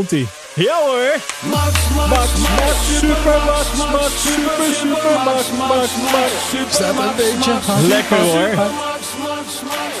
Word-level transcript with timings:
Komt-ie. 0.00 0.26
Ja 0.54 0.78
hoor! 0.86 1.16
Max, 1.50 1.88
Max, 2.08 2.36
Max, 2.36 2.98
super 2.98 3.44
Max, 3.44 3.76
Max, 3.76 4.22
super, 4.22 4.74
super 4.74 5.12
Max, 5.24 5.50
Max, 5.50 5.96
Max. 6.12 6.74
Staat 6.74 6.98
een 6.98 7.16
beetje 7.16 7.86
Lekker 7.88 8.16
hoor. 8.18 8.70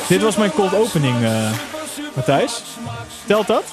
Dit 0.08 0.22
was 0.22 0.36
mijn 0.36 0.50
cold 0.50 0.74
opening, 0.74 1.22
eh 1.22 1.52
Matthijs. 2.14 2.62
Telt 3.26 3.46
dat? 3.46 3.64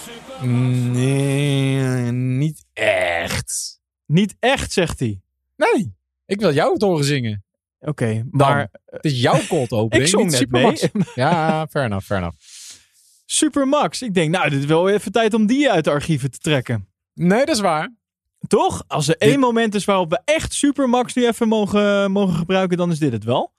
Nee, 0.42 2.12
niet 2.12 2.64
echt. 2.74 3.80
Niet 4.06 4.36
echt, 4.40 4.72
zegt 4.72 5.00
hij. 5.00 5.22
Nee, 5.56 5.96
ik 6.26 6.40
wil 6.40 6.54
jou 6.54 6.74
het 6.74 6.82
horen 6.82 7.06
zingen. 7.06 7.46
Oké, 7.80 8.24
maar 8.32 8.70
Het 8.86 9.06
is 9.06 9.22
jouw 9.22 9.40
cold 9.48 9.72
opening, 9.72 10.04
ik 10.04 10.10
zong 10.10 10.24
niet 10.24 10.32
net 10.32 10.40
Supermax. 10.40 10.82
mee. 10.92 11.04
Ja, 11.16 11.68
fair 11.70 11.86
enough, 11.86 12.06
fair 12.06 12.20
enough. 12.20 12.38
Super 13.30 13.68
Max. 13.68 14.02
Ik 14.02 14.14
denk, 14.14 14.32
nou, 14.32 14.50
dit 14.50 14.60
is 14.60 14.66
wel 14.66 14.90
even 14.90 15.12
tijd 15.12 15.34
om 15.34 15.46
die 15.46 15.72
uit 15.72 15.84
de 15.84 15.90
archieven 15.90 16.32
te 16.32 16.38
trekken. 16.38 16.88
Nee, 17.14 17.46
dat 17.46 17.56
is 17.56 17.62
waar. 17.62 17.96
Toch? 18.48 18.84
Als 18.88 19.08
er 19.08 19.18
één 19.18 19.40
moment 19.40 19.76
is 19.76 19.86
waarop 19.86 20.10
we 20.10 20.22
echt 20.26 20.54
Supermax 20.54 21.14
nu 21.14 21.28
even 21.28 21.48
mogen, 21.48 22.12
mogen 22.12 22.36
gebruiken, 22.36 22.78
dan 22.78 22.92
is 22.92 23.00
dit 23.00 23.12
het 23.12 23.24
wel. 23.24 23.54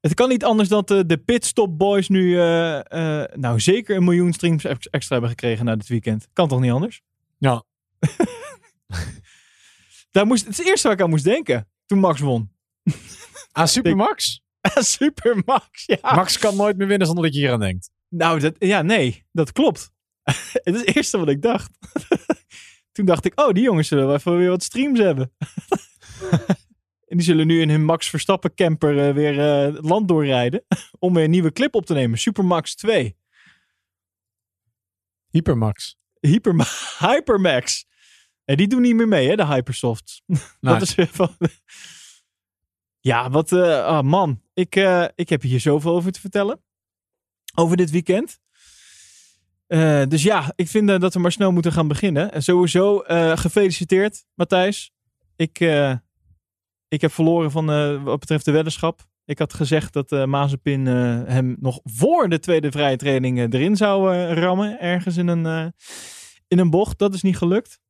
Het 0.00 0.14
kan 0.14 0.28
niet 0.28 0.44
anders 0.44 0.68
dat 0.68 0.88
de, 0.88 1.06
de 1.06 1.18
Pitstop 1.18 1.78
Boys 1.78 2.08
nu 2.08 2.38
eh, 2.38 2.78
eh, 2.78 3.28
nou 3.34 3.60
zeker 3.60 3.96
een 3.96 4.04
miljoen 4.04 4.32
streams 4.32 4.64
ex- 4.64 4.88
extra 4.90 5.12
hebben 5.12 5.30
gekregen 5.30 5.64
na 5.64 5.76
dit 5.76 5.88
weekend. 5.88 6.28
Kan 6.32 6.48
toch 6.48 6.60
niet 6.60 6.72
anders? 6.72 7.02
Ja. 7.38 7.62
Daar 10.10 10.26
moest, 10.26 10.44
het 10.44 10.52
is 10.52 10.58
het 10.58 10.66
eerste 10.66 10.86
waar 10.88 10.96
ik 10.96 11.02
aan 11.02 11.10
moest 11.10 11.24
denken 11.24 11.68
toen 11.86 11.98
Max 11.98 12.20
won. 12.20 12.50
Aan 13.52 13.68
Supermax? 13.68 14.42
Supermax, 14.98 15.86
ja. 15.86 16.14
Max 16.14 16.38
kan 16.38 16.56
nooit 16.56 16.76
meer 16.76 16.86
winnen 16.86 17.06
zonder 17.06 17.24
dat 17.24 17.34
je 17.34 17.40
hier 17.40 17.52
aan 17.52 17.60
denkt. 17.60 17.90
Nou, 18.10 18.40
dat, 18.40 18.54
ja, 18.58 18.82
nee, 18.82 19.24
dat 19.32 19.52
klopt. 19.52 19.92
het 20.62 20.74
is 20.74 20.80
het 20.80 20.96
eerste 20.96 21.18
wat 21.18 21.28
ik 21.28 21.42
dacht. 21.42 21.78
Toen 22.92 23.04
dacht 23.04 23.24
ik, 23.24 23.40
oh, 23.40 23.52
die 23.52 23.62
jongens 23.62 23.88
zullen 23.88 24.06
wel 24.06 24.14
even 24.14 24.36
weer 24.36 24.48
wat 24.48 24.62
streams 24.62 24.98
hebben. 24.98 25.32
en 27.08 27.16
die 27.16 27.22
zullen 27.22 27.46
nu 27.46 27.60
in 27.60 27.70
hun 27.70 27.84
Max 27.84 28.10
Verstappen 28.10 28.54
camper 28.54 29.08
eh, 29.08 29.14
weer 29.14 29.40
eh, 29.40 29.74
het 29.74 29.84
land 29.84 30.08
doorrijden. 30.08 30.64
om 30.98 31.14
weer 31.14 31.24
een 31.24 31.30
nieuwe 31.30 31.52
clip 31.52 31.74
op 31.74 31.86
te 31.86 31.94
nemen. 31.94 32.18
Supermax 32.18 32.74
2. 32.74 33.16
Hypermax. 35.28 35.98
Hyperma 36.20 36.64
Hypermax. 36.98 37.86
En 38.44 38.56
die 38.56 38.68
doen 38.68 38.80
niet 38.80 38.94
meer 38.94 39.08
mee, 39.08 39.28
hè, 39.28 39.36
de 39.36 39.46
Hypersofts. 39.46 40.22
Nee. 40.26 40.40
Dat 40.60 40.82
is 40.82 40.94
weer 40.94 41.08
van... 41.08 41.36
Ja, 43.00 43.30
wat... 43.30 43.52
ah, 43.52 44.02
man, 44.02 44.42
ik, 44.54 44.74
ik 45.14 45.28
heb 45.28 45.42
hier 45.42 45.60
zoveel 45.60 45.94
over 45.94 46.12
te 46.12 46.20
vertellen. 46.20 46.62
Over 47.54 47.76
dit 47.76 47.90
weekend. 47.90 48.40
Eh, 49.70 50.02
dus 50.08 50.22
ja, 50.22 50.52
ik 50.56 50.68
vind 50.68 50.90
eh, 50.90 50.98
dat 50.98 51.14
we 51.14 51.20
maar 51.20 51.32
snel 51.32 51.52
moeten 51.52 51.72
gaan 51.72 51.88
beginnen. 51.88 52.32
En 52.32 52.42
sowieso 52.42 53.00
eh, 53.00 53.36
gefeliciteerd, 53.36 54.24
Matthijs. 54.34 54.92
Ik, 55.36 55.58
ik 56.88 57.00
heb 57.00 57.12
verloren 57.12 57.50
van 57.50 57.66
wat 58.04 58.20
betreft 58.20 58.44
de 58.44 58.50
weddenschap. 58.50 59.08
Ik 59.24 59.38
had 59.38 59.54
gezegd 59.54 59.92
dat 59.92 60.26
Mazepin 60.26 60.86
hem 60.86 61.56
nog 61.60 61.80
voor 61.84 62.28
de 62.28 62.38
tweede 62.38 62.70
vrije 62.70 62.96
training 62.96 63.54
erin 63.54 63.76
zou 63.76 64.14
rammen. 64.32 64.80
Ergens 64.80 65.16
in 65.16 65.28
een, 65.28 65.72
in 66.48 66.58
een 66.58 66.70
bocht. 66.70 66.98
Dat 66.98 67.14
is 67.14 67.22
niet 67.22 67.36
gelukt. 67.36 67.80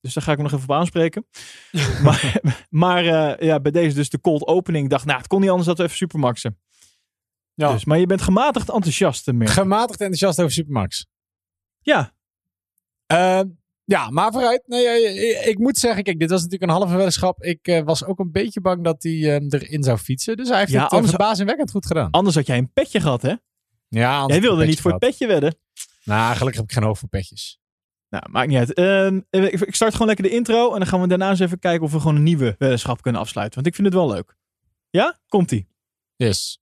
Dus 0.00 0.14
daar 0.14 0.22
ga 0.22 0.32
ik 0.32 0.38
hem 0.38 0.42
nog 0.42 0.52
even 0.52 0.68
op 0.68 0.72
aanspreken. 0.72 1.26
maar 2.04 2.40
maar 2.68 3.04
ja, 3.44 3.60
bij 3.60 3.72
deze 3.72 3.94
dus 3.94 4.10
de 4.10 4.20
cold 4.20 4.46
opening. 4.46 4.84
Ik 4.84 4.90
dacht, 4.90 5.04
nou, 5.04 5.18
het 5.18 5.26
kon 5.26 5.40
niet 5.40 5.50
anders 5.50 5.68
dat 5.68 5.76
we 5.76 5.84
even 5.84 5.96
supermaxen. 5.96 6.58
Ja. 7.60 7.72
Dus, 7.72 7.84
maar 7.84 7.98
je 7.98 8.06
bent 8.06 8.22
gematigd 8.22 8.68
enthousiast 8.70 9.32
meer. 9.32 9.48
Gematigd 9.48 10.00
enthousiast 10.00 10.38
over 10.40 10.52
Supermax. 10.52 11.06
ja, 11.80 12.12
Ehm, 13.06 13.48
ja, 13.84 14.10
maar 14.10 14.32
vooruit. 14.32 14.62
Nee, 14.66 14.86
eh, 14.86 15.38
ik, 15.40 15.44
ik 15.46 15.58
moet 15.58 15.76
zeggen, 15.78 16.02
kijk, 16.02 16.18
dit 16.18 16.30
was 16.30 16.42
natuurlijk 16.42 16.70
een 16.70 16.76
halve 16.78 16.94
weddenschap. 16.94 17.42
Ik 17.42 17.66
eh, 17.66 17.82
was 17.82 18.04
ook 18.04 18.18
een 18.18 18.30
beetje 18.30 18.60
bang 18.60 18.84
dat 18.84 19.02
hij 19.02 19.12
eh, 19.12 19.46
erin 19.48 19.82
zou 19.82 19.98
fietsen. 19.98 20.36
Dus 20.36 20.48
hij 20.48 20.58
heeft 20.58 20.70
Ja, 20.70 20.76
het 20.82 20.86
uh, 20.90 20.92
anders- 20.96 21.14
verbazingwekkend 21.14 21.70
goed 21.70 21.86
gedaan. 21.86 22.10
anders 22.10 22.34
had 22.34 22.46
jij 22.46 22.58
een 22.58 22.72
petje 22.72 23.00
gehad, 23.00 23.22
hè? 23.22 23.28
Ja, 23.88 24.24
Jij 24.26 24.34
heb 24.34 24.42
wilde 24.42 24.66
niet 24.66 24.80
voor 24.80 24.90
het 24.90 25.00
petje 25.00 25.26
wedden. 25.26 25.54
Nou, 26.04 26.36
gelukkig 26.36 26.60
heb 26.60 26.68
ik 26.70 26.74
geen 26.76 26.82
hoofd 26.84 27.00
voor 27.00 27.08
petjes. 27.08 27.58
Nou, 28.08 28.30
maakt 28.30 28.48
niet 28.48 28.58
uit. 28.58 28.72
Ehm, 28.74 29.20
ik 29.30 29.60
ik 29.60 29.74
start 29.74 29.92
gewoon 29.92 30.06
lekker 30.06 30.24
de 30.24 30.30
intro. 30.30 30.72
En 30.72 30.78
dan 30.78 30.86
gaan 30.88 31.00
we 31.00 31.06
daarna 31.08 31.30
eens 31.30 31.40
even 31.40 31.58
kijken 31.58 31.82
of 31.84 31.92
we 31.92 32.00
gewoon 32.00 32.16
een 32.16 32.22
nieuwe 32.22 32.54
weddenschap 32.58 33.02
kunnen 33.02 33.20
afsluiten. 33.20 33.54
Want 33.54 33.66
ik 33.66 33.74
vind 33.74 33.86
het 33.86 33.96
wel 33.96 34.08
leuk. 34.08 34.36
Ja? 34.90 35.18
Komt-ie. 35.28 35.68
Yes. 36.16 36.59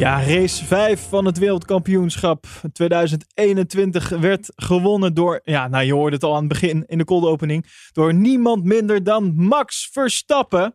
Ja, 0.00 0.22
race 0.22 0.64
5 0.64 1.08
van 1.08 1.24
het 1.24 1.38
wereldkampioenschap 1.38 2.46
2021 2.72 4.08
werd 4.08 4.52
gewonnen 4.56 5.14
door, 5.14 5.40
ja, 5.44 5.68
nou 5.68 5.84
je 5.84 5.92
hoorde 5.92 6.14
het 6.14 6.24
al 6.24 6.34
aan 6.34 6.38
het 6.38 6.48
begin 6.48 6.84
in 6.86 6.98
de 6.98 7.04
cold 7.04 7.24
opening, 7.24 7.66
door 7.92 8.14
niemand 8.14 8.64
minder 8.64 9.04
dan 9.04 9.34
Max 9.36 9.88
Verstappen. 9.92 10.74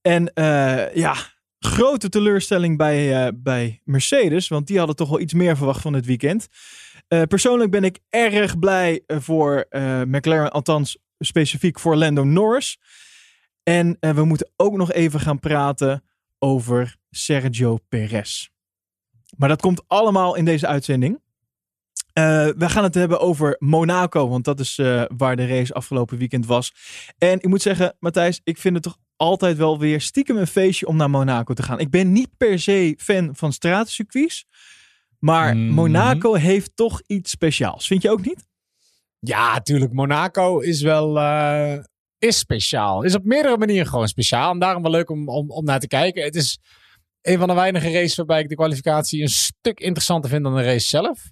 En 0.00 0.32
eh, 0.34 0.94
ja, 0.94 1.14
grote 1.58 2.08
teleurstelling 2.08 2.76
bij, 2.76 3.24
eh, 3.26 3.32
bij 3.34 3.80
Mercedes, 3.84 4.48
want 4.48 4.66
die 4.66 4.78
hadden 4.78 4.96
toch 4.96 5.08
wel 5.08 5.20
iets 5.20 5.34
meer 5.34 5.56
verwacht 5.56 5.80
van 5.80 5.92
dit 5.92 6.06
weekend. 6.06 6.48
Eh, 7.08 7.22
persoonlijk 7.22 7.70
ben 7.70 7.84
ik 7.84 7.98
erg 8.10 8.58
blij 8.58 9.02
voor 9.06 9.66
McLaren, 10.06 10.52
althans 10.52 10.98
specifiek 11.18 11.78
voor 11.78 11.96
Lando 11.96 12.24
Norris. 12.24 12.78
En 13.62 13.96
we 14.00 14.24
moeten 14.24 14.50
ook 14.56 14.76
nog 14.76 14.92
even 14.92 15.20
gaan 15.20 15.38
praten 15.38 16.02
over 16.42 16.96
Sergio 17.10 17.78
Perez. 17.88 18.48
Maar 19.36 19.48
dat 19.48 19.60
komt 19.60 19.82
allemaal 19.86 20.34
in 20.36 20.44
deze 20.44 20.66
uitzending. 20.66 21.20
Eh, 22.12 22.24
we 22.56 22.68
gaan 22.68 22.82
het 22.84 22.94
hebben 22.94 23.20
over 23.20 23.56
Monaco, 23.58 24.28
want 24.28 24.44
dat 24.44 24.60
is 24.60 24.78
eh, 24.78 25.04
waar 25.16 25.36
de 25.36 25.46
race 25.46 25.74
afgelopen 25.74 26.18
weekend 26.18 26.46
was. 26.46 26.72
En 27.18 27.36
ik 27.36 27.46
moet 27.46 27.62
zeggen, 27.62 27.96
Matthijs, 27.98 28.40
ik 28.44 28.58
vind 28.58 28.74
het 28.74 28.82
toch 28.82 28.96
altijd 29.16 29.56
wel 29.56 29.78
weer 29.78 30.00
stiekem 30.00 30.36
een 30.36 30.46
feestje 30.46 30.86
om 30.86 30.96
naar 30.96 31.10
Monaco 31.10 31.54
te 31.54 31.62
gaan. 31.62 31.78
Ik 31.80 31.90
ben 31.90 32.12
niet 32.12 32.36
per 32.36 32.58
se 32.58 32.94
fan 32.98 33.36
van 33.36 33.52
stratencircuits, 33.52 34.44
maar 35.18 35.56
Mhm. 35.56 35.72
Monaco 35.72 36.34
heeft 36.34 36.76
toch 36.76 37.02
iets 37.06 37.30
speciaals. 37.30 37.86
Vind 37.86 38.02
je 38.02 38.10
ook 38.10 38.24
niet? 38.24 38.46
Ja, 39.18 39.60
tuurlijk. 39.60 39.92
Monaco 39.92 40.58
is 40.58 40.82
wel 40.82 41.18
eh, 41.18 41.78
is 42.22 42.38
speciaal. 42.38 43.02
Is 43.02 43.14
op 43.14 43.24
meerdere 43.24 43.56
manieren 43.58 43.86
gewoon 43.86 44.08
speciaal. 44.08 44.50
En 44.50 44.58
daarom 44.58 44.82
wel 44.82 44.90
leuk 44.90 45.10
om, 45.10 45.28
om, 45.28 45.50
om 45.50 45.64
naar 45.64 45.80
te 45.80 45.86
kijken. 45.86 46.22
Het 46.22 46.34
is 46.34 46.58
een 47.22 47.38
van 47.38 47.48
de 47.48 47.54
weinige 47.54 47.90
races 47.92 48.14
waarbij 48.16 48.40
ik 48.40 48.48
de 48.48 48.54
kwalificatie 48.54 49.22
een 49.22 49.28
stuk 49.28 49.80
interessanter 49.80 50.30
vind 50.30 50.42
dan 50.42 50.56
de 50.56 50.62
race 50.62 50.88
zelf. 50.88 51.30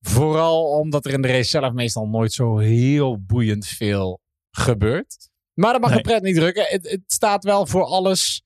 Vooral 0.00 0.64
omdat 0.64 1.04
er 1.06 1.12
in 1.12 1.22
de 1.22 1.28
race 1.28 1.48
zelf 1.48 1.72
meestal 1.72 2.06
nooit 2.06 2.32
zo 2.32 2.58
heel 2.58 3.20
boeiend 3.20 3.66
veel 3.66 4.20
gebeurt. 4.50 5.28
Maar 5.54 5.72
dat 5.72 5.80
mag 5.80 5.90
Nee. 5.90 6.02
de 6.02 6.08
pret 6.08 6.22
niet 6.22 6.36
drukken. 6.36 6.64
Het, 6.68 6.90
het 6.90 7.02
staat 7.06 7.44
wel 7.44 7.66
voor 7.66 7.84
alles 7.84 8.42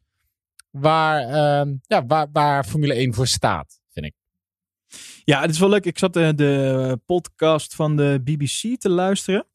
waar, 0.71 1.21
ehm, 1.21 1.75
ja, 1.87 2.07
waar, 2.07 2.27
waar 2.33 2.65
Formule 2.65 2.95
1 2.95 3.15
voor 3.15 3.27
staat, 3.27 3.81
vind 3.91 4.07
ik. 4.07 4.15
Ja, 5.25 5.41
het 5.41 5.51
is 5.51 5.59
wel 5.59 5.69
leuk. 5.69 5.85
Ik 5.85 5.99
zat 5.99 6.17
eh, 6.17 6.29
de 6.35 7.01
podcast 7.07 7.75
van 7.75 7.97
de 7.97 8.21
BBC 8.25 8.81
te 8.81 8.89
luisteren. 8.89 9.47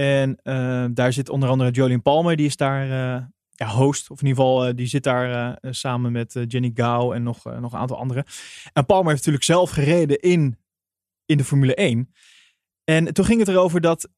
En 0.00 0.38
eh, 0.42 0.84
daar 0.90 1.12
zit 1.12 1.28
onder 1.28 1.48
andere 1.48 1.70
Jolien 1.70 2.02
Palmer. 2.02 2.36
Die 2.36 2.46
is 2.46 2.56
daar 2.56 2.82
eh, 2.82 3.24
ja, 3.50 3.66
host. 3.66 4.10
Of 4.10 4.20
in 4.20 4.26
ieder 4.26 4.42
geval, 4.42 4.66
eh, 4.66 4.74
die 4.74 4.86
zit 4.86 5.02
daar 5.02 5.58
samen 5.70 6.12
met 6.12 6.44
Jenny 6.48 6.70
Gao 6.74 7.12
en 7.12 7.22
nog, 7.22 7.44
nog 7.44 7.72
een 7.72 7.78
aantal 7.78 7.98
anderen. 7.98 8.24
En 8.72 8.86
Palmer 8.86 9.06
heeft 9.06 9.18
natuurlijk 9.18 9.44
zelf 9.44 9.70
gereden 9.70 10.18
in, 10.18 10.58
in 11.26 11.36
de 11.36 11.44
Formule 11.44 11.74
1. 11.74 12.12
En 12.84 13.12
toen 13.12 13.24
ging 13.24 13.38
het 13.38 13.48
erover 13.48 13.80
dat 13.80 14.08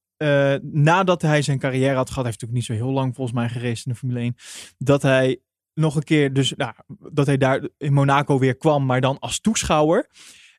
nadat 0.62 1.22
hij 1.22 1.42
zijn 1.42 1.58
carrière 1.58 1.94
had 1.94 2.08
gehad, 2.08 2.24
hij 2.24 2.24
heeft 2.24 2.40
natuurlijk 2.40 2.68
niet 2.68 2.78
zo 2.78 2.84
heel 2.84 2.94
lang 2.94 3.14
volgens 3.14 3.36
mij 3.36 3.48
gereden 3.48 3.82
in 3.84 3.92
de 3.92 3.98
Formule 3.98 4.20
1, 4.20 4.34
dat 4.78 5.02
hij 5.02 5.40
nog 5.74 5.96
een 5.96 6.02
keer, 6.02 6.32
dus 6.32 6.54
nou, 6.56 6.74
dat 7.12 7.26
hij 7.26 7.36
daar 7.36 7.68
in 7.78 7.92
Monaco 7.92 8.38
weer 8.38 8.56
kwam, 8.56 8.86
maar 8.86 9.00
dan 9.00 9.18
als 9.18 9.40
toeschouwer. 9.40 10.10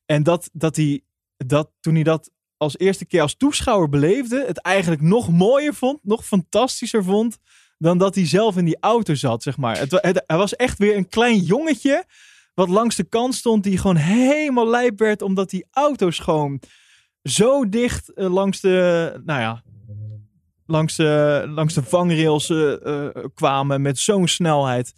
En 0.05 0.23
dat, 0.23 0.49
dat 0.53 0.75
hij, 0.75 1.01
dat 1.37 1.71
toen 1.79 1.93
hij 1.93 2.03
dat 2.03 2.31
als 2.63 2.77
eerste 2.77 3.05
keer 3.05 3.21
als 3.21 3.35
toeschouwer 3.35 3.89
beleefde, 3.89 4.43
het 4.47 4.61
eigenlijk 4.61 5.01
nog 5.01 5.29
mooier 5.29 5.73
vond, 5.73 5.99
nog 6.03 6.25
fantastischer 6.25 7.03
vond, 7.03 7.37
dan 7.77 7.97
dat 7.97 8.15
hij 8.15 8.27
zelf 8.27 8.57
in 8.57 8.65
die 8.65 8.77
auto 8.79 9.15
zat, 9.15 9.43
zeg 9.43 9.57
maar. 9.57 9.77
Het, 9.79 10.23
hij 10.27 10.37
was 10.37 10.55
echt 10.55 10.77
weer 10.77 10.97
een 10.97 11.09
klein 11.09 11.39
jongetje, 11.39 12.05
wat 12.53 12.69
langs 12.69 12.95
de 12.95 13.03
kant 13.03 13.35
stond, 13.35 13.63
die 13.63 13.77
gewoon 13.77 13.95
helemaal 13.95 14.67
lijp 14.67 14.99
werd, 14.99 15.21
omdat 15.21 15.49
die 15.49 15.65
auto's 15.71 16.19
gewoon 16.19 16.61
zo 17.23 17.69
dicht 17.69 18.13
eh, 18.13 18.33
langs 18.33 18.59
de, 18.59 19.21
nou 19.25 19.39
ja, 19.39 19.63
langs 20.65 20.95
de, 20.95 21.43
langs 21.47 21.73
de 21.73 21.83
vangrails 21.83 22.49
eh, 22.49 23.05
eh, 23.05 23.15
kwamen 23.33 23.81
met 23.81 23.99
zo'n 23.99 24.27
snelheid. 24.27 24.93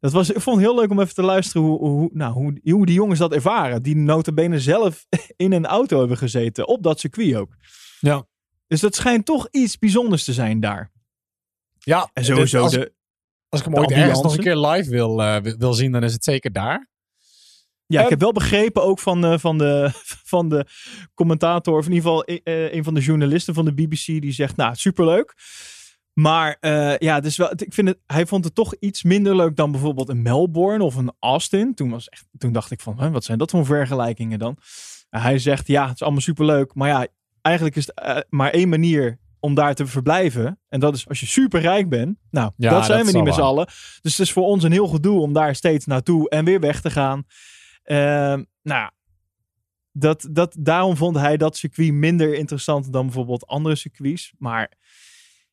Dat 0.00 0.12
was, 0.12 0.30
ik 0.30 0.40
vond 0.40 0.56
het 0.56 0.66
heel 0.66 0.74
leuk 0.74 0.90
om 0.90 1.00
even 1.00 1.14
te 1.14 1.22
luisteren 1.22 1.62
hoe, 1.62 1.78
hoe, 1.78 2.10
nou, 2.12 2.32
hoe, 2.32 2.60
hoe 2.62 2.86
die 2.86 2.94
jongens 2.94 3.18
dat 3.18 3.32
ervaren. 3.32 3.82
Die 3.82 3.96
notabene 3.96 4.60
zelf 4.60 5.06
in 5.36 5.52
een 5.52 5.66
auto 5.66 5.98
hebben 5.98 6.16
gezeten. 6.16 6.68
Op 6.68 6.82
dat 6.82 7.00
circuit 7.00 7.34
ook. 7.34 7.56
Ja. 8.00 8.26
Dus 8.66 8.80
dat 8.80 8.94
schijnt 8.94 9.24
toch 9.24 9.48
iets 9.50 9.78
bijzonders 9.78 10.24
te 10.24 10.32
zijn 10.32 10.60
daar. 10.60 10.92
Ja, 11.78 12.10
En 12.12 12.24
sowieso 12.24 12.62
als, 12.62 12.72
de... 12.72 12.92
als 13.48 13.60
ik 13.60 13.66
hem 13.66 13.76
ooit 13.76 13.90
ergens 13.90 14.22
nog 14.22 14.32
een 14.36 14.42
keer 14.42 14.56
live 14.56 14.90
wil, 14.90 15.22
eh, 15.22 15.40
wil- 15.40 15.56
wil 15.58 15.72
zien, 15.72 15.92
dan 15.92 16.02
is 16.02 16.12
het 16.12 16.24
zeker 16.24 16.52
daar. 16.52 16.88
Ja, 17.86 18.02
ik 18.02 18.08
heb 18.08 18.20
wel 18.20 18.32
begrepen 18.32 18.82
ook 18.82 18.98
van, 18.98 19.24
eh, 19.24 19.38
van, 19.38 19.58
de, 19.58 19.90
van 20.34 20.48
de 20.48 20.66
commentator, 21.14 21.78
of 21.78 21.86
in 21.86 21.92
ieder 21.92 22.08
geval 22.08 22.24
eh, 22.24 22.72
een 22.72 22.84
van 22.84 22.94
de 22.94 23.00
journalisten 23.00 23.54
van 23.54 23.64
de 23.64 23.74
BBC, 23.74 24.04
die 24.04 24.32
zegt, 24.32 24.56
nou, 24.56 24.74
superleuk. 24.74 25.34
Maar 26.18 26.56
eh, 26.60 26.96
ja, 26.96 27.22
is 27.22 27.36
wel, 27.36 27.50
ik 27.56 27.72
vind 27.72 27.88
het, 27.88 27.98
hij 28.06 28.26
vond 28.26 28.44
het 28.44 28.54
toch 28.54 28.74
iets 28.78 29.02
minder 29.02 29.36
leuk 29.36 29.56
dan 29.56 29.70
bijvoorbeeld 29.70 30.08
een 30.08 30.22
Melbourne 30.22 30.84
of 30.84 30.94
een 30.94 31.12
Austin. 31.20 31.74
Toen, 31.74 31.90
was 31.90 32.08
echt, 32.08 32.26
toen 32.38 32.52
dacht 32.52 32.70
ik 32.70 32.80
van, 32.80 33.00
hè, 33.00 33.10
wat 33.10 33.24
zijn 33.24 33.38
dat 33.38 33.50
voor 33.50 33.64
vergelijkingen 33.64 34.38
dan? 34.38 34.56
Hij 35.10 35.38
zegt, 35.38 35.66
ja, 35.66 35.86
het 35.86 35.94
is 35.94 36.02
allemaal 36.02 36.20
superleuk. 36.20 36.74
Maar 36.74 36.88
ja, 36.88 37.06
eigenlijk 37.42 37.76
is 37.76 37.86
het 37.86 38.00
eh, 38.00 38.16
maar 38.28 38.50
één 38.50 38.68
manier 38.68 39.18
om 39.40 39.54
daar 39.54 39.74
te 39.74 39.86
verblijven. 39.86 40.60
En 40.68 40.80
dat 40.80 40.94
is 40.94 41.08
als 41.08 41.20
je 41.20 41.26
super 41.26 41.60
rijk 41.60 41.88
bent. 41.88 42.18
Nou, 42.30 42.50
Ja, 42.56 42.70
dat 42.70 42.84
zijn 42.84 42.98
dat 42.98 43.06
we 43.06 43.16
niet 43.16 43.24
met 43.24 43.34
z'n 43.34 43.40
allen. 43.40 43.66
Dus 44.00 44.16
het 44.16 44.26
is 44.26 44.32
voor 44.32 44.44
ons 44.44 44.64
een 44.64 44.72
heel 44.72 44.88
gedoe 44.88 45.20
om 45.20 45.32
daar 45.32 45.54
steeds 45.54 45.86
naartoe 45.86 46.28
en 46.28 46.44
weer 46.44 46.60
weg 46.60 46.80
te 46.80 46.90
gaan. 46.90 47.24
Ehm, 47.82 48.44
nou, 48.62 48.90
dat, 49.92 50.28
dat, 50.30 50.56
daarom 50.58 50.96
vond 50.96 51.16
hij 51.16 51.36
dat 51.36 51.56
circuit 51.56 51.92
minder 51.92 52.34
interessant 52.34 52.92
dan 52.92 53.04
bijvoorbeeld 53.04 53.46
andere 53.46 53.74
circuits. 53.74 54.32
Maar 54.38 54.72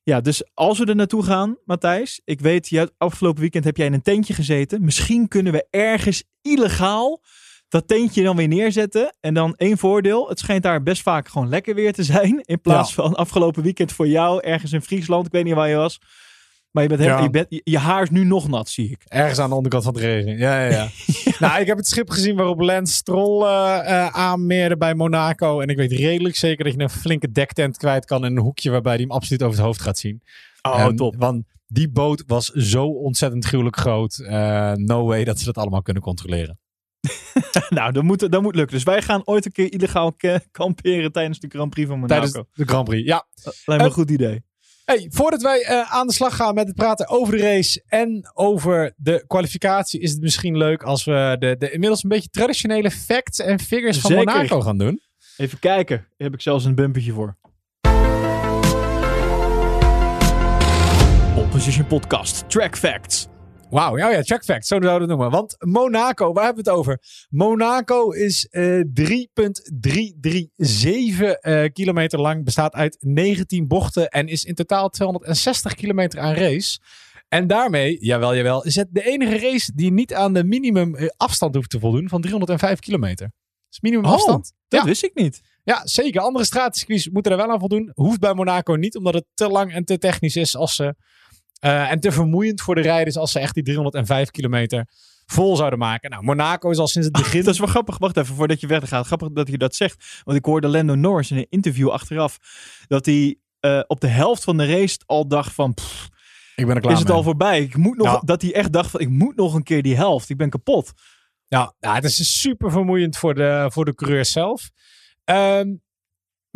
ja, 0.06 0.20
dus 0.20 0.42
als 0.54 0.78
we 0.78 0.84
er 0.84 0.96
naartoe 0.96 1.22
gaan, 1.22 1.56
Matthijs. 1.64 2.20
Ik 2.24 2.40
weet, 2.40 2.68
je, 2.68 2.92
afgelopen 2.98 3.40
weekend 3.40 3.64
heb 3.64 3.76
jij 3.76 3.86
in 3.86 3.92
een 3.92 4.02
tentje 4.02 4.34
gezeten. 4.34 4.84
Misschien 4.84 5.28
kunnen 5.28 5.52
we 5.52 5.66
ergens 5.70 6.24
illegaal 6.42 7.22
dat 7.68 7.88
tentje 7.88 8.22
dan 8.22 8.36
weer 8.36 8.48
neerzetten. 8.48 9.16
En 9.20 9.34
dan 9.34 9.54
één 9.54 9.78
voordeel. 9.78 10.28
Het 10.28 10.38
schijnt 10.38 10.62
daar 10.62 10.82
best 10.82 11.02
vaak 11.02 11.28
gewoon 11.28 11.48
lekker 11.48 11.74
weer 11.74 11.92
te 11.92 12.04
zijn. 12.04 12.40
In 12.40 12.60
plaats 12.60 12.94
van 12.94 13.14
afgelopen 13.14 13.62
weekend 13.62 13.92
voor 13.92 14.08
jou 14.08 14.40
ergens 14.40 14.72
in 14.72 14.82
Friesland. 14.82 15.26
Ik 15.26 15.32
weet 15.32 15.44
niet 15.44 15.54
waar 15.54 15.68
je 15.68 15.76
was. 15.76 16.00
Maar 16.76 16.84
je, 16.84 16.96
bent 16.96 17.02
Ja. 17.02 17.22
je, 17.22 17.30
bent, 17.30 17.46
je, 17.64 17.78
haar 17.78 18.02
is 18.02 18.10
nu 18.10 18.24
nog 18.24 18.48
nat, 18.48 18.68
zie 18.68 18.90
ik. 18.90 19.02
Ergens 19.08 19.38
aan 19.38 19.48
de 19.48 19.54
onderkant 19.54 19.84
van 19.84 19.94
het 19.94 20.02
regen. 20.02 20.36
Ja, 20.36 20.60
ja, 20.60 20.70
ja. 20.70 20.88
Nou, 21.46 21.60
ik 21.60 21.66
heb 21.66 21.76
het 21.76 21.88
schip 21.88 22.10
gezien 22.10 22.36
waarop 22.36 22.60
Lance 22.60 22.92
Stroll 22.94 23.42
eh, 23.42 24.06
aanmeerde 24.06 24.76
bij 24.76 24.94
Monaco. 24.94 25.60
En 25.60 25.68
ik 25.68 25.76
weet 25.76 25.92
redelijk 25.92 26.36
zeker 26.36 26.64
dat 26.64 26.74
je 26.74 26.80
een 26.80 26.90
flinke 26.90 27.32
dektent 27.32 27.76
kwijt 27.76 28.04
kan 28.04 28.24
in 28.24 28.36
een 28.36 28.42
hoekje 28.42 28.70
waarbij 28.70 28.92
hij 28.92 29.02
hem 29.02 29.10
absoluut 29.10 29.42
over 29.42 29.56
het 29.56 29.66
hoofd 29.66 29.80
gaat 29.80 29.98
zien. 29.98 30.22
Oh, 30.62 30.86
top. 30.86 31.14
Want 31.18 31.44
die 31.66 31.90
boot 31.90 32.22
was 32.26 32.46
zo 32.46 32.86
ontzettend 32.86 33.44
gruwelijk 33.44 33.76
groot. 33.76 34.18
Eh, 34.18 34.72
no 34.72 35.04
way 35.04 35.24
dat 35.24 35.38
ze 35.38 35.44
dat 35.44 35.56
allemaal 35.56 35.82
kunnen 35.82 36.02
controleren. 36.02 36.58
nou, 37.68 37.92
dat 37.92 38.02
moet, 38.02 38.30
dat 38.30 38.42
moet 38.42 38.54
lukken. 38.54 38.74
Dus 38.74 38.84
wij 38.84 39.02
gaan 39.02 39.22
ooit 39.24 39.44
een 39.44 39.52
keer 39.52 39.72
illegaal 39.72 40.16
kamperen 40.50 41.12
tijdens 41.12 41.40
de 41.40 41.48
Grand 41.48 41.70
Prix 41.70 41.88
van 41.88 41.98
Monaco. 41.98 42.20
Tijdens 42.20 42.48
de 42.54 42.64
Grand 42.64 42.84
Prix. 42.84 43.06
Ja. 43.06 43.26
Lijkt 43.64 43.82
me 43.82 43.88
een 43.88 43.94
goed 43.94 44.10
idee. 44.10 44.44
Hey, 44.86 45.06
voordat 45.10 45.42
wij 45.42 45.62
eh, 45.62 45.92
aan 45.92 46.06
de 46.06 46.12
slag 46.12 46.36
gaan 46.36 46.54
met 46.54 46.66
het 46.66 46.76
praten 46.76 47.08
over 47.08 47.36
de 47.36 47.42
race 47.42 47.82
en 47.88 48.30
over 48.34 48.92
de 48.96 49.24
kwalificatie, 49.26 50.00
is 50.00 50.12
het 50.12 50.20
misschien 50.20 50.56
leuk 50.56 50.82
als 50.82 51.04
we 51.04 51.36
de, 51.38 51.56
de 51.58 51.70
inmiddels 51.70 52.02
een 52.02 52.08
beetje 52.08 52.28
traditionele 52.28 52.90
facts 52.90 53.38
en 53.38 53.60
figures 53.60 53.98
van. 53.98 54.14
Monaco 54.14 54.60
gaan 54.60 54.78
doen. 54.78 55.00
Even 55.36 55.58
kijken. 55.58 55.96
Daar 55.96 56.06
heb 56.16 56.34
ik 56.34 56.40
zelfs 56.40 56.64
een 56.64 56.74
bumpertje 56.74 57.12
voor. 57.12 57.36
All 61.36 61.48
Position 61.50 61.86
Podcast. 61.86 62.48
Track 62.48 62.76
Facts. 62.76 63.28
Wauw, 63.70 63.96
ja, 63.98 64.10
ja, 64.10 64.22
check 64.22 64.44
fact, 64.44 64.66
zo 64.66 64.80
zouden 64.80 64.92
we 64.92 64.98
het 64.98 65.08
noemen. 65.08 65.30
Want 65.30 65.54
Monaco, 65.58 66.32
waar 66.32 66.44
hebben 66.44 66.64
we 66.64 66.70
het 66.70 66.78
over? 66.78 67.00
Monaco 67.28 68.10
is 68.10 68.46
eh 68.50 68.80
3,337 68.92 71.32
eh, 71.40 71.64
kilometer 71.72 72.20
lang, 72.20 72.44
bestaat 72.44 72.74
uit 72.74 72.96
19 73.00 73.66
bochten 73.68 74.08
en 74.08 74.28
is 74.28 74.44
in 74.44 74.54
totaal 74.54 74.88
260 74.88 75.74
kilometer 75.74 76.20
aan 76.20 76.34
race. 76.34 76.78
En 77.28 77.46
daarmee, 77.46 77.96
jawel, 78.00 78.36
jawel, 78.36 78.64
is 78.64 78.76
het 78.76 78.88
de 78.90 79.02
enige 79.04 79.38
race 79.38 79.72
die 79.74 79.92
niet 79.92 80.14
aan 80.14 80.32
de 80.32 80.44
minimum 80.44 80.94
eh, 80.94 81.06
afstand 81.16 81.54
hoeft 81.54 81.70
te 81.70 81.78
voldoen 81.80 82.08
van 82.08 82.20
305 82.20 82.78
kilometer. 82.78 83.30
Is 83.70 83.80
minimum 83.80 84.04
Oh, 84.06 84.12
afstand. 84.12 84.52
Dat 84.68 84.80
Ja. 84.80 84.86
wist 84.86 85.04
ik 85.04 85.14
niet. 85.14 85.40
Ja, 85.64 85.80
zeker. 85.86 86.20
Andere 86.20 86.44
straatcircuits 86.44 87.08
moeten 87.08 87.32
er 87.32 87.38
wel 87.38 87.50
aan 87.50 87.58
voldoen. 87.58 87.90
Hoeft 87.94 88.20
bij 88.20 88.34
Monaco 88.34 88.74
niet, 88.74 88.96
omdat 88.96 89.14
het 89.14 89.24
te 89.34 89.48
lang 89.48 89.72
en 89.72 89.84
te 89.84 89.98
technisch 89.98 90.36
is 90.36 90.56
als 90.56 90.74
ze, 90.74 90.94
eh, 91.66 91.90
en 91.90 92.00
te 92.00 92.12
vermoeiend 92.12 92.60
voor 92.60 92.74
de 92.74 92.80
rijders 92.80 93.16
als 93.16 93.32
ze 93.32 93.38
echt 93.38 93.54
die 93.54 93.62
305 93.62 94.30
kilometer 94.30 94.86
vol 95.26 95.56
zouden 95.56 95.78
maken. 95.78 96.10
Nou, 96.10 96.22
Monaco 96.22 96.70
is 96.70 96.78
al 96.78 96.86
sinds 96.86 97.08
het 97.08 97.16
begin. 97.16 97.44
Dat 97.44 97.52
is 97.54 97.58
wel 97.58 97.68
grappig. 97.68 97.98
Wacht 97.98 98.16
even, 98.16 98.34
voordat 98.34 98.60
je 98.60 98.66
verder 98.66 98.88
gaat. 98.88 99.06
Grappig 99.06 99.28
dat 99.32 99.48
je 99.48 99.58
dat 99.58 99.74
zegt. 99.74 100.20
Want 100.24 100.38
ik 100.38 100.44
hoorde 100.44 100.68
Lando 100.68 100.94
Norris 100.94 101.30
in 101.30 101.36
een 101.36 101.46
interview 101.48 101.88
achteraf. 101.88 102.38
Dat 102.86 103.06
hij 103.06 103.36
eh, 103.60 103.80
op 103.86 104.00
de 104.00 104.06
helft 104.06 104.44
van 104.44 104.56
de 104.56 104.66
race 104.66 104.98
al 105.06 105.28
dacht 105.28 105.52
van... 105.52 105.74
pff, 105.74 106.08
ik 106.54 106.66
ben 106.66 106.74
er 106.74 106.80
klaar 106.80 106.92
is 106.92 106.98
het 106.98 107.08
mee. 107.08 107.16
al 107.16 107.22
voorbij? 107.22 107.62
Ik 107.62 107.76
moet 107.76 107.96
nog, 107.96 108.06
Ja. 108.06 108.20
Dat 108.24 108.42
hij 108.42 108.54
echt 108.54 108.72
dacht 108.72 108.90
van... 108.90 109.00
Ik 109.00 109.08
moet 109.08 109.36
nog 109.36 109.54
een 109.54 109.62
keer 109.62 109.82
die 109.82 109.96
helft. 109.96 110.28
Ik 110.28 110.36
ben 110.36 110.50
kapot. 110.50 110.92
Ja, 111.46 111.74
ja, 111.78 111.94
het 111.94 112.04
is 112.04 112.40
super 112.40 112.70
vermoeiend 112.70 113.16
voor 113.16 113.34
de, 113.34 113.66
voor 113.72 113.84
de 113.84 113.94
coureurs 113.94 114.32
zelf. 114.32 114.70
Ehm, 115.24 115.74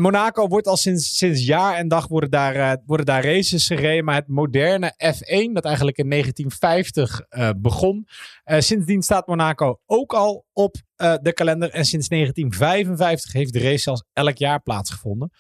Monaco 0.01 0.47
wordt 0.47 0.67
al 0.67 0.77
sinds, 0.77 1.17
sinds 1.17 1.45
jaar 1.45 1.77
en 1.77 1.89
dag 1.89 2.09
worden 2.09 2.31
daar, 2.31 2.55
eh, 2.55 2.73
worden 2.87 3.07
daar 3.07 3.25
races 3.25 3.67
gereden. 3.67 4.05
Maar 4.05 4.15
het 4.15 4.29
moderne 4.29 4.95
F1, 4.97 5.53
dat 5.53 5.65
eigenlijk 5.65 5.99
in 5.99 6.09
1950 6.09 7.21
eh, 7.21 7.51
begon. 7.57 8.07
eh, 8.45 8.61
sindsdien 8.61 9.03
staat 9.03 9.27
Monaco 9.27 9.81
ook 9.87 10.13
al 10.13 10.45
op 10.53 10.77
de 11.23 11.33
kalender. 11.35 11.71
En 11.71 11.85
sinds 11.85 12.09
1955 12.09 13.33
heeft 13.33 13.53
de 13.53 13.61
race 13.61 13.79
zelfs 13.79 14.05
elk 14.13 14.37
jaar 14.37 14.63
plaatsgevonden. 14.63 15.33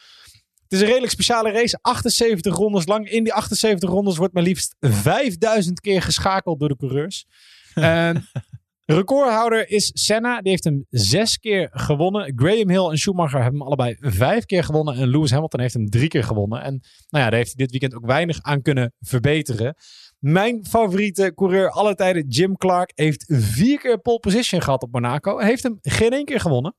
Het 0.62 0.72
is 0.72 0.80
een 0.80 0.86
redelijk 0.86 1.12
speciale 1.12 1.50
race, 1.50 1.78
78 1.80 2.56
rondes 2.56 2.86
lang. 2.86 3.08
In 3.08 3.24
die 3.24 3.32
78 3.32 3.90
rondes 3.90 4.16
wordt 4.16 4.34
maar 4.34 4.42
liefst 4.42 4.76
5000 4.80 5.80
keer 5.80 6.02
geschakeld 6.02 6.58
door 6.60 6.68
de 6.68 6.76
coureurs. 6.76 7.26
Recordhouder 8.94 9.70
is 9.70 9.90
Senna. 9.94 10.40
Die 10.40 10.50
heeft 10.50 10.64
hem 10.64 10.86
zes 10.88 11.38
keer 11.38 11.68
gewonnen. 11.72 12.32
Graham 12.36 12.68
Hill 12.70 12.90
en 12.90 12.98
Schumacher 12.98 13.42
hebben 13.42 13.58
hem 13.58 13.66
allebei 13.66 13.96
vijf 14.00 14.44
keer 14.44 14.64
gewonnen. 14.64 14.94
En 14.94 15.08
Lewis 15.08 15.30
Hamilton 15.30 15.60
heeft 15.60 15.74
hem 15.74 15.90
drie 15.90 16.08
keer 16.08 16.24
gewonnen. 16.24 16.62
En 16.62 16.72
nou 17.08 17.24
ja, 17.24 17.30
daar 17.30 17.38
heeft 17.38 17.54
hij 17.56 17.66
dit 17.66 17.70
weekend 17.70 17.94
ook 17.94 18.06
weinig 18.06 18.38
aan 18.42 18.62
kunnen 18.62 18.94
verbeteren. 19.00 19.74
Mijn 20.18 20.66
favoriete 20.66 21.32
coureur 21.34 21.70
alle 21.70 21.94
tijden, 21.94 22.28
Jim 22.28 22.56
Clark, 22.56 22.92
heeft 22.94 23.24
vier 23.28 23.78
keer 23.78 23.98
pole 23.98 24.18
position 24.18 24.62
gehad 24.62 24.82
op 24.82 24.92
Monaco. 24.92 25.38
Heeft 25.38 25.62
hem 25.62 25.78
geen 25.82 26.12
één 26.12 26.24
keer 26.24 26.40
gewonnen. 26.40 26.76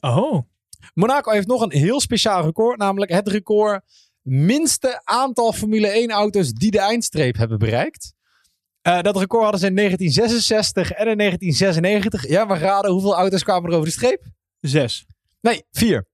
Oh. 0.00 0.42
Monaco 0.94 1.30
heeft 1.30 1.46
nog 1.46 1.60
een 1.60 1.72
heel 1.72 2.00
speciaal 2.00 2.44
record. 2.44 2.78
Namelijk 2.78 3.10
het 3.10 3.28
record 3.28 3.82
minste 4.22 5.00
aantal 5.04 5.52
Formule 5.52 5.88
1 5.88 6.10
auto's 6.10 6.52
die 6.52 6.70
de 6.70 6.80
eindstreep 6.80 7.36
hebben 7.36 7.58
bereikt. 7.58 8.14
Eh, 8.86 9.00
dat 9.00 9.16
record 9.16 9.42
hadden 9.42 9.60
ze 9.60 9.66
in 9.66 9.74
1966 9.74 10.90
en 10.90 11.06
in 11.06 11.16
1996. 11.16 12.28
Ja, 12.28 12.44
maar 12.44 12.58
raden 12.58 12.90
hoeveel 12.90 13.14
auto's 13.14 13.42
kwamen 13.42 13.70
er 13.70 13.74
over 13.76 13.88
de 13.88 13.94
streep? 13.94 14.22
Zes. 14.60 15.06
Nee, 15.40 15.64
vier. 15.70 16.06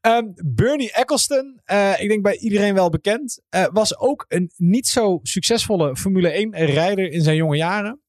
Ehm, 0.00 0.24
Bernie 0.44 0.92
Eccleston, 0.92 1.60
eh, 1.64 2.00
ik 2.00 2.08
denk 2.08 2.22
bij 2.22 2.36
iedereen 2.36 2.74
wel 2.74 2.90
bekend, 2.90 3.42
eh, 3.48 3.66
was 3.72 3.98
ook 3.98 4.24
een 4.28 4.52
niet 4.56 4.88
zo 4.88 5.18
succesvolle 5.22 5.96
Formule 5.96 6.38
1 6.38 6.54
rijder 6.54 7.10
in 7.10 7.22
zijn 7.22 7.36
jonge 7.36 7.56
jaren. 7.56 8.00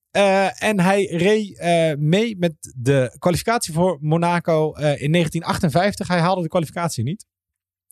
En 0.57 0.79
hij 0.79 1.05
reed 1.05 1.61
mee 1.99 2.37
met 2.37 2.73
de 2.77 3.15
kwalificatie 3.19 3.73
voor 3.73 3.97
Monaco 4.01 4.71
in 4.73 5.11
1958. 5.11 6.07
Hij 6.07 6.19
haalde 6.19 6.41
de 6.41 6.47
kwalificatie 6.47 7.03
niet. 7.03 7.25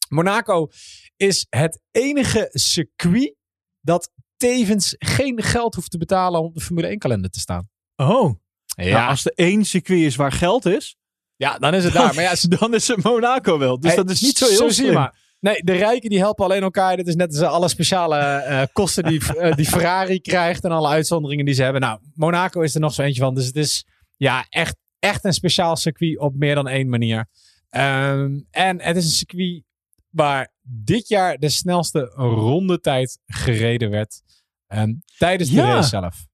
Monaco 0.10 0.68
is 1.16 1.46
het 1.50 1.82
enige 1.92 2.50
circuit 2.52 3.36
dat 3.82 4.12
tevens 4.42 4.96
geen 5.00 5.42
geld 5.42 5.76
hoeft 5.76 5.92
te 5.92 5.98
betalen 5.98 6.42
om 6.42 6.54
de 6.54 6.62
Formule 6.62 6.88
1 6.88 6.98
kalender 6.98 7.30
te 7.30 7.40
staan. 7.40 7.70
Oh. 7.96 8.36
Ja, 8.66 8.98
Nou, 8.98 9.10
als 9.10 9.26
er 9.26 9.32
één 9.36 9.66
circuit 9.66 10.00
is 10.00 10.16
waar 10.16 10.32
geld 10.32 10.66
is, 10.66 10.96
ja 11.36 11.58
dan 11.58 11.74
is 11.74 11.84
het 11.84 11.94
daar. 11.94 12.16
Maar 12.16 12.24
ja, 12.24 12.34
dan 12.60 12.74
is 12.74 12.88
het 12.88 13.04
Monaco 13.04 13.58
wel. 13.58 13.80
Dus 13.80 13.94
Hey, 13.94 14.04
dat 14.04 14.10
is 14.10 14.22
niet 14.22 14.38
zo 14.38 14.48
heel 14.48 14.72
slim. 14.72 14.94
maar. 14.94 15.20
Nee, 15.40 15.64
de 15.64 15.74
rijken 15.74 16.10
die 16.10 16.20
helpen 16.20 16.46
alleen 16.46 16.62
elkaar. 16.62 16.98
Dit 16.98 17.08
is 17.08 17.16
net 17.16 17.30
als 17.30 17.42
alle 17.42 17.68
speciale 17.68 18.18
eh, 18.18 18.62
kosten 18.74 19.04
die, 19.04 19.22
eh, 19.36 19.56
die 19.56 19.66
Ferrari 19.66 20.20
krijgt 20.20 20.64
en 20.64 20.72
alle 20.72 20.88
uitzonderingen 20.88 21.46
die 21.46 21.54
ze 21.54 21.64
hebben. 21.64 21.82
Nou, 21.82 22.00
Monaco 22.14 22.62
is 22.62 22.74
er 22.74 22.80
nog 22.80 22.94
zo 22.94 23.02
eentje 23.02 23.22
van. 23.22 23.36
Dus 23.36 23.46
het 23.46 23.56
is 23.56 23.86
ja, 24.18 24.46
echt, 24.50 24.76
echt 25.00 25.26
een 25.26 25.34
speciaal 25.34 25.76
circuit 25.76 26.20
op 26.20 26.36
meer 26.36 26.56
dan 26.56 26.68
één 26.68 26.90
manier. 26.90 27.26
Ehm, 27.70 28.40
en 28.52 28.82
het 28.82 28.96
is 28.96 29.06
een 29.06 29.12
circuit 29.12 29.64
waar 30.12 30.53
dit 30.62 31.08
jaar 31.08 31.38
de 31.38 31.50
snelste 31.50 32.00
rondetijd 32.15 33.20
gereden 33.25 33.89
werd. 33.89 34.22
ehm, 34.68 34.94
tijdens 35.18 35.50
de 35.50 35.56
Ja. 35.56 35.65
race 35.74 35.89
zelf. 35.89 36.25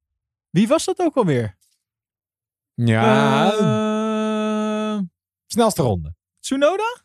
Wie 0.49 0.67
was 0.67 0.85
dat 0.85 0.99
ook 0.99 1.15
alweer? 1.15 1.57
Ja, 2.73 3.51
Eh, 3.51 4.99
snelste 5.45 5.81
ronde. 5.81 6.15
Tsunoda? 6.39 7.01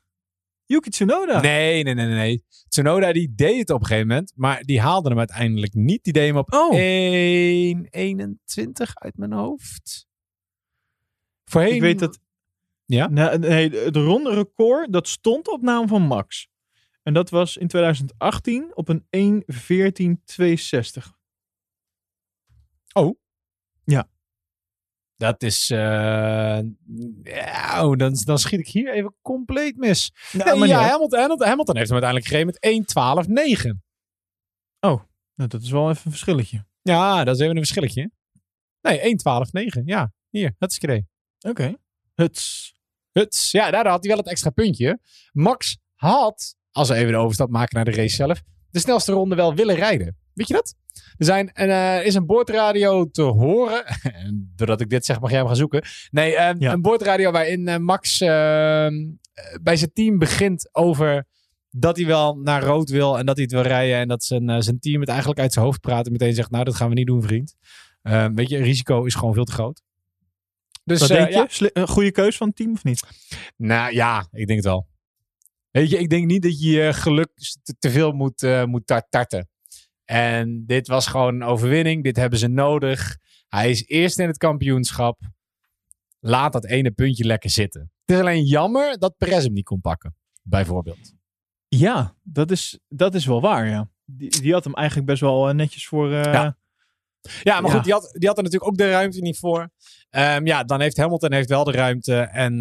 Yuki 0.67 0.91
Tsunoda. 0.91 1.41
Nee, 1.41 1.83
nee, 1.85 1.95
nee, 1.95 2.07
nee, 2.07 2.15
nee. 2.15 2.45
Tsunoda 2.69 3.13
die 3.13 3.35
deed 3.35 3.59
het 3.59 3.71
op 3.71 3.81
een 3.81 3.87
gegeven 3.87 4.09
moment, 4.09 4.33
maar 4.37 4.63
die 4.63 4.81
haalde 4.81 5.09
hem 5.09 5.19
uiteindelijk 5.19 5.75
niet. 5.75 6.05
Die 6.05 6.13
deed 6.13 6.27
hem 6.27 6.37
op 6.37 6.53
Oh. 6.53 6.75
1,21 6.75 8.95
uit 8.95 9.17
mijn 9.17 9.33
hoofd. 9.33 10.07
Voorheen... 11.45 11.75
Ik 11.75 11.81
weet 11.81 11.99
dat... 11.99 12.19
Ja? 12.85 13.09
Nee, 13.09 13.39
nee, 13.39 13.71
het 13.71 13.97
ronde 13.97 14.35
record, 14.35 14.93
dat 14.93 15.09
stond 15.09 15.49
op 15.49 15.63
naam 15.63 15.89
van 15.89 16.03
Max. 16.03 16.49
En 17.03 17.15
dat 17.15 17.31
was 17.31 17.57
in 17.57 17.67
2018 17.69 18.77
op 18.77 18.89
een 18.89 19.45
1.14.62. 19.45 21.21
Dat 25.17 25.43
is... 25.43 25.71
eh, 25.71 26.61
ja, 27.23 27.87
oh, 27.87 27.97
dan, 27.97 28.17
dan 28.25 28.39
schiet 28.39 28.61
ik 28.61 28.69
hier 28.69 28.93
even 28.93 29.15
compleet 29.23 29.77
mis. 29.77 30.13
Ja, 30.33 30.55
Nee, 30.55 30.69
ja. 30.69 30.81
Hamilton, 30.89 31.19
Hamilton, 31.19 31.47
Hamilton 31.49 31.77
heeft 31.77 31.91
hem 31.91 32.03
uiteindelijk 32.03 32.57
gereden 32.61 32.85
met 32.87 33.67
1,12,9. 33.69 33.79
Nou, 35.35 35.51
dat 35.51 35.63
is 35.63 35.71
wel 35.71 35.91
even 35.91 36.03
een 36.05 36.11
verschilletje. 36.11 36.67
Ja, 36.83 37.25
dat 37.25 37.35
is 37.35 37.41
even 37.41 37.57
een 37.57 37.65
verschilletje. 37.65 38.11
Nee, 38.81 38.99
1,12,9. 39.79 39.85
Ja, 39.85 40.13
hier, 40.29 40.55
dat 40.59 40.71
is. 40.71 41.05
Oké. 41.41 41.75
Huts. 42.15 42.75
Huts. 43.11 43.51
Ja, 43.51 43.71
daar 43.71 43.87
had 43.87 44.01
hij 44.01 44.09
wel 44.09 44.19
het 44.19 44.29
extra 44.29 44.51
puntje. 44.51 45.01
Max 45.33 45.79
had, 45.95 46.57
als 46.73 46.89
we 46.89 46.95
even 46.95 47.13
de 47.13 47.19
overstap 47.19 47.51
maken 47.51 47.75
naar 47.77 47.85
de 47.85 47.91
race 47.91 48.15
zelf, 48.15 48.43
de 48.71 48.79
snelste 48.79 49.13
ronde 49.13 49.35
wel 49.35 49.55
willen 49.55 49.75
rijden. 49.75 50.17
Weet 50.35 50.49
je 50.49 50.55
dat? 50.55 50.75
Er 51.17 51.25
zijn, 51.25 51.53
eh, 51.53 52.07
is 52.07 52.15
een 52.15 52.27
boordradio 52.27 53.11
te 53.11 53.23
horen. 53.23 53.85
En 54.25 54.53
doordat 54.57 54.81
ik 54.81 54.89
dit 54.91 55.05
zeg, 55.05 55.21
mag 55.21 55.29
jij 55.31 55.39
hem 55.39 55.47
gaan 55.49 55.57
zoeken. 55.57 55.83
Nee, 56.11 56.37
eh, 56.37 56.55
Ja. 56.59 56.73
een 56.73 56.83
boordradio 56.83 57.31
waarin 57.31 57.69
eh, 57.69 57.77
Max 57.77 58.21
eh, 58.21 58.87
eh, 58.87 58.93
bij 59.63 59.77
zijn 59.77 59.93
team 59.93 60.19
begint 60.19 60.69
over 60.75 61.27
dat 61.71 61.97
hij 61.97 62.07
wel 62.07 62.35
naar 62.37 62.63
rood 62.63 62.91
wil 62.91 63.19
en 63.19 63.27
dat 63.27 63.35
hij 63.35 63.45
het 63.45 63.53
wil 63.55 63.63
rijden. 63.63 63.97
En 63.97 64.09
dat 64.09 64.25
zijn, 64.25 64.49
eh, 64.49 64.57
zijn 64.61 64.79
team 64.79 65.01
het 65.01 65.09
eigenlijk 65.09 65.41
uit 65.41 65.53
zijn 65.53 65.65
hoofd 65.65 65.81
praat 65.81 66.07
en 66.07 66.13
meteen 66.13 66.35
zegt, 66.35 66.51
nou, 66.51 66.65
dat 66.65 66.75
gaan 66.75 66.89
we 66.89 66.95
niet 66.95 67.07
doen, 67.07 67.23
vriend. 67.23 67.55
Eh, 68.03 68.27
weet 68.35 68.49
je, 68.49 68.57
risico 68.59 69.05
is 69.05 69.15
gewoon 69.15 69.35
veel 69.35 69.45
te 69.45 69.53
groot. 69.53 69.83
Dus 70.85 71.07
denk 71.07 71.29
je? 71.29 71.35
ja. 71.35 71.71
Een 71.73 71.89
goede 71.89 72.11
keus 72.11 72.37
van 72.37 72.47
het 72.47 72.57
team 72.57 72.73
of 72.73 72.85
niet? 72.85 73.03
Nou 73.57 73.95
ja, 73.95 74.27
ik 74.33 74.47
denk 74.47 74.59
het 74.59 74.65
wel. 74.69 74.87
Weet 75.73 75.91
je, 75.91 75.99
ik 75.99 76.09
denk 76.11 76.27
niet 76.27 76.43
dat 76.43 76.61
je 76.63 76.71
je 76.71 76.93
geluk 76.93 77.29
te, 77.79 77.91
veel 77.91 78.13
moet, 78.13 78.43
eh, 78.43 78.65
moet 78.65 78.87
tar- 78.87 79.07
tarten. 79.09 79.49
En 80.05 80.67
dit 80.67 80.87
was 80.87 81.07
gewoon 81.07 81.35
een 81.35 81.43
overwinning. 81.43 82.05
Dit 82.05 82.17
hebben 82.17 82.39
ze 82.39 82.49
nodig. 82.49 83.17
Hij 83.49 83.71
is 83.71 83.87
eerst 83.87 84.19
in 84.19 84.27
het 84.27 84.37
kampioenschap. 84.37 85.21
Laat 86.21 86.53
dat 86.53 86.65
ene 86.67 86.91
puntje 86.91 87.25
lekker 87.25 87.51
zitten. 87.51 87.93
Het 88.05 88.17
is 88.17 88.23
alleen 88.23 88.45
jammer 88.45 88.99
dat 88.99 89.17
Perez 89.17 89.45
hem 89.45 89.53
niet 89.53 89.65
kon 89.65 89.81
pakken. 89.81 90.17
Bijvoorbeeld. 90.43 91.13
Ja, 91.69 92.17
dat 92.23 92.51
is, 92.51 92.79
dat 92.89 93.15
is 93.15 93.27
wel 93.27 93.41
waar, 93.41 93.67
ja. 93.69 93.89
Die, 94.05 94.41
die 94.41 94.53
had 94.53 94.65
hem 94.65 94.75
eigenlijk 94.75 95.07
best 95.07 95.21
wel 95.21 95.49
eh, 95.49 95.55
netjes 95.55 95.87
voor... 95.87 96.13
eh, 96.13 96.23
Ja. 96.33 96.57
Ja, 97.43 97.61
maar 97.61 97.71
Ja. 97.71 97.77
goed, 97.77 97.85
die 97.85 97.93
had, 97.93 98.11
die 98.19 98.29
had 98.29 98.37
er 98.37 98.43
natuurlijk 98.43 98.71
ook 98.73 98.79
de 98.79 98.91
ruimte 98.91 99.21
niet 99.21 99.39
voor. 99.39 99.71
Ehm, 100.11 100.47
ja, 100.47 100.65
dan 100.65 100.81
heeft 100.81 100.97
Hamilton 100.97 101.33
heeft 101.33 101.49
wel 101.49 101.65
de 101.65 101.73
ruimte. 101.73 102.17
En 102.21 102.59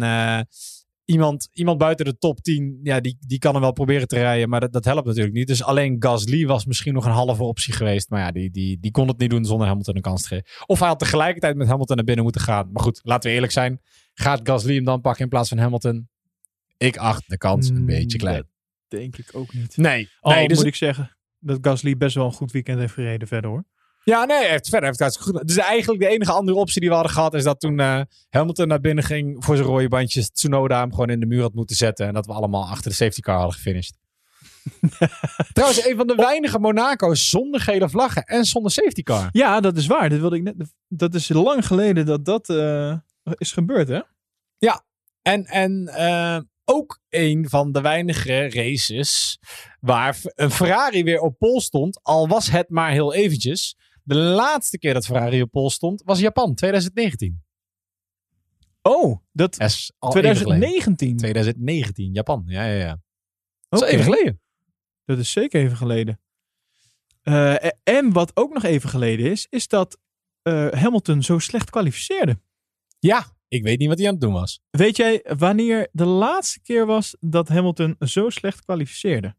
iemand, 1.12 1.48
iemand 1.52 1.78
buiten 1.78 2.04
de 2.04 2.18
top 2.18 2.40
10, 2.40 2.80
ja, 2.82 3.00
die, 3.00 3.16
die 3.20 3.38
kan 3.38 3.52
hem 3.52 3.62
wel 3.62 3.72
proberen 3.72 4.08
te 4.08 4.16
rijden. 4.16 4.48
Maar 4.48 4.60
dat, 4.60 4.72
dat 4.72 4.84
helpt 4.84 5.06
natuurlijk 5.06 5.34
niet. 5.34 5.46
Dus 5.46 5.62
alleen 5.62 5.96
Gasly 5.98 6.46
was 6.46 6.66
misschien 6.66 6.94
nog 6.94 7.04
een 7.04 7.10
halve 7.10 7.42
optie 7.42 7.72
geweest. 7.72 8.10
Maar 8.10 8.20
ja, 8.20 8.32
die, 8.32 8.50
die, 8.50 8.78
die 8.80 8.90
kon 8.90 9.08
het 9.08 9.18
niet 9.18 9.30
doen 9.30 9.44
zonder 9.44 9.66
Hamilton 9.66 9.96
een 9.96 10.02
kans 10.02 10.22
te 10.22 10.28
geven. 10.28 10.44
Of 10.66 10.78
hij 10.78 10.88
had 10.88 10.98
tegelijkertijd 10.98 11.56
met 11.56 11.68
Hamilton 11.68 11.96
naar 11.96 12.04
binnen 12.04 12.24
moeten 12.24 12.42
gaan. 12.42 12.72
Maar 12.72 12.82
goed, 12.82 13.00
laten 13.02 13.28
we 13.28 13.34
eerlijk 13.34 13.52
zijn. 13.52 13.80
Gaat 14.14 14.40
Gasly 14.42 14.74
hem 14.74 14.84
dan 14.84 15.00
pakken 15.00 15.22
in 15.22 15.28
plaats 15.28 15.48
van 15.48 15.58
Hamilton? 15.58 16.08
Ik 16.76 16.96
acht 16.96 17.24
de 17.26 17.38
kans 17.38 17.68
een 17.68 17.80
mm, 17.80 17.86
beetje 17.86 18.18
klein. 18.18 18.46
Denk 18.88 19.16
ik 19.16 19.30
ook 19.32 19.54
niet. 19.54 19.76
Nee, 19.76 20.08
Al 20.20 20.32
nee 20.32 20.48
dus 20.48 20.56
moet 20.56 20.66
ik 20.66 20.74
zeggen 20.74 21.16
dat 21.38 21.58
Gasly 21.60 21.96
best 21.96 22.14
wel 22.14 22.24
een 22.24 22.32
goed 22.32 22.52
weekend 22.52 22.78
heeft 22.78 22.92
gereden 22.92 23.28
verder, 23.28 23.50
hoor. 23.50 23.64
Ja, 24.04 24.24
nee, 24.24 24.46
verder 24.46 24.82
heeft 24.82 24.98
het 24.98 24.98
hartstikke 24.98 25.38
goed. 25.38 25.46
Dus 25.46 25.56
eigenlijk 25.56 26.00
de 26.00 26.08
enige 26.08 26.32
andere 26.32 26.58
optie 26.58 26.80
die 26.80 26.88
we 26.88 26.94
hadden 26.94 27.12
gehad 27.12 27.34
is 27.34 27.44
dat 27.44 27.60
toen 27.60 27.80
eh, 27.80 28.00
Hamilton 28.30 28.68
naar 28.68 28.80
binnen 28.80 29.04
ging 29.04 29.44
voor 29.44 29.56
zijn 29.56 29.68
rode 29.68 29.88
bandjes, 29.88 30.30
Tsunoda 30.30 30.80
hem 30.80 30.90
gewoon 30.90 31.10
in 31.10 31.20
de 31.20 31.26
muur 31.26 31.42
had 31.42 31.54
moeten 31.54 31.76
zetten 31.76 32.06
en 32.06 32.14
dat 32.14 32.26
we 32.26 32.32
allemaal 32.32 32.68
achter 32.68 32.90
de 32.90 32.96
safety 32.96 33.20
car 33.20 33.36
hadden 33.36 33.54
gefinished. 33.54 33.96
Trouwens, 35.52 35.86
een 35.86 35.96
van 35.96 36.06
de 36.06 36.14
weinige 36.14 36.58
Monaco's 36.58 37.30
zonder 37.30 37.60
gele 37.60 37.88
vlaggen 37.88 38.22
en 38.22 38.44
zonder 38.44 38.72
safety 38.72 39.02
car. 39.02 39.28
Ja, 39.32 39.60
dat 39.60 39.76
is 39.76 39.86
waar. 39.86 40.08
Dat, 40.08 40.18
wilde 40.18 40.36
ik 40.36 40.42
net, 40.42 40.72
dat 40.88 41.14
is 41.14 41.28
lang 41.28 41.66
geleden 41.66 42.06
dat 42.06 42.24
dat 42.24 42.48
eh, 42.48 42.96
is 43.22 43.52
gebeurd, 43.52 43.88
hè? 43.88 44.00
En, 45.22 45.44
en 45.44 45.88
eh, 45.88 46.38
ook 46.64 47.00
een 47.08 47.48
van 47.48 47.72
de 47.72 47.80
weinige 47.80 48.48
races 48.50 49.38
waar 49.80 50.18
een 50.22 50.50
Ferrari 50.50 51.04
weer 51.04 51.20
op 51.20 51.38
pol 51.38 51.60
stond, 51.60 52.00
al 52.02 52.28
was 52.28 52.50
het 52.50 52.68
maar 52.68 52.90
heel 52.90 53.14
eventjes. 53.14 53.76
De 54.04 54.14
laatste 54.14 54.78
keer 54.78 54.94
dat 54.94 55.06
Ferrari 55.06 55.42
op 55.42 55.50
pol 55.50 55.70
stond 55.70 56.02
was 56.04 56.20
Japan, 56.20 56.54
2019. 56.54 57.42
Oh, 58.82 59.16
dat 59.32 59.60
is 59.60 59.92
al 59.98 60.16
even 60.16 60.36
geleden. 60.36 60.68
2019. 60.68 61.16
2019, 61.16 62.12
Japan. 62.12 62.42
Ja, 62.46 62.64
ja, 62.64 62.78
ja. 62.78 63.00
Dat 63.68 63.82
is 63.82 63.88
even 63.88 64.04
geleden. 64.04 64.40
Dat 65.04 65.18
is 65.18 65.30
zeker 65.32 65.60
even 65.60 65.76
geleden. 65.76 66.20
Eh, 67.22 67.54
e- 67.54 67.70
en 67.82 68.12
wat 68.12 68.36
ook 68.36 68.52
nog 68.52 68.62
even 68.62 68.88
geleden 68.88 69.30
is, 69.30 69.46
is 69.50 69.68
dat 69.68 69.98
eh, 70.42 70.68
Hamilton 70.70 71.22
zo 71.22 71.38
slecht 71.38 71.70
kwalificeerde. 71.70 72.40
Ja, 72.98 73.26
ik 73.48 73.62
weet 73.62 73.78
niet 73.78 73.88
wat 73.88 73.98
hij 73.98 74.06
aan 74.06 74.12
het 74.12 74.22
doen 74.22 74.32
was. 74.32 74.60
Weet 74.70 74.96
jij 74.96 75.24
wanneer 75.38 75.88
de 75.92 76.04
laatste 76.04 76.60
keer 76.60 76.86
was 76.86 77.16
dat 77.20 77.48
Hamilton 77.48 77.96
zo 77.98 78.30
slecht 78.30 78.64
kwalificeerde? 78.64 79.36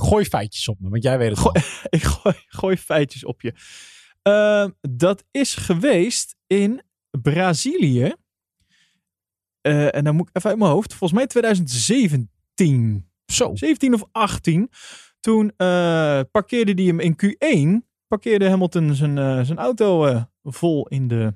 Gooi 0.00 0.24
feitjes 0.24 0.68
op 0.68 0.80
me, 0.80 0.88
want 0.88 1.02
jij 1.02 1.18
weet 1.18 1.30
het 1.30 1.38
Gooi- 1.38 1.54
al. 1.54 1.88
Ik 1.98 2.02
gooi, 2.02 2.34
gooi 2.46 2.76
feitjes 2.76 3.24
op 3.24 3.40
je. 3.40 3.52
Eh, 4.22 4.66
dat 4.80 5.24
is 5.30 5.54
geweest 5.54 6.36
in 6.46 6.82
Brazilië. 7.22 8.14
Eh, 9.60 9.94
en 9.94 10.04
dan 10.04 10.16
moet 10.16 10.28
ik 10.28 10.36
even 10.36 10.50
uit 10.50 10.58
mijn 10.58 10.70
hoofd. 10.70 10.94
Volgens 10.94 11.18
mij 11.18 11.26
2017. 11.28 13.10
Zo. 13.26 13.54
17 13.56 13.94
of 13.94 14.04
18. 14.12 14.70
Toen 15.20 15.52
eh, 15.56 16.20
parkeerde 16.30 16.72
hij 16.72 16.84
hem 16.84 17.00
in 17.00 17.16
Q1. 17.16 17.86
Parkeerde 18.06 18.48
Hamilton 18.48 18.94
zijn, 18.94 19.18
eh, 19.18 19.42
zijn 19.42 19.58
auto 19.58 20.18
vol 20.42 20.88
in 20.88 21.08
de, 21.08 21.34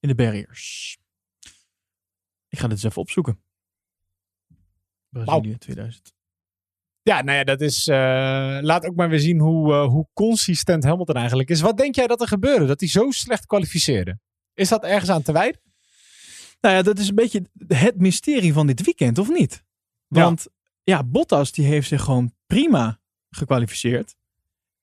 in 0.00 0.08
de 0.08 0.14
barriers. 0.14 0.96
Ik 2.48 2.58
ga 2.58 2.62
dit 2.62 2.70
eens 2.76 2.82
even 2.82 3.02
opzoeken. 3.02 3.42
Brazilië 5.08 5.58
2000. 5.58 6.16
Ja, 7.08 7.22
nou 7.22 7.38
ja, 7.38 7.44
dat 7.44 7.60
is... 7.60 7.86
eh, 7.88 8.58
laat 8.60 8.84
ook 8.86 8.94
maar 8.96 9.08
weer 9.08 9.18
zien 9.20 9.38
hoe, 9.40 9.72
eh, 9.72 9.84
hoe 9.86 10.06
consistent 10.12 10.84
Hamilton 10.84 11.14
eigenlijk 11.14 11.50
is. 11.50 11.60
Wat 11.60 11.76
denk 11.76 11.94
jij 11.94 12.06
dat 12.06 12.20
er 12.20 12.26
gebeurde? 12.28 12.66
Dat 12.66 12.80
hij 12.80 12.88
zo 12.88 13.10
slecht 13.10 13.46
kwalificeerde? 13.46 14.18
Is 14.54 14.68
dat 14.68 14.84
ergens 14.84 15.10
aan 15.10 15.22
te 15.22 15.32
wijden? 15.32 15.60
Nou 16.60 16.74
ja, 16.74 16.82
dat 16.82 16.98
is 16.98 17.08
een 17.08 17.14
beetje 17.14 17.42
het 17.66 17.98
mysterie 17.98 18.52
van 18.52 18.66
dit 18.66 18.84
weekend, 18.84 19.18
of 19.18 19.28
niet? 19.28 19.64
Want 20.08 20.46
ja, 20.82 21.04
Bottas 21.04 21.52
die 21.52 21.64
heeft 21.66 21.88
zich 21.88 22.02
gewoon 22.02 22.32
prima 22.46 23.00
gekwalificeerd. 23.30 24.16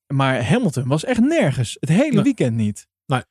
Maar 0.08 0.46
Hamilton 0.46 0.88
was 0.88 1.03
echt 1.03 1.20
nergens. 1.20 1.77
Het 1.79 1.89
hele 1.89 2.13
Nee. 2.13 2.24
weekend 2.24 2.55
niet. 2.55 2.88
Nee. 3.05 3.22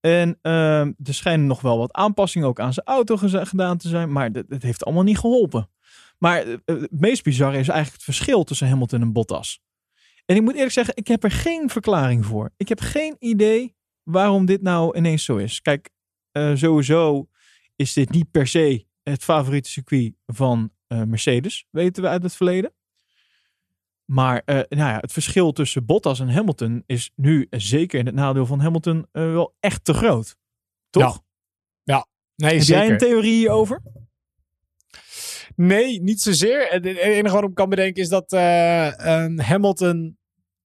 En 0.00 0.38
ehm, 0.42 0.92
er 1.04 1.14
schijnen 1.14 1.46
nog 1.46 1.60
wel 1.60 1.78
wat 1.78 1.92
aanpassingen 1.92 2.48
ook 2.48 2.60
aan 2.60 2.72
zijn 2.72 2.86
auto 2.86 3.16
gedaan 3.16 3.76
te 3.78 3.88
zijn. 3.88 4.12
Maar 4.12 4.32
dat- 4.32 4.44
het 4.48 4.62
heeft 4.62 4.84
allemaal 4.84 5.02
niet 5.02 5.18
geholpen. 5.18 5.68
Maar 6.24 6.42
eh, 6.42 6.52
eh, 6.52 6.58
het 6.64 7.00
meest 7.00 7.22
bizarre 7.22 7.58
is 7.58 7.68
eigenlijk 7.68 7.92
het 7.92 8.02
verschil 8.02 8.44
tussen 8.44 8.68
Hamilton 8.68 9.00
en 9.00 9.12
Bottas. 9.12 9.60
En 10.24 10.36
ik 10.36 10.42
moet 10.42 10.54
eerlijk 10.54 10.72
zeggen, 10.72 10.96
ik 10.96 11.08
heb 11.08 11.24
er 11.24 11.30
geen 11.30 11.70
verklaring 11.70 12.26
voor. 12.26 12.50
Ik 12.56 12.68
heb 12.68 12.80
geen 12.80 13.16
idee 13.18 13.76
waarom 14.02 14.46
dit 14.46 14.62
nou 14.62 14.96
ineens 14.96 15.24
zo 15.24 15.36
is. 15.36 15.60
Kijk, 15.60 15.90
eh, 16.30 16.54
sowieso 16.54 17.28
is 17.76 17.92
dit 17.92 18.10
niet 18.10 18.30
per 18.30 18.46
se 18.46 18.86
het 19.02 19.24
favoriete 19.24 19.70
circuit 19.70 20.14
van 20.26 20.72
Mercedes, 21.06 21.66
weten 21.70 22.02
we 22.02 22.08
uit 22.08 22.22
het 22.22 22.36
verleden. 22.36 22.74
Maar 24.04 24.42
nou 24.44 24.64
ja, 24.68 24.98
het 25.00 25.12
verschil 25.12 25.52
tussen 25.52 25.84
Bottas 25.84 26.20
en 26.20 26.28
Hamilton 26.28 26.82
is 26.86 27.10
nu 27.14 27.46
zeker 27.50 27.98
in 27.98 28.06
het 28.06 28.14
nadeel 28.14 28.46
van 28.46 28.60
Hamilton 28.60 29.06
wel 29.12 29.56
echt 29.60 29.84
te 29.84 29.94
groot. 29.94 30.36
Toch? 30.90 31.22
Nee, 32.36 32.58
Heb 32.58 32.66
jij 32.66 32.90
een 32.90 32.98
theorie 32.98 33.32
hierover? 33.32 33.82
Nee, 35.56 36.02
niet 36.02 36.20
zozeer. 36.20 36.66
Het 36.68 36.86
enige 36.86 37.34
wat 37.34 37.44
ik 37.44 37.54
kan 37.54 37.68
bedenken 37.68 38.02
is 38.02 38.08
dat 38.08 38.32
eh, 38.32 38.86
eh, 38.86 39.38
Hamilton... 39.38 40.18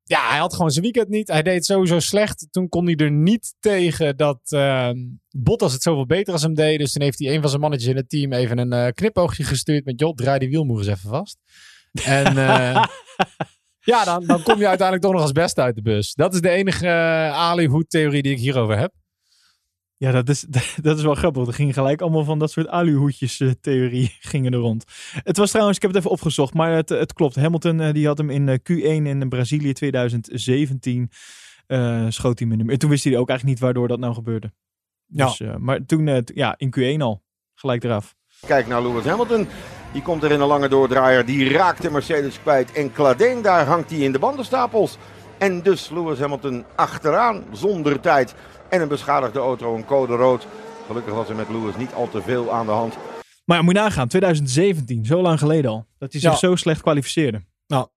Ja, 0.04 0.30
hij 0.30 0.38
had 0.38 0.54
gewoon 0.54 0.72
zijn 0.72 0.84
weekend 0.84 1.10
niet. 1.10 1.28
Hij 1.28 1.42
deed 1.42 1.54
het 1.54 1.66
sowieso 1.66 2.00
slecht. 2.00 2.48
Toen 2.52 2.70
kon 2.70 2.86
hij 2.86 2.96
er 2.96 3.12
niet 3.12 3.56
tegen 3.60 4.18
dat 4.18 4.40
eh, 4.44 4.90
Bottas 5.30 5.74
het 5.74 5.82
zoveel 5.82 6.06
beter 6.06 6.34
als 6.34 6.42
hem 6.42 6.54
deed. 6.54 6.80
Dus 6.80 6.92
toen 6.92 7.02
heeft 7.02 7.20
hij 7.20 7.34
een 7.34 7.42
van 7.42 7.50
zijn 7.50 7.62
mannetjes 7.62 7.90
in 7.90 7.96
het 7.96 8.10
team 8.10 8.34
even 8.34 8.58
een 8.58 8.74
eh, 8.74 8.92
knipoogje 8.92 9.44
gestuurd 9.44 9.86
met... 9.86 10.00
joh, 10.00 10.16
draai 10.16 10.40
die 10.40 10.50
wielmoer 10.50 10.78
eens 10.78 10.88
even 10.88 11.10
vast. 11.10 11.38
En 12.04 12.38
eh, 12.38 12.84
ja, 13.92 14.06
dan, 14.06 14.26
dan 14.26 14.44
kom 14.44 14.60
je 14.60 14.68
uiteindelijk 14.68 15.02
toch 15.02 15.14
nog 15.14 15.22
als 15.22 15.32
beste 15.32 15.62
uit 15.62 15.76
de 15.76 15.82
bus. 15.82 16.14
Dat 16.14 16.34
is 16.34 16.42
de 16.42 16.50
enige 16.50 16.86
uh, 16.86 17.32
Ali-hoed-theorie 17.32 18.22
die 18.22 18.32
ik 18.32 18.40
hierover 18.40 18.78
heb. 18.78 18.94
Ja, 20.00 20.12
dat 20.12 20.30
is, 20.30 20.46
dat 20.82 20.98
is 20.98 21.04
wel 21.04 21.16
grappig. 21.16 21.48
Er 21.48 21.54
gingen 21.54 21.74
gelijk 21.74 22.02
allemaal 22.02 22.24
van 22.24 22.40
dat 22.40 22.52
soort 22.52 22.68
aluhoedjes 22.68 23.40
uh, 23.40 23.52
theorie 23.62 24.16
gingen 24.32 24.54
er 24.54 24.60
rond. 24.60 24.84
Het 25.24 25.38
was 25.38 25.50
trouwens, 25.50 25.76
ik 25.76 25.82
heb 25.82 25.92
het 25.92 26.00
even 26.00 26.12
opgezocht, 26.12 26.54
maar 26.54 26.72
het, 26.72 26.90
het 26.90 27.14
klopt. 27.14 27.36
Hamilton 27.36 27.80
uh, 27.80 27.94
die 27.94 28.08
had 28.08 28.18
hem 28.18 28.30
in 28.30 28.48
uh, 28.48 28.56
Q1 28.56 29.06
in 29.06 29.30
Brazilië 29.30 29.74
2017 29.74 31.10
schoot 32.10 32.40
hij 32.40 32.48
met 32.48 32.58
hem. 32.58 32.70
En 32.70 32.80
toen 32.80 32.90
wist 32.90 33.04
hij 33.04 33.18
ook 33.18 33.30
eigenlijk 33.30 33.60
niet 33.60 33.60
waardoor 33.60 33.88
dat 33.88 34.00
nou 34.00 34.14
gebeurde. 34.14 34.52
Ja. 35.06 35.26
Dus, 35.26 35.42
maar 35.58 35.86
toen, 35.86 36.24
ja, 36.34 36.56
in 36.58 36.76
Q1 36.80 37.02
al, 37.02 37.24
gelijk 37.56 37.84
eraf. 37.84 38.16
Kijk 38.46 38.68
naar 38.68 38.82
Lewis 38.82 39.06
Hamilton. 39.06 39.48
Die 39.94 40.02
komt 40.02 40.24
er 40.24 40.32
in 40.32 40.40
een 40.40 40.48
lange 40.48 40.70
doordraaier. 40.70 41.26
Die 41.26 41.50
raakt 41.50 41.82
de 41.82 41.92
Mercedes 41.92 42.42
kwijt. 42.42 42.72
En 42.72 42.92
Kladeen, 42.92 43.42
daar 43.42 43.66
hangt 43.66 43.90
hij 43.90 44.00
in 44.00 44.12
de 44.12 44.20
bandenstapels. 44.20 44.98
En 45.38 45.62
dus 45.62 45.90
Lewis 45.90 46.20
Hamilton 46.20 46.66
achteraan 46.76 47.44
zonder 47.52 48.00
tijd. 48.00 48.36
En 48.70 48.82
een 48.82 48.88
beschadigde 48.88 49.40
auto, 49.40 49.76
een 49.76 49.86
code 49.86 50.16
rood. 50.16 50.48
Gelukkig 50.88 51.14
was 51.14 51.30
er 51.30 51.36
met 51.36 51.50
Lewis 51.50 51.76
niet 51.78 51.94
al 51.94 52.10
te 52.10 52.22
veel 52.22 52.52
aan 52.54 52.66
de 52.66 52.72
hand. 52.72 52.98
Maar 53.46 53.58
ja, 53.58 53.64
moet 53.64 53.74
je 53.76 53.80
nagaan, 53.80 54.08
2017, 54.08 55.06
zo 55.06 55.22
lang 55.22 55.40
geleden 55.40 55.72
al. 55.72 55.86
Dat 55.98 56.12
hij 56.12 56.22
zich 56.22 56.32
Ja. 56.32 56.38
zo 56.38 56.56
slecht 56.56 56.82
kwalificeerde. 56.82 57.44
Nou. 57.68 57.88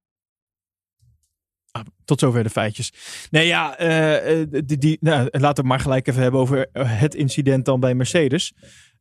Ah, 1.70 1.82
tot 2.04 2.20
zover 2.20 2.42
de 2.42 2.50
feitjes. 2.50 2.92
Nee, 3.30 3.46
ja, 3.46 3.76
eh, 3.78 4.40
eh, 4.40 4.48
die, 4.64 4.78
die, 4.78 4.96
nou, 5.00 5.18
laten 5.30 5.40
we 5.40 5.46
het 5.46 5.62
maar 5.62 5.80
gelijk 5.80 6.06
even 6.08 6.22
hebben 6.22 6.40
over 6.40 6.68
eh, 6.72 7.00
het 7.00 7.14
incident 7.14 7.64
dan 7.64 7.80
bij 7.80 7.94
Mercedes. 7.94 8.52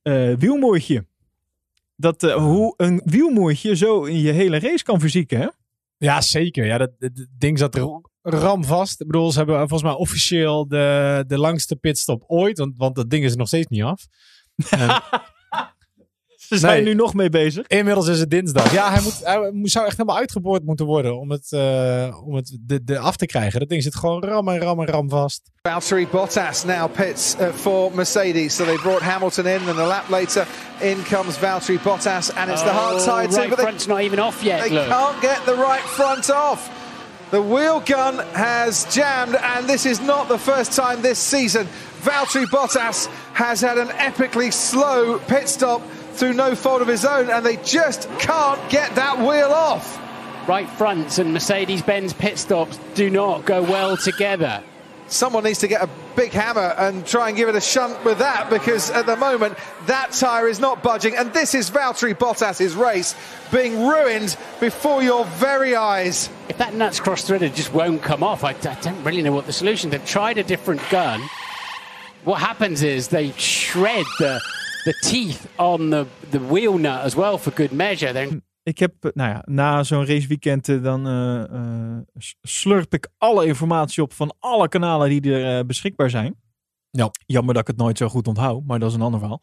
Eh 0.01 0.33
wielmoertje. 0.37 1.05
Dat, 1.95 2.23
eh, 2.23 2.33
hoe 2.35 2.73
een 2.77 3.01
wielmoertje 3.05 3.75
zo 3.75 4.03
in 4.03 4.19
je 4.19 4.31
hele 4.31 4.59
race 4.59 4.83
kan 4.83 4.99
verzieken, 4.99 5.39
hè? 5.39 5.47
Ja, 5.97 6.21
zeker. 6.21 6.65
Ja, 6.65 6.77
dat, 6.77 6.91
dat- 6.99 7.15
dat 7.15 7.27
ding 7.37 7.59
zat 7.59 7.75
er 7.75 8.01
ramvast. 8.21 9.01
Ik 9.01 9.07
bedoel, 9.07 9.31
ze 9.31 9.37
hebben 9.37 9.57
volgens 9.57 9.83
mij 9.83 9.93
officieel 9.93 10.67
de, 10.67 11.23
de 11.27 11.37
langste 11.37 11.75
pitstop 11.75 12.23
ooit. 12.27 12.57
Want, 12.57 12.73
want 12.77 12.95
dat 12.95 13.09
ding 13.09 13.23
is 13.23 13.31
er 13.31 13.37
nog 13.37 13.47
steeds 13.47 13.67
niet 13.67 13.83
af. 13.83 14.01
En 14.69 14.89
Ze 16.51 16.57
zijn 16.57 16.83
Nee. 16.83 16.93
nu 16.93 16.99
nog 16.99 17.13
mee 17.13 17.29
bezig. 17.29 17.67
inmiddels 17.67 18.07
is 18.07 18.19
het 18.19 18.29
dinsdag. 18.29 18.73
Ja, 18.73 18.91
hij, 18.91 19.01
moet, 19.01 19.19
hij 19.23 19.51
moet- 19.51 19.71
zou 19.71 19.85
echt 19.85 19.97
helemaal 19.97 20.17
uitgeboord 20.19 20.63
moeten 20.65 20.85
worden 20.85 21.19
om 21.19 21.31
het, 21.31 21.51
eh, 21.51 22.21
om 22.25 22.35
het 22.35 22.57
de, 22.61 22.83
de 22.83 22.99
af 22.99 23.15
te 23.15 23.25
krijgen. 23.25 23.59
Dat 23.59 23.69
ding 23.69 23.83
zit 23.83 23.95
gewoon 23.95 24.23
ram 24.23 24.47
en 24.47 24.59
ram 24.59 24.79
en 24.79 24.85
ram 24.87 25.09
vast. 25.09 25.41
Valtteri 25.61 26.07
Bottas 26.07 26.63
now 26.65 26.91
pits 26.91 27.35
uh, 27.39 27.47
for 27.53 27.95
Mercedes. 27.95 28.55
So 28.55 28.63
they 28.65 28.75
brought 28.75 29.01
Hamilton 29.01 29.45
in, 29.45 29.59
and 29.69 29.79
a 29.79 29.85
lap 29.87 30.09
later, 30.09 30.47
in 30.79 30.97
comes 31.09 31.37
Valtteri 31.37 31.79
Bottas, 31.83 32.35
and 32.35 32.49
it's 32.49 32.61
the 32.63 32.69
hard 32.69 32.93
Oh, 32.95 32.99
side 32.99 33.29
too. 33.29 33.35
right 33.37 33.49
But 33.49 33.57
they, 33.57 33.63
front's 33.65 33.85
not 33.87 34.01
even 34.01 34.19
off 34.19 34.43
yet. 34.43 34.59
they 34.61 34.69
Look. 34.73 34.87
can't 34.87 35.21
get 35.21 35.45
the 35.45 35.55
right 35.55 35.85
front 35.97 36.29
off. 36.29 36.69
The 37.31 37.41
wheel 37.41 37.79
gun 37.79 38.17
has 38.33 38.83
jammed, 38.93 39.35
and 39.35 39.65
this 39.65 39.85
is 39.85 40.01
not 40.01 40.27
the 40.27 40.37
first 40.37 40.73
time 40.73 41.01
this 41.01 41.17
season. 41.17 41.65
Valtteri 42.01 42.45
Bottas 42.45 43.07
has 43.33 43.61
had 43.61 43.77
an 43.77 43.87
epically 43.87 44.51
slow 44.51 45.17
pit 45.17 45.47
stop 45.47 45.81
through 46.11 46.33
no 46.33 46.55
fault 46.55 46.81
of 46.81 46.89
his 46.89 47.05
own, 47.05 47.29
and 47.29 47.45
they 47.45 47.55
just 47.57 48.09
can't 48.19 48.59
get 48.69 48.95
that 48.95 49.19
wheel 49.19 49.53
off. 49.53 49.97
Right 50.45 50.69
fronts 50.71 51.19
and 51.19 51.31
Mercedes-Benz 51.31 52.11
pit 52.11 52.37
stops 52.37 52.77
do 52.95 53.09
not 53.09 53.45
go 53.45 53.61
well 53.61 53.95
together. 53.95 54.61
Someone 55.11 55.43
needs 55.43 55.59
to 55.59 55.67
get 55.67 55.83
a 55.83 55.89
big 56.15 56.31
hammer 56.31 56.73
and 56.77 57.05
try 57.05 57.27
and 57.27 57.37
give 57.37 57.49
it 57.49 57.55
a 57.55 57.61
shunt 57.61 58.03
with 58.05 58.19
that 58.19 58.49
because 58.49 58.89
at 58.91 59.05
the 59.05 59.15
moment 59.17 59.57
that 59.85 60.11
tyre 60.11 60.47
is 60.47 60.59
not 60.59 60.81
budging 60.81 61.15
and 61.15 61.33
this 61.33 61.53
is 61.53 61.69
Valtteri 61.69 62.17
Bottas's 62.17 62.75
race 62.75 63.15
being 63.51 63.87
ruined 63.87 64.37
before 64.59 65.03
your 65.03 65.25
very 65.25 65.75
eyes. 65.75 66.29
If 66.49 66.57
that 66.57 66.73
nuts 66.73 66.99
cross-threaded 66.99 67.55
just 67.55 67.73
won't 67.73 68.01
come 68.01 68.23
off, 68.23 68.43
I, 68.43 68.51
I 68.51 68.77
don't 68.81 69.03
really 69.03 69.21
know 69.21 69.33
what 69.33 69.45
the 69.45 69.53
solution. 69.53 69.89
They've 69.89 70.05
tried 70.05 70.37
a 70.37 70.43
different 70.43 70.81
gun. 70.89 71.21
What 72.23 72.39
happens 72.39 72.83
is 72.83 73.07
they 73.09 73.31
shred 73.31 74.05
the 74.19 74.41
the 74.85 74.93
teeth 75.03 75.47
on 75.59 75.91
the, 75.91 76.07
the 76.31 76.39
wheel 76.39 76.77
nut 76.77 77.05
as 77.05 77.15
well 77.15 77.37
for 77.37 77.51
good 77.51 77.71
measure. 77.71 78.13
They're 78.13 78.41
Ik 78.63 78.79
heb, 78.79 79.05
eh, 79.05 79.11
nou 79.13 79.29
ja, 79.29 79.41
na 79.45 79.83
zo'n 79.83 80.05
raceweekend 80.05 80.69
eh, 80.69 80.83
dan 80.83 81.07
eh, 81.07 82.23
slurp 82.41 82.93
ik 82.93 83.09
alle 83.17 83.45
informatie 83.45 84.03
op 84.03 84.13
van 84.13 84.35
alle 84.39 84.67
kanalen 84.67 85.09
die 85.09 85.33
er 85.33 85.65
beschikbaar 85.65 86.09
zijn. 86.09 86.35
Ja. 86.89 87.11
Jammer 87.25 87.53
dat 87.53 87.61
ik 87.61 87.67
het 87.67 87.77
nooit 87.77 87.97
zo 87.97 88.07
goed 88.07 88.27
onthoud, 88.27 88.63
maar 88.65 88.79
dat 88.79 88.89
is 88.89 88.95
een 88.95 89.01
ander 89.01 89.19
verhaal. 89.19 89.41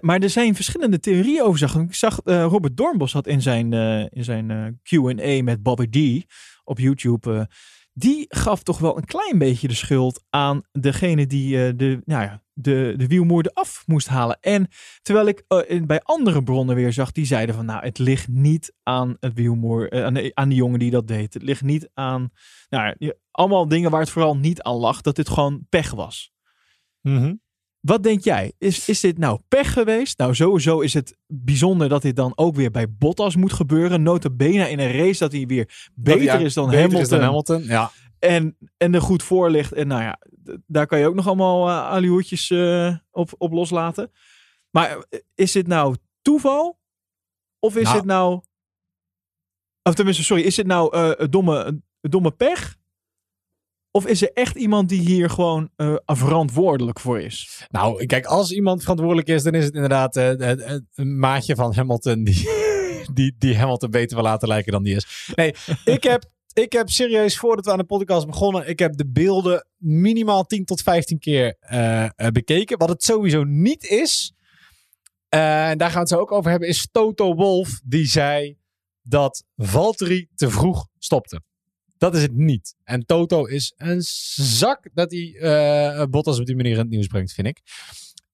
Maar 0.00 0.18
er 0.18 0.30
zijn 0.30 0.54
verschillende 0.54 0.98
theorieën 0.98 1.42
over. 1.42 1.58
Zag. 1.58 1.76
Ik 1.76 1.94
zag 1.94 2.20
Robert 2.24 2.76
Dornbos 2.76 3.12
had 3.12 3.26
in 3.26 3.42
zijn, 3.42 3.72
in 4.12 4.24
zijn 4.24 4.80
Q&A 4.82 5.42
met 5.42 5.62
Bobby 5.62 5.88
D 5.88 6.26
op 6.64 6.78
YouTube... 6.78 7.48
die 7.92 8.24
gaf 8.28 8.62
toch 8.62 8.78
wel 8.78 8.96
een 8.96 9.04
klein 9.04 9.38
beetje 9.38 9.68
de 9.68 9.74
schuld 9.74 10.24
aan 10.30 10.62
degene 10.72 11.26
die 11.26 11.66
eh, 11.66 11.72
de, 11.76 12.02
nou 12.04 12.22
ja, 12.22 12.42
de, 12.52 12.94
de 12.96 13.06
wielmoer 13.06 13.46
eraf 13.46 13.82
moest 13.86 14.08
halen. 14.08 14.38
En 14.40 14.68
terwijl 15.02 15.26
ik 15.26 15.44
eh, 15.48 15.82
bij 15.82 16.00
andere 16.02 16.42
bronnen 16.42 16.74
weer 16.74 16.92
zag, 16.92 17.12
die 17.12 17.24
zeiden 17.24 17.54
van 17.54 17.64
nou, 17.64 17.84
het 17.84 17.98
ligt 17.98 18.28
niet 18.28 18.74
aan 18.82 19.16
het 19.20 19.34
wielmoer, 19.34 19.88
eh, 19.88 20.04
aan, 20.04 20.14
de, 20.14 20.30
aan 20.34 20.48
die 20.48 20.58
jongen 20.58 20.78
die 20.78 20.90
dat 20.90 21.08
deed. 21.08 21.34
Het 21.34 21.42
ligt 21.42 21.62
niet 21.62 21.90
aan, 21.94 22.30
nou, 22.68 22.96
allemaal 23.30 23.68
dingen 23.68 23.90
waar 23.90 24.00
het 24.00 24.10
vooral 24.10 24.36
niet 24.36 24.62
aan 24.62 24.76
lag, 24.76 25.00
dat 25.00 25.16
dit 25.16 25.28
gewoon 25.28 25.66
pech 25.68 25.90
was. 25.90 26.32
Wat 27.82 28.02
denk 28.02 28.24
jij? 28.24 28.52
Is, 28.58 28.88
is 28.88 29.00
dit 29.00 29.18
nou 29.18 29.40
pech 29.48 29.72
geweest? 29.72 30.18
Nou, 30.18 30.34
sowieso 30.34 30.80
is 30.80 30.94
het 30.94 31.16
bijzonder 31.26 31.88
dat 31.88 32.02
dit 32.02 32.16
dan 32.16 32.32
ook 32.34 32.54
weer 32.54 32.70
bij 32.70 32.90
Bottas 32.90 33.36
moet 33.36 33.52
gebeuren. 33.52 34.02
Nota 34.02 34.30
bene 34.30 34.70
in 34.70 34.78
een 34.78 34.92
race 34.92 35.18
dat 35.18 35.32
hij 35.32 35.46
weer 35.46 35.90
beter, 35.94 36.30
hij 36.30 36.42
is, 36.42 36.54
dan 36.54 36.64
beter 36.64 36.80
Hamilton, 36.80 37.02
is 37.02 37.08
dan 37.08 37.20
Hamilton. 37.20 37.62
Ja. 37.62 37.90
En, 38.18 38.56
en 38.76 38.94
er 38.94 39.00
goed 39.00 39.22
voor 39.22 39.50
ligt. 39.50 39.72
En 39.72 39.86
nou 39.86 40.02
ja, 40.02 40.18
daar 40.66 40.86
kan 40.86 40.98
je 40.98 41.06
ook 41.06 41.14
nog 41.14 41.26
allemaal 41.26 41.68
uh, 41.68 41.86
alihoedjes 41.86 42.50
op, 43.10 43.30
op 43.38 43.52
loslaten. 43.52 44.12
Maar 44.70 44.88
eh, 45.08 45.20
is 45.34 45.52
dit 45.52 45.66
nou 45.66 45.96
toeval? 46.22 46.78
Of 47.58 47.76
is 47.76 47.82
Nou. 47.82 47.96
het 47.96 48.04
nou... 48.06 48.40
Of 49.82 49.94
tenminste, 49.94 50.24
sorry. 50.24 50.42
Is 50.42 50.56
het 50.56 50.66
nou 50.66 50.96
een 50.96 51.30
domme, 51.30 51.64
een 51.64 52.10
domme 52.10 52.30
pech? 52.30 52.76
Of 53.94 54.06
is 54.06 54.22
er 54.22 54.30
echt 54.32 54.56
iemand 54.56 54.88
die 54.88 55.00
hier 55.00 55.30
gewoon 55.30 55.70
eh, 55.76 55.94
verantwoordelijk 56.06 57.00
voor 57.00 57.20
is? 57.20 57.66
Nou, 57.70 58.06
kijk, 58.06 58.26
als 58.26 58.52
iemand 58.52 58.80
verantwoordelijk 58.80 59.28
is, 59.28 59.42
dan 59.42 59.52
is 59.54 59.64
het 59.64 59.74
inderdaad 59.74 60.16
eh, 60.16 60.24
het- 60.24 60.82
een 60.94 61.18
maatje 61.18 61.54
van 61.54 61.74
Hamilton 61.74 62.24
die, 62.24 62.48
die, 63.14 63.34
die 63.38 63.56
Hamilton 63.56 63.90
beter 63.90 64.14
wil 64.16 64.24
laten 64.24 64.48
lijken 64.48 64.72
dan 64.72 64.82
die 64.82 64.94
is. 64.96 65.32
Nee, 65.34 65.54
ik 65.96 66.02
heb, 66.02 66.24
ik 66.52 66.72
heb 66.72 66.88
serieus, 66.90 67.38
voordat 67.38 67.64
we 67.64 67.70
aan 67.72 67.78
de 67.78 67.84
podcast 67.84 68.26
begonnen, 68.26 68.68
ik 68.68 68.78
heb 68.78 68.96
de 68.96 69.08
beelden 69.08 69.66
minimaal 69.76 70.44
10 70.44 70.64
tot 70.64 70.82
15 70.82 71.18
keer 71.18 71.56
eh, 71.60 72.04
eh, 72.04 72.10
bekeken. 72.32 72.78
Wat 72.78 72.88
het 72.88 73.02
sowieso 73.02 73.44
niet 73.44 73.84
is, 73.84 74.32
eh, 75.28 75.68
en 75.70 75.78
daar 75.78 75.88
gaan 75.90 75.94
we 75.96 76.00
het 76.00 76.08
zo 76.08 76.18
ook 76.18 76.32
over 76.32 76.50
hebben, 76.50 76.68
is 76.68 76.88
Toto 76.92 77.34
Wolf 77.34 77.80
die 77.84 78.06
zei 78.06 78.56
dat 79.02 79.44
Valtteri 79.56 80.28
te 80.34 80.50
vroeg 80.50 80.86
stopte. 80.98 81.42
Dat 82.02 82.14
is 82.14 82.22
het 82.22 82.34
niet. 82.36 82.74
En 82.84 83.06
Toto 83.06 83.44
is 83.44 83.72
een 83.76 84.02
zak 84.02 84.88
dat 84.94 85.10
hij 85.10 85.34
eh 85.38 86.04
Bottas 86.10 86.40
op 86.40 86.46
die 86.46 86.56
manier 86.56 86.72
in 86.72 86.78
het 86.78 86.88
nieuws 86.88 87.06
brengt, 87.06 87.32
vind 87.32 87.46
ik. 87.46 87.60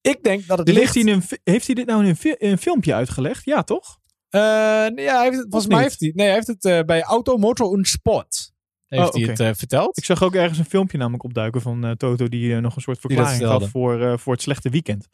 Ik 0.01 0.23
denk 0.23 0.47
dat 0.47 0.57
het 0.57 0.67
Ligt 0.67 0.79
ligt... 0.79 0.93
hij 0.93 1.03
in 1.03 1.09
een, 1.09 1.39
heeft 1.43 1.65
hij 1.65 1.75
dit 1.75 1.85
nou 1.85 2.03
in 2.03 2.09
een, 2.09 2.15
fi- 2.15 2.35
in 2.37 2.51
een 2.51 2.57
filmpje 2.57 2.93
uitgelegd? 2.93 3.45
Ja, 3.45 3.63
toch? 3.63 3.99
Eh, 4.29 4.41
nee, 4.87 5.05
ja, 5.05 5.21
heeft 5.21 5.37
het, 5.37 5.45
volgens 5.49 5.71
mij 5.73 5.81
heeft 5.81 5.99
hij, 5.99 6.11
nee, 6.15 6.25
hij 6.25 6.35
heeft 6.35 6.47
het 6.47 6.85
bij 6.85 7.01
Auto, 7.01 7.37
Motor 7.37 7.77
en 7.77 7.85
Sport 7.85 8.51
heeft 8.85 9.13
Oh, 9.13 9.25
hij 9.35 9.47
het 9.47 9.57
verteld. 9.57 9.97
Ik 9.97 10.05
zag 10.05 10.23
ook 10.23 10.35
ergens 10.35 10.59
een 10.59 10.65
filmpje 10.65 10.97
namelijk 10.97 11.23
opduiken 11.23 11.61
van 11.61 11.95
Toto 11.97 12.27
die 12.27 12.55
nog 12.59 12.75
een 12.75 12.81
soort 12.81 12.99
verklaring 12.99 13.41
gaf 13.45 13.69
voor, 13.69 14.19
voor 14.19 14.33
het 14.33 14.41
slechte 14.41 14.69
weekend. 14.69 15.07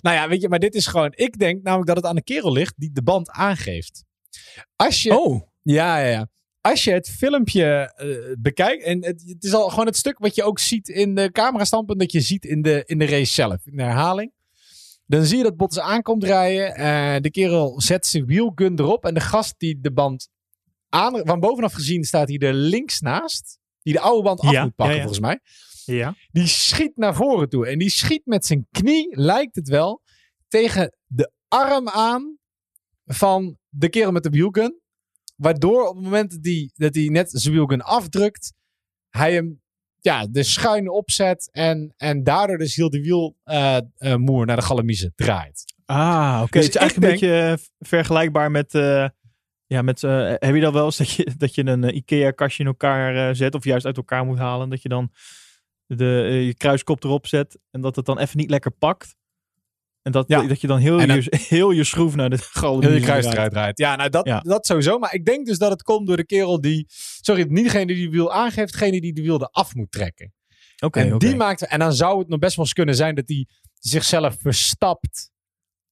Nou 0.00 0.16
ja, 0.16 0.28
weet 0.28 0.40
je, 0.40 0.48
maar 0.48 0.58
dit 0.58 0.74
is 0.74 0.86
gewoon... 0.86 1.12
Ik 1.14 1.38
denk 1.38 1.62
namelijk 1.62 1.86
dat 1.88 1.96
het 1.96 2.06
aan 2.06 2.14
de 2.14 2.22
kerel 2.22 2.52
ligt 2.52 2.74
die 2.76 2.90
de 2.92 3.02
band 3.02 3.30
aangeeft. 3.30 4.04
Als 4.76 5.02
je... 5.02 5.18
Oh, 5.18 5.42
Ja, 5.62 5.98
ja, 5.98 6.06
ja. 6.08 6.28
Als 6.60 6.84
je 6.84 6.90
het 6.92 7.08
filmpje 7.08 7.92
eh, 7.96 8.08
bekijkt, 8.38 8.82
en 8.84 9.04
het, 9.04 9.22
het 9.26 9.44
is 9.44 9.54
al 9.54 9.68
gewoon 9.68 9.86
het 9.86 9.96
stuk 9.96 10.18
wat 10.18 10.34
je 10.34 10.42
ook 10.42 10.58
ziet 10.58 10.88
in 10.88 11.14
de 11.14 11.32
camerastampen, 11.32 11.98
dat 11.98 12.12
je 12.12 12.20
ziet 12.20 12.44
in 12.44 12.62
de, 12.62 12.82
in 12.86 12.98
de 12.98 13.06
race 13.06 13.32
zelf, 13.32 13.66
in 13.66 13.76
de 13.76 13.82
herhaling. 13.82 14.32
Dan 15.06 15.24
zie 15.24 15.36
je 15.36 15.42
dat 15.42 15.56
Bottas 15.56 15.80
aankomt 15.84 16.24
rijden. 16.24 16.74
eh, 16.74 17.20
de 17.20 17.30
kerel 17.30 17.80
zet 17.80 18.06
zijn 18.06 18.26
wielgun 18.26 18.78
erop. 18.78 19.04
En 19.04 19.14
de 19.14 19.20
gast 19.20 19.54
die 19.58 19.80
de 19.80 19.92
band 19.92 20.28
aan... 20.88 21.20
Van 21.24 21.40
bovenaf 21.40 21.72
gezien 21.72 22.04
staat 22.04 22.28
hij 22.28 22.38
er 22.38 22.52
links 22.54 23.00
naast. 23.00 23.58
Die 23.82 23.92
de 23.92 24.00
oude 24.00 24.22
band 24.22 24.40
af 24.40 24.50
Ja, 24.52 24.62
moet 24.62 24.74
pakken, 24.74 24.96
ja, 24.96 25.02
ja. 25.02 25.08
volgens 25.08 25.26
mij. 25.26 25.40
ja. 25.96 26.14
Die 26.30 26.46
schiet 26.46 26.96
naar 26.96 27.14
voren 27.14 27.48
toe. 27.48 27.66
En 27.66 27.78
die 27.78 27.90
schiet 27.90 28.26
met 28.26 28.46
zijn 28.46 28.66
knie, 28.70 29.18
lijkt 29.20 29.56
het 29.56 29.68
wel, 29.68 30.02
tegen 30.48 30.96
de 31.06 31.32
arm 31.48 31.88
aan 31.88 32.38
van 33.04 33.58
de 33.68 33.88
kerel 33.88 34.12
met 34.12 34.22
de 34.22 34.30
wielgun. 34.30 34.80
Waardoor 35.38 35.88
op 35.88 35.94
het 35.94 36.04
moment 36.04 36.30
dat 36.30 36.44
hij, 36.44 36.70
dat 36.74 36.94
hij 36.94 37.06
net 37.06 37.30
zijn 37.30 37.54
wielgun 37.54 37.82
afdrukt, 37.82 38.52
hij 39.10 39.32
hem 39.32 39.60
ja, 40.00 40.26
de 40.26 40.42
schuin 40.42 40.90
opzet. 40.90 41.48
En, 41.52 41.94
en 41.96 42.22
daardoor 42.22 42.58
dus 42.58 42.74
heel 42.74 42.90
de 42.90 43.00
wielmoer 43.00 44.46
naar 44.46 44.56
de 44.56 44.62
galamiezen 44.62 45.12
draait. 45.16 45.64
Ah, 45.84 46.40
oké. 46.42 46.58
Dus 46.58 46.66
het 46.66 46.74
is 46.74 46.80
eigenlijk 46.80 47.12
een 47.12 47.18
beetje 47.18 47.40
eh, 47.40 47.86
vergelijkbaar 47.88 48.50
met... 48.50 48.74
eh, 48.74 49.08
ja, 49.66 49.82
met 49.82 50.02
eh, 50.02 50.34
heb 50.34 50.54
je 50.54 50.60
dat 50.60 50.72
wel 50.72 50.84
eens 50.84 50.96
dat 50.96 51.10
je, 51.10 51.34
dat 51.36 51.54
je 51.54 51.66
een 51.66 51.84
eh, 51.84 51.96
IKEA-kastje 51.96 52.62
in 52.62 52.68
elkaar 52.68 53.28
eh, 53.28 53.34
zet 53.34 53.54
of 53.54 53.64
juist 53.64 53.86
uit 53.86 53.96
elkaar 53.96 54.24
moet 54.24 54.38
halen? 54.38 54.68
Dat 54.68 54.82
je 54.82 54.88
dan 54.88 55.12
de, 55.86 56.22
eh, 56.28 56.46
je 56.46 56.54
kruiskop 56.54 57.04
erop 57.04 57.26
zet 57.26 57.58
en 57.70 57.80
dat 57.80 57.96
het 57.96 58.04
dan 58.06 58.18
even 58.18 58.38
niet 58.38 58.50
lekker 58.50 58.70
pakt. 58.70 59.16
En 60.08 60.14
dat, 60.14 60.24
Ja. 60.28 60.42
dat 60.42 60.60
je 60.60 60.66
dan 60.66 60.78
heel, 60.78 61.06
dan- 61.06 61.16
je, 61.22 61.38
heel 61.48 61.70
je 61.70 61.84
schroef 61.84 62.14
naar 62.14 62.30
de 62.30 62.38
galde 62.38 62.86
Heel 62.86 62.96
je 62.96 63.02
kruis 63.02 63.24
eruit 63.26 63.50
draait. 63.50 63.78
Ja, 63.78 63.96
nou 63.96 64.10
dat, 64.10 64.26
Ja. 64.26 64.40
dat 64.40 64.66
sowieso. 64.66 64.98
Maar 64.98 65.14
ik 65.14 65.24
denk 65.24 65.46
dus 65.46 65.58
dat 65.58 65.70
het 65.70 65.82
komt 65.82 66.06
door 66.06 66.16
de 66.16 66.24
kerel 66.26 66.60
die... 66.60 66.86
Sorry, 67.20 67.46
niet 67.48 67.64
degene 67.64 67.86
die 67.86 68.04
de 68.04 68.10
wiel 68.10 68.32
aangeeft. 68.32 68.72
Degene 68.72 69.00
die 69.00 69.12
de 69.12 69.22
wiel 69.22 69.40
eraf 69.40 69.74
moet 69.74 69.90
trekken. 69.90 70.32
Oké, 70.78 71.00
en 71.00 71.18
die 71.18 71.36
maakt... 71.36 71.66
En 71.66 71.78
dan 71.78 71.92
zou 71.92 72.18
het 72.18 72.28
nog 72.28 72.38
best 72.38 72.56
wel 72.56 72.64
eens 72.64 72.74
kunnen 72.74 72.94
zijn 72.94 73.14
dat 73.14 73.28
hij 73.28 73.46
zichzelf 73.78 74.36
verstapt. 74.40 75.30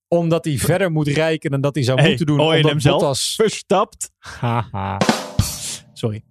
Omdat 0.09 0.45
hij 0.45 0.59
verder 0.59 0.91
moet 0.93 1.09
rijken 1.09 1.51
dan 1.51 1.61
dat 1.61 1.75
hij 1.75 1.85
zou 1.85 1.99
Hey, 2.01 2.09
moeten 2.09 2.27
doen. 2.27 2.37
je 2.57 2.63
omdat? 2.71 2.83
Bottas... 2.83 3.35
Verstapt. 3.35 4.11
Haha. 4.19 4.99
Sorry. 5.93 6.23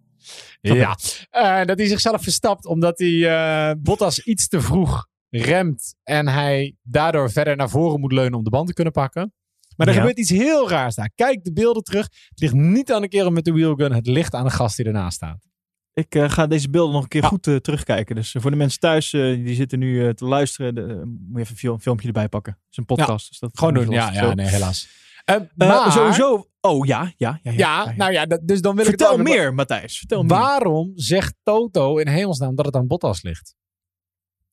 Ja, 0.62 0.98
Eh, 1.30 1.66
dat 1.66 1.78
hij 1.78 1.88
zichzelf 1.88 2.24
verstapt 2.24 2.66
omdat 2.66 3.00
hij 3.00 3.30
eh, 3.30 3.76
Bottas 3.80 4.20
iets 4.20 4.48
te 4.48 4.62
vroeg 4.62 5.08
remt 5.38 5.96
en 6.04 6.28
hij 6.28 6.76
daardoor 6.82 7.32
verder 7.32 7.56
naar 7.56 7.70
voren 7.70 8.00
moet 8.00 8.12
leunen 8.12 8.38
om 8.38 8.44
de 8.44 8.50
band 8.50 8.68
te 8.68 8.74
kunnen 8.74 8.94
pakken. 8.94 9.34
Maar 9.76 9.88
er 9.88 9.94
Ja. 9.94 10.00
gebeurt 10.00 10.18
iets 10.20 10.30
heel 10.30 10.70
raars 10.70 10.96
daar. 10.96 11.12
Kijk 11.16 11.44
de 11.44 11.54
beelden 11.54 11.84
terug. 11.84 12.04
Het 12.30 12.40
ligt 12.40 12.54
niet 12.54 12.92
aan 12.92 13.02
de 13.02 13.08
kerel 13.08 13.32
met 13.32 13.46
de 13.46 13.52
wheelgun. 13.52 13.94
Het 13.94 14.08
ligt 14.08 14.34
aan 14.34 14.44
de 14.44 14.50
gast 14.52 14.76
die 14.78 14.86
ernaast 14.86 15.16
staat. 15.16 15.48
Ik 15.94 16.16
eh, 16.16 16.30
ga 16.30 16.48
deze 16.48 16.70
beelden 16.70 16.94
nog 16.94 17.04
een 17.04 17.10
keer 17.10 17.24
goed 17.24 17.48
eh, 17.48 17.56
terugkijken. 17.56 18.16
Dus 18.16 18.36
eh, 18.36 18.42
voor 18.42 18.52
de 18.52 18.58
mensen 18.58 18.80
thuis 18.80 19.10
die 19.10 19.56
zitten 19.56 19.80
nu 19.80 20.14
te 20.14 20.26
luisteren, 20.26 20.74
moet 21.10 21.36
je 21.36 21.40
even 21.40 21.52
een 21.52 21.58
fil- 21.58 21.78
filmpje 21.80 22.08
erbij 22.08 22.30
pakken. 22.30 22.54
Het 22.54 22.72
is 22.72 22.78
een 22.78 22.86
podcast. 22.86 23.28
Dus 23.30 23.40
dat 23.40 23.52
Gewoon 23.58 23.74
doen. 23.74 23.90
Ja, 23.90 24.12
ja, 24.14 24.34
nee, 24.34 24.48
helaas. 24.48 24.88
Eh, 25.26 25.36
Eh, 25.36 25.42
maar, 25.56 25.92
sowieso. 25.92 26.48
Oh 26.62 26.86
ja, 26.86 27.14
ja, 27.18 27.40
ja. 27.44 27.52
ja, 27.52 27.58
Ja, 27.86 27.94
nou 27.96 28.12
ja, 28.12 28.26
dus 28.26 28.62
dan 28.62 28.76
wil 28.76 28.86
Vertel 28.86 29.14
ik 29.20 29.24
meer, 29.24 29.54
Matthijs. 29.54 29.98
Vertel 29.98 30.22
meer. 30.24 30.38
Waarom 30.38 30.92
zegt 30.96 31.36
Toto 31.44 31.98
in 31.98 32.08
hemelsnaam 32.08 32.56
dat 32.56 32.66
het 32.66 32.76
aan 32.76 32.88
Bottas 32.88 33.22
ligt? 33.22 33.56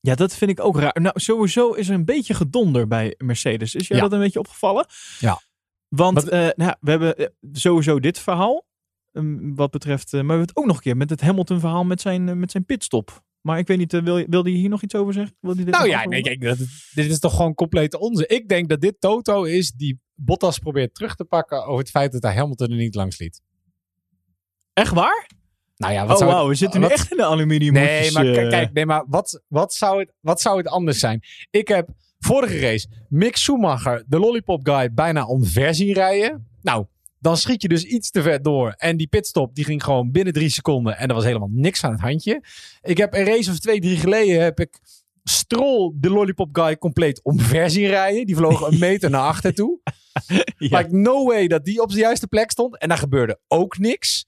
Ja, 0.05 0.15
dat 0.15 0.35
vind 0.35 0.51
ik 0.51 0.59
ook 0.59 0.77
raar. 0.77 1.01
Nou, 1.01 1.19
sowieso 1.19 1.71
is 1.71 1.87
er 1.89 1.93
een 1.95 2.05
beetje 2.05 2.33
gedonder 2.33 2.87
bij 2.87 3.15
Mercedes. 3.17 3.75
Is 3.75 3.87
jou 3.87 4.01
Ja. 4.01 4.07
dat 4.07 4.13
een 4.17 4.23
beetje 4.23 4.39
opgevallen? 4.39 4.85
Ja. 5.19 5.41
Want 5.87 6.15
Wat- 6.15 6.27
eh, 6.29 6.47
nou, 6.55 6.75
we 6.79 6.89
hebben 6.89 7.17
eh, 7.17 7.27
sowieso 7.51 7.99
dit 7.99 8.19
verhaal. 8.19 8.65
ehm, 9.11 9.53
wat 9.55 9.71
betreft. 9.71 10.05
eh, 10.05 10.11
maar 10.13 10.21
we 10.23 10.27
hebben 10.29 10.47
het 10.47 10.57
ook 10.57 10.65
nog 10.65 10.75
een 10.75 10.81
keer 10.81 10.97
met 10.97 11.09
het 11.09 11.21
Hamilton-verhaal 11.21 11.83
met 11.83 12.01
zijn, 12.01 12.39
met 12.39 12.51
zijn 12.51 12.65
pitstop. 12.65 13.23
Maar 13.41 13.57
ik 13.57 13.67
weet 13.67 13.77
niet, 13.77 13.91
wil, 13.91 14.17
je- 14.17 14.25
wilde 14.29 14.51
je 14.51 14.57
hier 14.57 14.69
nog 14.69 14.81
iets 14.81 14.95
over 14.95 15.13
zeggen? 15.13 15.35
Wil 15.39 15.57
je 15.57 15.63
dit 15.63 15.73
Nou 15.73 15.87
ja, 15.87 16.05
nee, 16.05 16.21
kijk, 16.21 16.41
dat, 16.41 16.57
dit 16.93 17.11
is 17.11 17.19
toch 17.19 17.35
gewoon 17.35 17.53
complete 17.53 17.99
onzin. 17.99 18.29
Ik 18.29 18.49
denk 18.49 18.69
dat 18.69 18.81
dit 18.81 18.95
Toto 18.99 19.43
is 19.43 19.71
die 19.71 19.99
Bottas 20.15 20.59
probeert 20.59 20.95
terug 20.95 21.15
te 21.15 21.25
pakken 21.25 21.65
over 21.65 21.79
het 21.79 21.89
feit 21.89 22.11
dat 22.11 22.23
hij 22.23 22.35
Hamilton 22.35 22.69
er 22.69 22.75
niet 22.75 22.95
langs 22.95 23.17
liet. 23.19 23.41
Echt 24.73 24.93
waar? 24.93 25.29
Nou 25.77 25.93
ja, 25.93 26.05
wat 26.05 26.21
Oh, 26.21 26.27
wauw. 26.27 26.47
We 26.47 26.55
zitten 26.55 26.79
nu 26.79 26.85
wat- 26.87 26.95
echt 26.95 27.11
in 27.11 27.17
de 27.17 27.25
aluminium. 27.25 27.73
Nee, 27.73 28.11
maar 28.11 28.25
eh, 28.25 28.49
kijk, 28.49 28.73
nee, 28.73 28.85
maar 28.85 29.03
wat, 29.07 29.41
wat, 29.47 29.73
zou 29.73 29.99
het, 29.99 30.11
wat 30.19 30.41
zou 30.41 30.57
het 30.57 30.67
anders 30.67 30.99
zijn? 30.99 31.21
Ik 31.49 31.67
heb 31.67 31.89
vorige 32.19 32.59
race 32.59 32.87
Mick 33.09 33.35
Schumacher, 33.37 34.03
de 34.07 34.19
lollipop 34.19 34.67
guy, 34.67 34.93
bijna 34.93 35.25
omver 35.25 35.75
zien 35.75 35.93
rijden. 35.93 36.47
Nou, 36.61 36.85
dan 37.19 37.37
schiet 37.37 37.61
je 37.61 37.67
dus 37.67 37.83
iets 37.83 38.09
te 38.11 38.21
ver 38.21 38.41
door. 38.41 38.73
En 38.77 38.97
die 38.97 39.07
pitstop 39.07 39.55
die 39.55 39.63
ging 39.65 39.83
gewoon 39.83 40.11
binnen 40.11 40.33
drie 40.33 40.49
seconden. 40.49 40.97
En 40.97 41.07
er 41.07 41.15
was 41.15 41.23
helemaal 41.23 41.49
niks 41.51 41.83
aan 41.83 41.91
het 41.91 42.01
handje. 42.01 42.43
Ik 42.81 42.97
heb 42.97 43.13
een 43.13 43.25
race 43.25 43.51
of 43.51 43.59
twee, 43.59 43.79
drie 43.79 43.97
geleden 43.97 44.41
heb 44.43 44.59
ik 44.59 44.79
Stroll, 45.23 45.91
de 45.95 46.09
lollipop 46.09 46.49
guy, 46.51 46.77
compleet 46.77 47.23
omver 47.23 47.69
zien 47.69 47.87
rijden. 47.87 48.25
Die 48.25 48.35
vloog 48.35 48.61
een 48.71 48.79
meter 48.89 49.09
naar 49.09 49.21
achter 49.21 49.53
toe. 49.53 49.79
ja. 50.57 50.77
Like, 50.77 50.95
no 50.95 51.25
way 51.25 51.47
dat 51.47 51.65
die 51.65 51.81
op 51.81 51.89
de 51.91 51.97
juiste 51.99 52.27
plek 52.27 52.51
stond. 52.51 52.77
En 52.77 52.89
daar 52.89 52.97
gebeurde 52.97 53.39
ook 53.47 53.77
niks. 53.77 54.25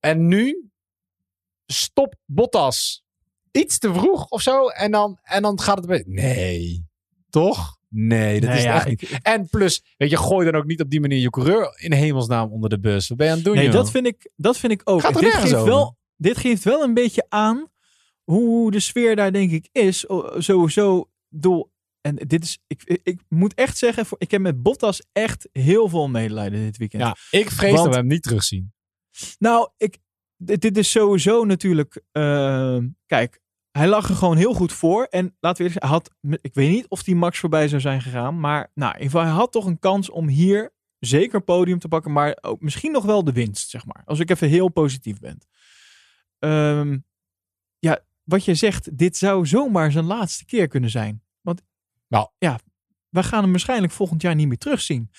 En 0.00 0.26
nu 0.28 0.70
stopt 1.66 2.16
Bottas 2.24 3.04
iets 3.50 3.78
te 3.78 3.94
vroeg 3.94 4.26
of 4.28 4.42
zo. 4.42 4.68
En 4.68 4.90
dan, 4.90 5.18
en 5.22 5.42
dan 5.42 5.60
gaat 5.60 5.76
het... 5.76 5.86
weer- 5.86 6.04
Nee. 6.06 6.86
Toch? 7.30 7.76
Nee, 7.88 8.40
dat 8.40 8.48
Nee, 8.48 8.58
is 8.58 8.64
ja, 8.64 8.74
echt 8.74 8.86
niet. 8.88 9.02
ik- 9.02 9.18
En 9.22 9.48
plus, 9.48 9.82
weet 9.96 10.10
je, 10.10 10.16
gooi 10.16 10.50
dan 10.50 10.60
ook 10.60 10.66
niet 10.66 10.80
op 10.80 10.90
die 10.90 11.00
manier 11.00 11.18
je 11.18 11.30
coureur 11.30 11.74
in 11.80 11.92
hemelsnaam 11.92 12.52
onder 12.52 12.70
de 12.70 12.80
bus. 12.80 13.08
Wat 13.08 13.16
ben 13.18 13.26
je 13.26 13.32
aan 13.32 13.38
het 13.38 13.46
doen, 13.46 13.56
Nee, 13.56 13.64
joh? 13.64 13.74
dat 13.74 13.90
vind 13.90 14.06
ik, 14.06 14.30
dat 14.36 14.56
vind 14.58 14.72
ik 14.72 14.80
ook. 14.84 15.00
Gaat 15.00 15.18
dit, 15.20 15.34
geeft 15.34 15.54
over. 15.54 15.66
wel, 15.66 15.96
dit 16.16 16.36
geeft 16.36 16.62
wel 16.64 16.82
een 16.82 16.94
beetje 16.94 17.26
aan 17.28 17.70
hoe 18.24 18.70
de 18.70 18.80
sfeer 18.80 19.16
daar 19.16 19.32
denk 19.32 19.50
ik 19.50 19.68
is. 19.72 20.04
Sowieso 20.38 21.10
door. 21.28 21.68
En 22.00 22.14
dit 22.16 22.42
is, 22.44 22.58
ik, 22.66 23.00
ik, 23.02 23.20
moet 23.28 23.54
echt 23.54 23.78
zeggen, 23.78 24.06
ik 24.18 24.30
heb 24.30 24.40
met 24.40 24.62
Bottas 24.62 25.02
echt 25.12 25.48
heel 25.52 25.88
veel 25.88 26.08
medelijden 26.08 26.60
dit 26.60 26.76
weekend. 26.76 27.02
Ja, 27.02 27.16
ik 27.38 27.50
vrees 27.50 27.70
Want- 27.72 27.84
dat 27.84 27.92
we 27.94 27.98
hem 28.00 28.08
niet 28.08 28.22
terugzien. 28.22 28.72
Nou, 29.38 29.70
ik, 29.76 29.98
dit, 30.36 30.60
dit 30.60 30.76
is 30.76 30.90
sowieso 30.90 31.44
natuurlijk. 31.44 32.02
eh, 32.12 32.78
kijk, 33.06 33.40
hij 33.70 33.88
lag 33.88 34.08
er 34.08 34.14
gewoon 34.14 34.36
heel 34.36 34.54
goed 34.54 34.72
voor. 34.72 35.04
En 35.04 35.36
laten 35.40 35.64
we 35.64 35.68
eerlijk 35.68 35.84
hij 35.84 35.92
had, 35.92 36.10
ik 36.40 36.54
weet 36.54 36.70
niet 36.70 36.88
of 36.88 37.02
die 37.02 37.16
Max 37.16 37.38
voorbij 37.38 37.68
zou 37.68 37.80
zijn 37.80 38.02
gegaan. 38.02 38.40
Maar 38.40 38.70
nou, 38.74 38.92
in 38.94 39.00
ieder 39.02 39.10
geval, 39.12 39.26
hij 39.26 39.36
had 39.38 39.52
toch 39.52 39.66
een 39.66 39.78
kans 39.78 40.10
om 40.10 40.28
hier 40.28 40.74
zeker 40.98 41.34
een 41.34 41.44
podium 41.44 41.78
te 41.78 41.88
pakken. 41.88 42.12
Maar 42.12 42.38
ook 42.40 42.60
misschien 42.60 42.92
nog 42.92 43.04
wel 43.04 43.24
de 43.24 43.32
winst, 43.32 43.70
zeg 43.70 43.86
maar. 43.86 44.02
Als 44.04 44.20
ik 44.20 44.30
even 44.30 44.48
heel 44.48 44.68
positief 44.68 45.18
ben. 45.18 45.38
Ehm, 46.38 46.98
ja, 47.78 48.04
wat 48.24 48.44
je 48.44 48.54
zegt, 48.54 48.98
dit 48.98 49.16
zou 49.16 49.46
zomaar 49.46 49.92
zijn 49.92 50.04
laatste 50.04 50.44
keer 50.44 50.68
kunnen 50.68 50.90
zijn. 50.90 51.22
Want 51.40 51.62
Nou. 52.08 52.28
ja, 52.38 52.58
we 53.08 53.22
gaan 53.22 53.42
hem 53.42 53.50
waarschijnlijk 53.50 53.92
volgend 53.92 54.22
jaar 54.22 54.34
niet 54.34 54.48
meer 54.48 54.58
terugzien. 54.58 55.10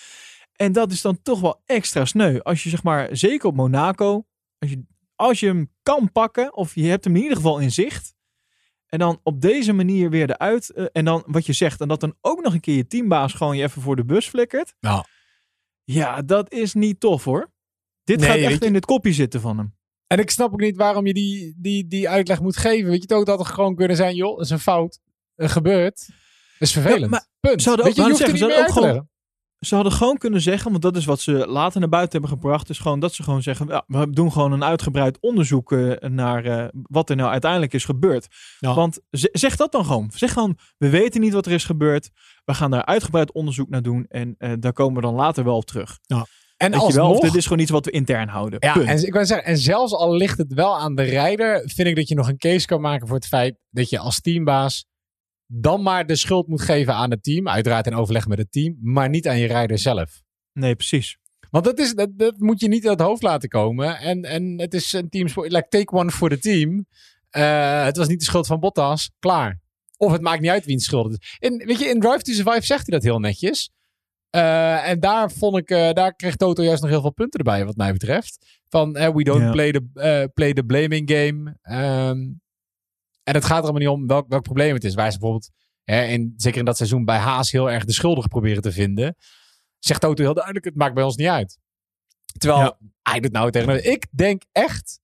En 0.53 0.71
dat 0.71 0.91
is 0.91 1.01
dan 1.01 1.21
toch 1.21 1.39
wel 1.39 1.61
extra 1.65 2.05
sneu. 2.05 2.39
Als 2.39 2.63
je 2.63 2.69
zeg 2.69 2.83
maar, 2.83 3.17
zeker 3.17 3.47
op 3.47 3.55
Monaco, 3.55 4.25
als 4.59 4.69
je, 4.69 4.83
als 5.17 5.39
je 5.39 5.45
hem 5.47 5.71
kan 5.83 6.11
pakken, 6.11 6.55
of 6.55 6.75
je 6.75 6.85
hebt 6.87 7.03
hem 7.03 7.15
in 7.15 7.21
ieder 7.21 7.37
geval 7.37 7.59
in 7.59 7.71
zicht. 7.71 8.15
En 8.87 8.99
dan 8.99 9.19
op 9.23 9.41
deze 9.41 9.73
manier 9.73 10.09
weer 10.09 10.29
eruit. 10.29 10.69
eh, 10.69 10.85
en 10.91 11.05
dan 11.05 11.23
wat 11.25 11.45
je 11.45 11.53
zegt, 11.53 11.81
en 11.81 11.87
dat 11.87 11.99
dan 11.99 12.15
ook 12.21 12.41
nog 12.43 12.53
een 12.53 12.59
keer 12.59 12.75
je 12.75 12.87
teambaas 12.87 13.33
gewoon 13.33 13.57
je 13.57 13.63
even 13.63 13.81
voor 13.81 13.95
de 13.95 14.05
bus 14.05 14.27
flikkert. 14.27 14.73
Ja. 14.79 15.05
Ja, 15.83 16.21
dat 16.21 16.51
is 16.51 16.73
niet 16.73 16.99
tof 16.99 17.23
hoor. 17.23 17.51
Dit 18.03 18.19
Nee, 18.19 18.29
gaat 18.29 18.51
echt 18.51 18.63
in 18.63 18.73
het 18.73 18.85
kopje 18.85 19.13
zitten 19.13 19.41
van 19.41 19.57
hem. 19.57 19.75
En 20.07 20.19
ik 20.19 20.29
snap 20.29 20.53
ook 20.53 20.59
niet 20.59 20.77
waarom 20.77 21.05
je 21.07 21.13
die, 21.13 21.55
die, 21.57 21.87
die 21.87 22.09
uitleg 22.09 22.41
moet 22.41 22.57
geven. 22.57 22.85
Weet 22.85 22.95
je, 22.95 23.01
het 23.01 23.13
ook 23.13 23.25
dat 23.25 23.39
het 23.39 23.47
gewoon 23.47 23.75
kunnen 23.75 23.95
zijn, 23.97 24.15
joh, 24.15 24.35
dat 24.35 24.45
is 24.45 24.51
een 24.51 24.59
fout. 24.59 24.99
Het 25.35 25.51
gebeurt. 25.51 25.95
Dat 26.07 26.67
is 26.67 26.71
vervelend. 26.71 27.01
Ja, 27.01 27.07
maar 27.07 27.27
Punt. 27.39 27.63
Weet 27.63 27.79
ook- 27.79 27.85
je, 27.95 28.01
er 28.03 28.15
zeggen, 28.15 28.33
niet 28.33 28.47
meer 28.47 28.67
ook 28.67 28.75
leggen. 28.79 29.09
Ze 29.59 29.75
hadden 29.75 29.93
gewoon 29.93 30.17
kunnen 30.17 30.41
zeggen, 30.41 30.71
want 30.71 30.83
dat 30.83 30.95
is 30.97 31.05
wat 31.05 31.19
ze 31.19 31.31
later 31.31 31.79
naar 31.79 31.89
buiten 31.89 32.19
hebben 32.19 32.37
gebracht, 32.39 32.69
is 32.69 32.79
gewoon 32.79 32.99
dat 32.99 33.13
ze 33.13 33.23
gewoon 33.23 33.41
zeggen, 33.41 33.67
ja, 33.67 33.83
we 33.87 34.09
doen 34.09 34.31
gewoon 34.31 34.51
een 34.51 34.63
uitgebreid 34.63 35.17
onderzoek 35.19 35.71
eh, 35.71 36.09
naar 36.09 36.45
eh, 36.45 36.67
wat 36.71 37.09
er 37.09 37.15
nou 37.15 37.29
uiteindelijk 37.31 37.73
is 37.73 37.85
gebeurd. 37.85 38.27
Ja. 38.59 38.73
Want 38.73 38.99
ze- 39.11 39.29
zeg 39.31 39.55
dat 39.55 39.71
dan 39.71 39.85
gewoon. 39.85 40.11
Zeg 40.15 40.33
gewoon, 40.33 40.57
we 40.77 40.89
weten 40.89 41.21
niet 41.21 41.33
wat 41.33 41.45
er 41.45 41.51
is 41.51 41.63
gebeurd. 41.65 42.09
We 42.45 42.53
gaan 42.53 42.71
daar 42.71 42.85
uitgebreid 42.85 43.31
onderzoek 43.33 43.69
naar 43.69 43.81
doen 43.81 44.05
en 44.09 44.35
eh, 44.37 44.51
daar 44.59 44.73
komen 44.73 44.95
we 44.95 45.01
dan 45.01 45.13
later 45.15 45.43
wel 45.43 45.55
op 45.55 45.65
terug. 45.65 45.97
En 46.57 46.71
Weet 46.71 46.81
je 46.87 46.93
wel, 46.93 47.05
of 47.05 47.11
alsnog, 47.11 47.19
dit 47.19 47.35
is 47.35 47.43
gewoon 47.43 47.61
iets 47.61 47.71
wat 47.71 47.85
we 47.85 47.91
intern 47.91 48.27
houden. 48.27 48.59
ja, 48.59 48.73
Punt. 48.73 48.87
en 48.87 49.05
ik 49.07 49.13
wou 49.13 49.25
zeggen, 49.25 49.45
en 49.47 49.57
zelfs 49.57 49.93
al 49.93 50.15
ligt 50.15 50.37
het 50.37 50.53
wel 50.53 50.77
aan 50.77 50.95
de 50.95 51.03
rijder, 51.03 51.61
vind 51.65 51.87
ik 51.87 51.95
dat 51.95 52.07
je 52.07 52.15
nog 52.15 52.27
een 52.27 52.37
case 52.37 52.65
kan 52.65 52.81
maken 52.81 53.07
voor 53.07 53.15
het 53.15 53.27
feit 53.27 53.57
dat 53.69 53.89
je 53.89 53.99
als 53.99 54.21
teambaas 54.21 54.85
dan 55.47 55.81
maar 55.81 56.05
de 56.05 56.15
schuld 56.15 56.47
moet 56.47 56.61
geven 56.61 56.93
aan 56.93 57.11
het 57.11 57.23
team. 57.23 57.47
Uiteraard 57.47 57.87
in 57.87 57.95
overleg 57.95 58.27
met 58.27 58.37
het 58.37 58.51
team, 58.51 58.77
maar 58.81 59.09
niet 59.09 59.27
aan 59.27 59.37
je 59.37 59.47
rijder 59.47 59.77
zelf. 59.77 60.21
Nee, 60.53 60.75
precies. 60.75 61.17
Want 61.49 61.65
dat, 61.65 61.79
is, 61.79 61.93
dat, 61.93 62.09
dat 62.17 62.37
moet 62.39 62.59
je 62.59 62.67
niet 62.67 62.87
uit 62.87 62.99
het 62.99 63.07
hoofd 63.07 63.21
laten 63.21 63.49
komen. 63.49 63.97
En, 63.97 64.23
en 64.23 64.59
het 64.59 64.73
is 64.73 64.93
een 64.93 65.09
teamsport. 65.09 65.51
Like, 65.51 65.67
take 65.67 65.95
one 65.95 66.11
for 66.11 66.29
the 66.29 66.39
team. 66.39 66.85
Eh, 67.29 67.83
het 67.83 67.97
was 67.97 68.07
niet 68.07 68.19
de 68.19 68.25
schuld 68.25 68.47
van 68.47 68.59
Bottas. 68.59 69.11
Klaar. 69.19 69.59
Of 69.97 70.11
het 70.11 70.21
maakt 70.21 70.41
niet 70.41 70.49
uit 70.51 70.65
wiens 70.65 70.85
schuld 70.85 71.11
het 71.11 71.21
is. 71.21 71.35
In, 71.39 71.63
weet 71.65 71.79
je, 71.79 71.85
in 71.85 71.99
Drive 71.99 72.21
to 72.21 72.33
Survive 72.33 72.65
zegt 72.65 72.87
hij 72.87 72.95
dat 72.97 73.03
heel 73.03 73.19
netjes. 73.19 73.71
Eh, 74.29 74.89
en 74.89 74.99
daar 74.99 75.31
vond 75.31 75.57
ik, 75.57 75.69
eh, 75.69 75.91
daar 75.91 76.15
kreeg 76.15 76.35
Toto 76.35 76.63
juist 76.63 76.81
nog 76.81 76.91
heel 76.91 77.01
veel 77.01 77.13
punten 77.13 77.39
erbij, 77.39 77.65
wat 77.65 77.75
mij 77.75 77.91
betreft. 77.91 78.59
Van, 78.69 78.91
we 78.93 79.23
don't 79.23 79.41
Ja. 79.41 79.51
play, 79.51 79.71
the, 79.71 80.29
play 80.33 80.53
the 80.53 80.63
blaming 80.63 81.11
game. 81.11 81.57
Ehm, 81.61 82.17
en 83.27 83.33
het 83.33 83.45
gaat 83.45 83.57
er 83.57 83.63
allemaal 83.63 83.79
niet 83.81 83.89
om 84.01 84.07
welk, 84.07 84.27
welk 84.29 84.43
probleem 84.43 84.73
het 84.73 84.83
is. 84.83 84.93
Waar 84.93 85.11
ze 85.11 85.19
bijvoorbeeld, 85.19 85.51
hè, 85.83 86.03
in, 86.03 86.33
zeker 86.37 86.59
in 86.59 86.65
dat 86.65 86.77
seizoen, 86.77 87.05
bij 87.05 87.17
Haas 87.17 87.51
heel 87.51 87.71
erg 87.71 87.85
de 87.85 87.93
schuldige 87.93 88.27
proberen 88.27 88.61
te 88.61 88.71
vinden. 88.71 89.15
Zegt 89.79 90.01
Toto 90.01 90.23
heel 90.23 90.33
duidelijk, 90.33 90.65
het 90.65 90.75
maakt 90.75 90.93
bij 90.93 91.03
ons 91.03 91.15
niet 91.15 91.27
uit. 91.27 91.57
Terwijl, 92.37 92.61
Ja. 92.61 92.77
hij 93.01 93.19
doet 93.19 93.31
nou 93.31 93.51
tegen 93.51 93.67
me. 93.67 93.81
Ik 93.81 94.05
denk 94.11 94.41
echt, 94.51 94.99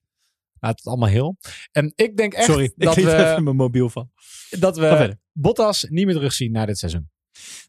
nou, 0.59 0.73
het 0.73 0.79
is 0.79 0.85
allemaal 0.85 1.09
heel. 1.09 1.37
En 1.71 1.93
ik 1.95 2.17
denk 2.17 2.33
echt 2.33 2.45
Sorry, 2.45 2.63
ik 2.63 2.73
dat, 2.75 2.95
er 2.97 3.07
even 3.19 3.35
we, 3.35 3.41
mijn 3.41 3.55
mobiel 3.55 3.89
van. 3.89 4.11
dat 4.49 4.77
we. 4.77 5.17
Bottas 5.31 5.85
niet 5.89 6.05
meer 6.05 6.15
terugzien 6.15 6.51
na 6.51 6.65
dit 6.65 6.77
seizoen. 6.77 7.09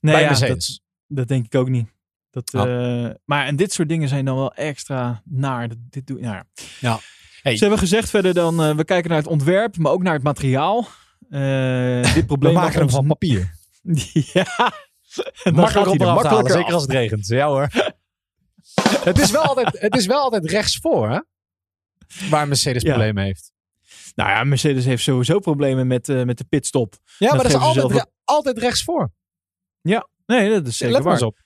Nee, 0.01 0.21
ja, 0.21 0.39
dat, 0.47 0.81
dat 1.07 1.29
denk 1.29 1.45
ik 1.45 1.55
ook 1.55 1.69
niet. 1.69 1.89
Dat, 2.31 2.51
Ja. 2.53 3.07
eh, 3.09 3.15
maar 3.25 3.47
en 3.47 3.57
dit 3.57 3.73
soort 3.73 3.89
dingen 3.89 4.09
zijn 4.09 4.25
dan 4.25 4.37
wel 4.37 4.55
extra 4.55 5.23
naar. 5.25 5.69
Dit 5.79 6.07
doe, 6.07 6.21
nou 6.21 6.35
ja. 6.35 6.47
Ja. 6.81 7.01
Hey. 7.45 7.55
Ze 7.57 7.61
hebben 7.61 7.79
gezegd 7.79 8.11
verder 8.11 8.35
dan, 8.35 8.63
eh, 8.63 8.77
we 8.77 8.85
kijken 8.85 9.11
naar 9.11 9.19
het 9.19 9.27
ontwerp, 9.27 9.77
maar 9.77 9.93
ook 9.93 10.03
naar 10.03 10.15
het 10.15 10.23
materiaal. 10.23 10.87
Eh, 11.31 12.15
dit 12.15 12.27
probleem 12.27 12.53
We 12.55 12.59
maken 12.61 12.79
hem 12.79 12.91
van 12.91 13.07
papier. 13.07 13.55
ja. 14.33 14.73
En 15.43 15.55
Makkelijk 15.55 15.77
er 15.77 15.81
eraf 15.81 15.99
halen, 15.99 16.15
makkelijker 16.15 16.53
zeker 16.55 16.73
als 16.73 16.83
het 16.83 16.91
regent. 16.91 17.27
Ja 17.27 17.47
hoor. 17.47 17.69
het, 19.11 19.19
is 19.19 19.31
wel 19.31 19.43
altijd, 19.43 19.81
het 19.81 19.97
is 19.97 20.07
wel 20.07 20.21
altijd 20.21 20.51
rechtsvoor, 20.51 21.11
hè? 21.11 21.21
Waar 22.31 22.49
Mercedes 22.49 22.83
Ja. 22.83 22.91
problemen 22.91 23.25
heeft. 23.25 23.53
Nou 24.15 24.31
ja, 24.31 24.45
Mercedes 24.45 24.85
heeft 24.85 25.03
sowieso 25.03 25.39
problemen 25.39 25.87
met, 25.87 26.09
eh, 26.09 26.23
met 26.23 26.39
de 26.39 26.45
pitstop. 26.45 26.95
Ja, 27.19 27.29
maar 27.35 27.43
dat 27.43 27.47
is 27.47 27.55
altijd, 27.55 27.75
zelf 27.75 27.93
re- 27.93 28.11
altijd 28.25 28.59
rechtsvoor. 28.59 29.13
Nee, 30.27 30.51
dat 30.51 30.67
is 30.67 30.77
zeker 30.77 30.95
Let 30.95 31.05
waar. 31.05 31.23
op. 31.23 31.44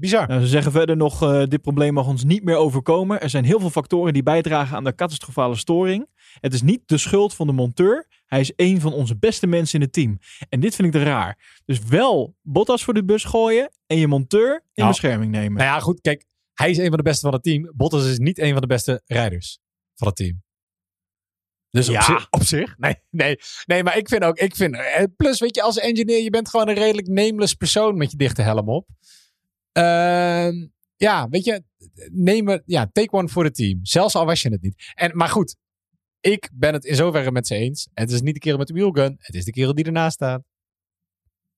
Bizar. 0.00 0.28
Nou, 0.28 0.40
ze 0.40 0.46
zeggen 0.46 0.72
verder 0.72 0.96
nog, 0.96 1.22
eh, 1.22 1.42
dit 1.44 1.62
probleem 1.62 1.92
mag 1.92 2.06
ons 2.06 2.24
niet 2.24 2.44
meer 2.44 2.56
overkomen. 2.56 3.20
Er 3.20 3.30
zijn 3.30 3.44
heel 3.44 3.60
veel 3.60 3.70
factoren 3.70 4.12
die 4.12 4.22
bijdragen 4.22 4.76
aan 4.76 4.84
de 4.84 4.94
catastrofale 4.94 5.56
storing. 5.56 6.06
Het 6.40 6.54
is 6.54 6.62
niet 6.62 6.82
de 6.86 6.98
schuld 6.98 7.34
van 7.34 7.46
de 7.46 7.52
monteur. 7.52 8.06
Hij 8.26 8.40
is 8.40 8.52
een 8.56 8.80
van 8.80 8.92
onze 8.92 9.16
beste 9.16 9.46
mensen 9.46 9.78
in 9.78 9.84
het 9.84 9.92
team. 9.94 10.18
En 10.48 10.60
dit 10.60 10.74
vind 10.74 10.94
ik 10.94 11.00
te 11.00 11.06
raar. 11.06 11.60
Dus 11.64 11.78
wel 11.78 12.36
Bottas 12.42 12.84
voor 12.84 12.94
de 12.94 13.04
bus 13.04 13.24
gooien 13.24 13.70
en 13.86 13.96
je 13.98 14.06
monteur 14.06 14.54
in 14.54 14.62
Nou, 14.74 14.88
bescherming 14.88 15.30
nemen. 15.30 15.52
Nou 15.58 15.74
ja, 15.74 15.80
goed. 15.80 16.00
Kijk, 16.00 16.24
hij 16.54 16.70
is 16.70 16.78
een 16.78 16.88
van 16.88 16.96
de 16.96 17.02
beste 17.02 17.20
van 17.20 17.32
het 17.32 17.42
team. 17.42 17.72
Bottas 17.74 18.06
is 18.06 18.18
niet 18.18 18.38
een 18.38 18.52
van 18.52 18.60
de 18.60 18.66
beste 18.66 19.02
rijders 19.06 19.58
van 19.94 20.06
het 20.06 20.16
team. 20.16 20.42
Dus 21.70 21.88
op, 21.88 21.94
Ja. 21.94 22.02
zich, 22.02 22.26
op 22.30 22.42
zich? 22.42 22.78
Nee, 22.78 22.94
nee, 23.10 23.36
nee, 23.66 23.82
maar 23.82 23.96
ik 23.96 24.08
vind 24.08 24.24
ook, 24.24 24.38
ik 24.38 24.56
vind, 24.56 24.74
eh, 24.76 25.04
plus 25.16 25.40
weet 25.40 25.54
je, 25.54 25.62
als 25.62 25.78
engineer, 25.78 26.22
je 26.22 26.30
bent 26.30 26.48
gewoon 26.48 26.68
een 26.68 26.74
redelijk 26.74 27.06
nameless 27.08 27.54
persoon 27.54 27.96
met 27.96 28.10
je 28.10 28.16
dichte 28.16 28.42
helm 28.42 28.68
op. 28.68 28.88
Ehm, 29.72 30.66
ja, 30.96 31.28
weet 31.28 31.44
je, 31.44 31.62
neem 32.12 32.48
er, 32.48 32.62
ja, 32.66 32.88
take 32.92 33.12
one 33.12 33.28
voor 33.28 33.44
het 33.44 33.54
team. 33.54 33.78
Zelfs 33.82 34.14
al 34.14 34.26
was 34.26 34.42
je 34.42 34.50
het 34.50 34.62
niet. 34.62 34.92
En, 34.94 35.16
maar 35.16 35.28
goed, 35.28 35.56
ik 36.20 36.50
ben 36.52 36.72
het 36.72 36.84
in 36.84 36.94
zoverre 36.94 37.32
met 37.32 37.46
ze 37.46 37.54
eens. 37.54 37.88
Het 37.94 38.10
is 38.10 38.20
niet 38.20 38.34
de 38.34 38.40
kerel 38.40 38.58
met 38.58 38.66
de 38.66 38.72
wheelgun, 38.72 39.16
het 39.18 39.34
is 39.34 39.44
de 39.44 39.52
kerel 39.52 39.74
die 39.74 39.84
ernaast 39.84 40.14
staat. 40.14 40.42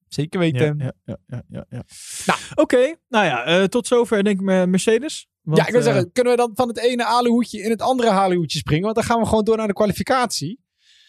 Zeker 0.09 0.43
ja, 0.43 0.51
weten. 0.53 0.79
ja, 0.79 0.93
ja, 1.05 1.19
ja, 1.27 1.43
ja, 1.49 1.67
ja. 1.69 1.85
Nou. 2.27 2.39
Oké, 2.55 2.95
nou 3.09 3.25
ja, 3.25 3.45
eh, 3.45 3.65
tot 3.65 3.87
zover 3.87 4.25
denk 4.25 4.41
ik 4.41 4.47
Mercedes. 4.67 5.29
Want, 5.41 5.59
ja, 5.59 5.67
ik 5.67 5.71
wil 5.73 5.81
eh, 5.81 5.87
zeggen, 5.87 6.13
kunnen 6.13 6.33
we 6.33 6.39
dan 6.39 6.51
van 6.55 6.69
het 6.69 6.79
ene 6.79 7.05
aluhoedje 7.05 7.63
in 7.63 7.71
het 7.71 7.83
andere 7.83 8.11
aluhoedje 8.11 8.59
springen? 8.59 8.85
Want 8.85 8.95
dan 8.95 9.05
gaan 9.05 9.21
we 9.21 9.27
gewoon 9.27 9.45
door 9.45 9.57
naar 9.57 9.67
de 9.67 9.73
kwalificatie. 9.73 10.61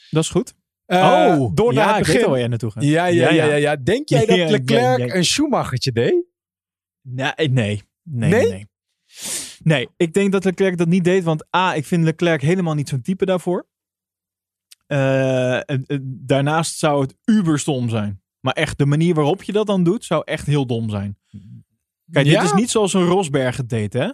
dat 0.09 0.23
is 0.23 0.29
goed. 0.29 0.53
Eh, 0.85 0.99
oh, 0.99 1.55
door 1.55 1.73
ja, 1.73 1.85
naar 1.85 1.97
het 1.97 1.99
ik 1.99 2.05
weet 2.05 2.15
begin. 2.15 2.31
waar 2.31 2.49
naartoe 2.49 2.71
gaat. 2.71 2.83
Ja, 2.83 3.05
ja, 3.05 3.29
ja, 3.29 3.45
ja, 3.45 3.55
ja. 3.55 3.75
Denk 3.75 4.09
jij 4.09 4.25
dat 4.25 4.35
Ja, 4.35 4.43
ja, 4.43 4.49
Leclerc 4.49 4.97
ja. 4.97 5.15
een 5.15 5.25
Schumachertje 5.25 5.91
deed? 5.91 6.25
Nee, 7.01 7.31
nee, 7.35 7.49
nee, 8.03 8.29
nee, 8.29 8.67
Nee? 9.63 9.89
ik 9.97 10.13
denk 10.13 10.31
dat 10.31 10.43
Leclerc 10.43 10.77
dat 10.77 10.87
niet 10.87 11.03
deed. 11.03 11.23
Want 11.23 11.55
A, 11.55 11.73
ik 11.75 11.85
vind 11.85 12.03
Leclerc 12.03 12.41
helemaal 12.41 12.73
niet 12.73 12.89
zo'n 12.89 13.01
type 13.01 13.25
daarvoor. 13.25 13.67
Eh, 14.87 15.55
en- 15.55 15.83
en 15.85 16.21
daarnaast 16.25 16.77
zou 16.77 17.01
het 17.01 17.15
uberstom 17.25 17.89
zijn. 17.89 18.21
Maar 18.39 18.53
echt, 18.53 18.77
de 18.77 18.85
manier 18.85 19.13
waarop 19.13 19.43
je 19.43 19.51
dat 19.51 19.67
dan 19.67 19.83
doet, 19.83 20.05
zou 20.05 20.21
echt 20.25 20.45
heel 20.45 20.65
dom 20.65 20.89
zijn. 20.89 21.17
Kijk, 22.11 22.25
Ja? 22.25 22.39
dit 22.41 22.49
is 22.49 22.53
niet 22.59 22.69
zoals 22.69 22.93
een 22.93 23.05
Rosberg 23.05 23.57
het 23.57 23.69
deed, 23.69 23.93
hè? 23.93 24.09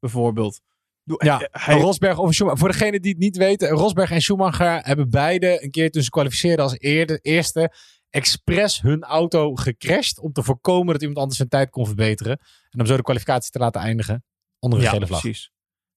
Bijvoorbeeld. 0.00 0.60
Ja, 1.04 1.40
eh, 1.40 1.64
hij, 1.66 1.80
Rosberg 1.80 2.18
of 2.18 2.32
Schumacher. 2.34 2.58
Voor 2.58 2.68
degenen 2.68 3.02
die 3.02 3.10
het 3.10 3.20
niet 3.20 3.36
weten, 3.36 3.68
Rosberg 3.68 4.10
en 4.10 4.20
Schumacher 4.20 4.80
hebben 4.86 5.10
beide 5.10 5.62
een 5.64 5.70
keer 5.70 5.90
toen 5.90 6.02
ze 6.02 6.10
kwalificeerden 6.10 6.64
als 6.64 6.78
eerde, 6.78 7.18
eerste 7.22 7.72
expres 8.12 8.80
hun 8.80 9.02
auto 9.02 9.54
gecrashed 9.54 10.18
om 10.18 10.32
te 10.32 10.42
voorkomen 10.42 10.92
dat 10.92 11.00
iemand 11.00 11.18
anders 11.18 11.36
zijn 11.36 11.48
tijd 11.48 11.70
kon 11.70 11.86
verbeteren. 11.86 12.38
En 12.70 12.80
om 12.80 12.86
zo 12.86 12.96
de 12.96 13.02
kwalificatie 13.02 13.50
te 13.50 13.58
laten 13.58 13.80
eindigen 13.80 14.24
onder 14.58 14.78
een 14.78 14.84
ja, 14.84 14.90
gele 14.90 15.06
vlag. 15.06 15.20
precies. 15.20 15.50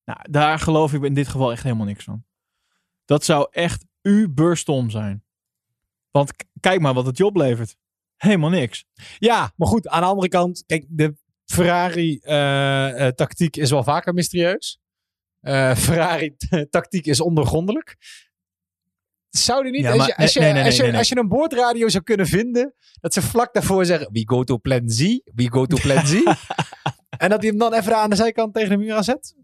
Nou, 0.06 0.20
daar 0.30 0.60
geloof 0.60 0.94
ik 0.94 1.04
in 1.04 1.14
dit 1.14 1.28
geval 1.28 1.52
echt 1.52 1.64
helemaal 1.64 1.86
niks 1.86 2.04
van. 2.04 2.26
Dat 3.06 3.26
zou 3.26 3.48
echt 3.52 3.86
uberstom 4.02 4.90
zijn. 4.90 5.24
Want 6.12 6.32
kijk 6.60 6.80
maar 6.80 6.94
wat 6.94 7.06
het 7.06 7.18
je 7.18 7.26
oplevert. 7.26 7.76
Helemaal 8.16 8.50
niks. 8.50 8.86
Ja, 9.18 9.54
maar 9.56 9.68
goed, 9.68 9.88
aan 9.88 10.02
de 10.02 10.08
andere 10.08 10.28
kant, 10.28 10.64
kijk, 10.66 10.86
de 10.90 11.16
Ferrari-tactiek 11.46 13.56
is 13.56 13.70
wel 13.70 13.84
vaker 13.84 14.14
mysterieus. 14.14 14.80
Eh, 15.40 15.76
Ferrari-tactiek 15.76 17.06
is 17.06 17.22
ondergrondelijk. 17.22 17.98
Zou 19.38 19.66
er 19.66 19.72
niet, 19.72 19.82
Ja, 19.82 19.92
als, 19.92 20.06
je, 20.06 20.18
als, 20.18 20.34
je, 20.34 20.40
nee, 20.40 20.48
nee, 20.48 20.58
nee, 20.58 20.66
als, 20.66 20.76
je, 20.76 20.82
nee, 20.82 20.92
nee. 20.92 21.00
als 21.00 21.10
je 21.10 21.18
een 21.18 21.28
boordradio 21.28 21.88
zou 21.88 22.04
kunnen 22.04 22.28
vinden, 22.28 22.74
dat 23.02 23.14
ze 23.14 23.22
vlak 23.22 23.54
daarvoor 23.54 23.86
zeggen, 23.86 24.10
we 24.12 24.24
go 24.26 24.44
to 24.44 24.58
plan 24.58 24.90
Z, 24.90 25.00
we 25.36 25.52
go 25.52 25.66
to 25.66 25.78
plan 25.82 26.08
Z. 26.08 26.14
en 27.24 27.30
dat 27.30 27.42
hij 27.42 27.50
hem 27.50 27.58
dan 27.58 27.74
even 27.74 27.98
aan 27.98 28.10
de 28.10 28.16
zijkant 28.16 28.54
tegen 28.54 28.70
de 28.70 28.78
muur 28.78 28.94
aanzet. 28.94 29.36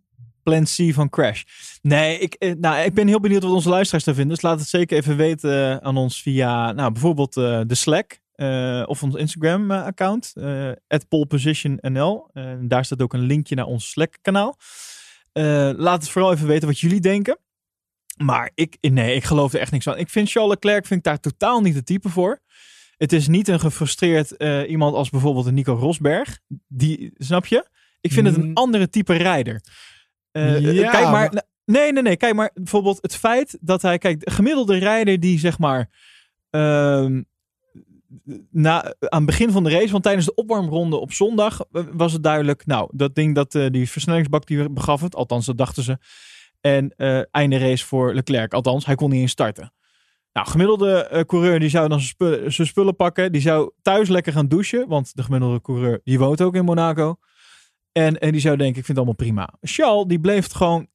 Plan 0.44 0.64
C 0.64 0.94
van 0.94 1.10
Crash. 1.10 1.44
Nee, 1.82 2.20
ik, 2.20 2.34
eh, 2.34 2.54
nou, 2.58 2.84
ik 2.84 2.94
ben 2.94 3.08
heel 3.08 3.20
benieuwd 3.20 3.44
wat 3.44 3.52
onze 3.52 3.70
luisteraars 3.70 4.04
daar 4.04 4.16
vinden. 4.16 4.34
Dus 4.34 4.44
laat 4.44 4.60
het 4.60 4.70
zeker 4.70 4.98
even 4.98 5.18
weten 5.18 5.72
eh, 5.72 5.78
aan 5.78 5.98
ons 5.98 6.22
via 6.22 6.72
nou, 6.72 6.92
bijvoorbeeld 6.92 7.38
eh, 7.38 7.62
de 7.68 7.76
Slack. 7.76 8.20
of 8.86 9.04
ons 9.04 9.16
Instagram-account. 9.16 10.34
at 10.88 11.08
polepositionnl. 11.08 12.30
En 12.34 12.68
daar 12.68 12.86
staat 12.86 13.02
ook 13.02 13.14
een 13.14 13.26
linkje 13.26 13.56
naar 13.56 13.66
ons 13.66 13.90
Slack-kanaal. 13.90 14.58
Laat 15.78 16.02
het 16.02 16.10
vooral 16.10 16.34
even 16.34 16.48
weten 16.48 16.68
wat 16.68 16.80
jullie 16.80 17.00
denken. 17.00 17.38
Maar 18.24 18.52
ik, 18.56 18.78
nee, 18.82 19.16
ik 19.16 19.24
geloof 19.24 19.54
er 19.54 19.60
echt 19.60 19.72
niks 19.72 19.84
van. 19.84 19.98
Ik 19.98 20.10
vind 20.10 20.30
Charles 20.32 20.52
Leclerc 20.54 20.86
vind 20.86 21.00
ik 21.00 21.06
daar 21.06 21.20
totaal 21.20 21.62
niet 21.62 21.74
de 21.74 21.84
type 21.84 22.10
voor. 22.10 22.40
Het 22.98 23.14
is 23.14 23.28
niet 23.28 23.48
een 23.48 23.60
gefrustreerd 23.60 24.38
eh, 24.38 24.70
iemand 24.70 24.96
als 24.96 25.10
bijvoorbeeld 25.10 25.46
een 25.46 25.54
Nico 25.54 25.74
Rosberg. 25.74 26.40
Die, 26.68 27.12
snap 27.18 27.46
je? 27.46 27.68
Ik 28.02 28.12
vind 28.12 28.28
het 28.28 28.36
een 28.36 28.48
Mm. 28.48 28.54
andere 28.54 28.90
type 28.90 29.14
rijder. 29.14 29.62
Eh, 30.32 30.56
eh, 30.56 30.74
Ja, 30.76 30.92
kijk 30.92 31.10
maar. 31.10 31.44
Nee, 31.66 31.92
nee, 31.94 32.04
nee. 32.04 32.18
Kijk 32.18 32.34
maar. 32.36 32.52
Bijvoorbeeld 32.54 32.98
het 33.02 33.16
feit 33.16 33.58
dat 33.62 33.82
hij. 33.82 33.98
Kijk, 33.98 34.20
de 34.26 34.32
gemiddelde 34.32 34.78
rijder 34.78 35.20
die 35.20 35.40
zeg 35.40 35.60
maar. 35.60 35.90
ehm, 36.50 37.22
na, 38.52 38.84
aan 39.00 39.18
het 39.18 39.26
begin 39.26 39.52
van 39.52 39.64
de 39.64 39.70
race, 39.70 39.92
want 39.92 40.04
tijdens 40.04 40.26
de 40.26 40.34
opwarmronde 40.36 40.96
op 40.98 41.12
zondag 41.14 41.60
was 41.72 42.14
het 42.14 42.24
duidelijk. 42.24 42.66
Nou, 42.66 42.90
dat 42.94 43.16
ding 43.16 43.36
dat 43.36 43.52
die 43.52 43.90
versnellingsbak 43.90 44.46
die 44.46 44.70
begaf 44.70 45.02
het. 45.02 45.16
Althans, 45.16 45.46
dat 45.46 45.58
dachten 45.58 45.84
ze. 45.84 45.98
En 46.62 46.94
eh 46.98 47.22
einde 47.32 47.58
race 47.58 47.86
voor 47.86 48.14
Leclerc. 48.14 48.54
Althans, 48.54 48.86
hij 48.86 48.96
kon 48.96 49.10
niet 49.10 49.22
eens 49.22 49.32
starten. 49.32 49.74
Nou, 50.34 50.48
gemiddelde 50.48 51.04
eh, 51.04 51.24
coureur 51.24 51.60
die 51.60 51.70
zou 51.70 51.88
dan 51.90 51.98
zijn 51.98 52.10
spullen, 52.12 52.54
zijn 52.54 52.68
spullen 52.68 52.96
pakken. 52.96 53.32
Die 53.32 53.42
zou 53.42 53.72
thuis 53.82 54.10
lekker 54.10 54.34
gaan 54.34 54.48
douchen. 54.48 54.88
Want 54.88 55.16
de 55.16 55.24
gemiddelde 55.24 55.62
coureur 55.62 56.02
die 56.04 56.20
woont 56.20 56.42
ook 56.42 56.56
in 56.56 56.66
Monaco. 56.66 57.16
En, 57.92 58.20
en 58.20 58.32
die 58.32 58.42
zou 58.42 58.58
denken, 58.58 58.80
ik 58.80 58.86
vind 58.86 58.98
het 58.98 58.98
allemaal 58.98 59.16
prima. 59.16 59.54
Charles, 59.62 60.06
die 60.08 60.20
bleef 60.20 60.52
gewoon 60.52 60.88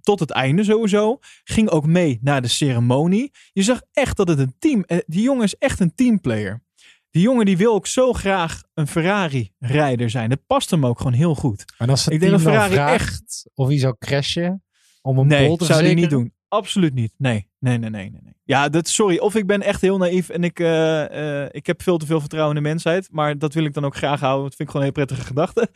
tot 0.00 0.20
het 0.20 0.30
einde 0.30 0.64
sowieso. 0.64 1.18
Ging 1.44 1.68
ook 1.68 1.86
mee 1.86 2.18
naar 2.22 2.42
de 2.42 2.48
ceremonie. 2.48 3.30
Je 3.52 3.62
zag 3.62 3.82
echt 3.92 4.16
dat 4.16 4.28
het 4.28 4.38
een 4.38 4.54
team... 4.58 4.82
eh, 4.86 4.98
Die 5.06 5.22
jongen 5.22 5.44
is 5.44 5.54
echt 5.54 5.80
een 5.80 5.94
teamplayer. 5.94 6.62
Die 7.10 7.22
jongen 7.22 7.46
die 7.46 7.56
wil 7.56 7.74
ook 7.74 7.86
zo 7.86 8.12
graag 8.12 8.62
een 8.74 8.86
Ferrari-rijder 8.86 10.10
zijn. 10.10 10.30
Het 10.30 10.46
past 10.46 10.70
hem 10.70 10.86
ook 10.86 10.98
gewoon 10.98 11.12
heel 11.12 11.34
goed. 11.34 11.64
En 11.78 11.90
als 11.90 12.04
het 12.04 12.14
Ik 12.14 12.20
denk 12.20 12.32
dat 12.32 12.40
Ferrari 12.40 12.72
vraagt 12.72 13.50
of 13.54 13.68
hij 13.68 13.78
zou 13.78 13.94
crashen 13.98 14.64
om 15.02 15.18
een 15.18 15.26
Nee, 15.26 15.56
te 15.56 15.64
zou 15.64 15.82
hij 15.82 15.94
niet 15.94 16.10
doen. 16.10 16.32
Absoluut 16.48 16.94
niet. 16.94 17.14
Nee, 17.16 17.48
nee, 17.58 17.78
nee, 17.78 17.90
nee, 17.90 18.10
nee. 18.10 18.20
nee. 18.22 18.32
Ja, 18.44 18.68
dat, 18.68 18.88
sorry. 18.88 19.18
Of 19.18 19.34
ik 19.34 19.46
ben 19.46 19.62
echt 19.62 19.80
heel 19.80 19.98
naïef 19.98 20.28
en 20.28 20.44
ik, 20.44 20.60
eh, 20.60 21.42
eh, 21.42 21.48
ik 21.52 21.66
heb 21.66 21.82
veel 21.82 21.98
te 21.98 22.06
veel 22.06 22.20
vertrouwen 22.20 22.56
in 22.56 22.62
de 22.62 22.68
mensheid. 22.68 23.08
Maar 23.10 23.38
dat 23.38 23.54
wil 23.54 23.64
ik 23.64 23.74
dan 23.74 23.84
ook 23.84 23.96
graag 23.96 24.20
houden. 24.20 24.44
Dat 24.44 24.54
vind 24.54 24.68
ik 24.68 24.74
gewoon 24.74 24.86
een 24.86 24.92
heel 24.94 25.04
prettige 25.04 25.26
gedachte. 25.28 25.68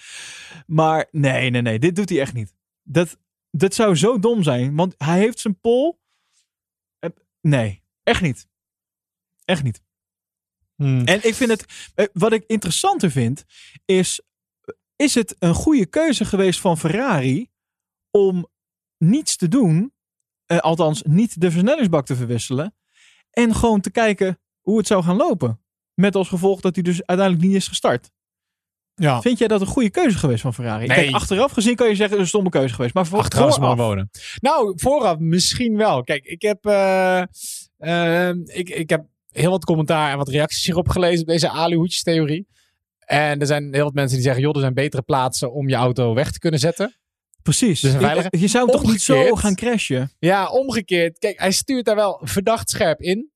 Maar 0.67 1.09
nee, 1.11 1.51
nee, 1.51 1.63
nee. 1.63 1.79
Dit 1.79 1.97
doet 1.97 2.09
hij 2.09 2.21
echt 2.21 2.35
niet. 2.35 2.55
Dat, 2.83 3.19
dat 3.51 3.75
zou 3.75 3.97
zo 3.97 4.19
dom 4.19 4.43
zijn. 4.43 4.75
Want 4.77 4.95
hij 4.99 5.19
heeft 5.19 5.39
zijn 5.39 5.61
pol. 5.61 6.01
Eh, 6.99 7.11
Nee, 7.41 7.83
echt 8.03 8.23
niet. 8.23 8.49
Echt 9.45 9.63
niet. 9.63 9.83
Hmm. 10.75 11.05
En 11.05 11.27
ik 11.27 11.35
vind 11.35 11.51
het, 11.51 11.91
wat 12.13 12.33
ik 12.33 12.45
interessanter 12.47 13.11
vind, 13.11 13.45
is, 13.85 14.21
is 14.97 15.15
het 15.15 15.37
een 15.39 15.55
goede 15.55 15.87
keuze 15.87 16.25
geweest 16.25 16.61
van 16.61 16.79
Ferrari 16.79 17.49
om 18.11 18.49
niets 18.99 19.37
te 19.37 19.49
doen, 19.49 19.93
eh, 20.47 20.59
althans 20.59 21.03
niet 21.03 21.41
de 21.41 21.51
versnellingsbak 21.51 22.07
te 22.07 22.17
verwisselen, 22.17 22.75
en 23.31 23.55
gewoon 23.55 23.81
te 23.81 23.91
kijken 23.91 24.39
hoe 24.61 24.79
het 24.79 24.87
zou 24.87 25.03
gaan 25.03 25.17
lopen. 25.17 25.61
Met 25.95 26.15
als 26.15 26.29
gevolg 26.29 26.61
dat 26.61 26.75
hij 26.75 26.85
dus 26.85 27.07
uiteindelijk 27.07 27.47
niet 27.49 27.57
is 27.57 27.69
gestart. 27.69 28.11
Ja. 28.95 29.21
Vind 29.21 29.39
jij 29.39 29.49
dat 29.49 29.61
een 29.61 29.67
goede 29.67 29.91
keuze 29.91 30.19
geweest 30.19 30.41
van 30.41 30.55
Ferrari? 30.55 30.87
Nee. 30.87 30.97
Kijk, 30.97 31.15
achteraf 31.15 31.53
gezien 31.53 31.75
kan 31.77 31.89
je 31.89 31.95
zeggen, 31.95 32.19
een 32.19 32.27
stomme 32.27 32.49
keuze 32.51 32.75
geweest. 32.75 32.95
Maar 32.95 33.07
voor, 33.07 33.19
Achteraf 33.19 33.55
vooraf- 33.55 33.77
wonen. 33.77 34.11
Nou, 34.41 34.73
vooraf 34.77 35.19
misschien 35.19 35.77
wel. 35.77 36.03
Kijk, 36.05 36.25
ik 36.25 36.43
heb, 36.43 36.67
eh, 36.67 37.23
eh, 37.77 38.37
ik, 38.45 38.69
ik 38.69 38.91
heb 38.91 39.05
heel 39.33 39.51
wat 39.51 39.65
commentaar 39.65 40.11
en 40.11 40.17
wat 40.17 40.29
reacties 40.29 40.65
hierop 40.67 40.89
gelezen 40.89 41.21
op 41.21 41.27
deze 41.27 41.49
aluhoedjes-theorie. 41.51 42.47
En 42.99 43.41
er 43.41 43.47
zijn 43.47 43.75
heel 43.75 43.85
wat 43.85 43.95
mensen 43.95 44.15
die 44.17 44.25
zeggen, 44.25 44.43
joh, 44.43 44.55
er 44.55 44.61
zijn 44.61 44.75
betere 44.75 45.03
plaatsen 45.03 45.53
om 45.53 45.69
je 45.69 45.75
auto 45.75 46.15
weg 46.15 46.31
te 46.33 46.39
kunnen 46.39 46.61
zetten. 46.61 46.95
Precies. 47.47 47.81
Dus 47.81 47.93
je 48.31 48.47
zou 48.49 48.71
hem 48.71 48.81
toch 48.81 48.91
niet 48.91 49.01
zo 49.01 49.35
gaan 49.35 49.55
crashen? 49.55 50.11
Ja, 50.19 50.49
omgekeerd. 50.49 51.19
Kijk, 51.19 51.39
hij 51.41 51.53
stuurt 51.53 51.85
daar 51.85 51.95
wel 51.97 52.21
verdacht 52.23 52.71
scherp 52.71 53.01
in. 53.01 53.31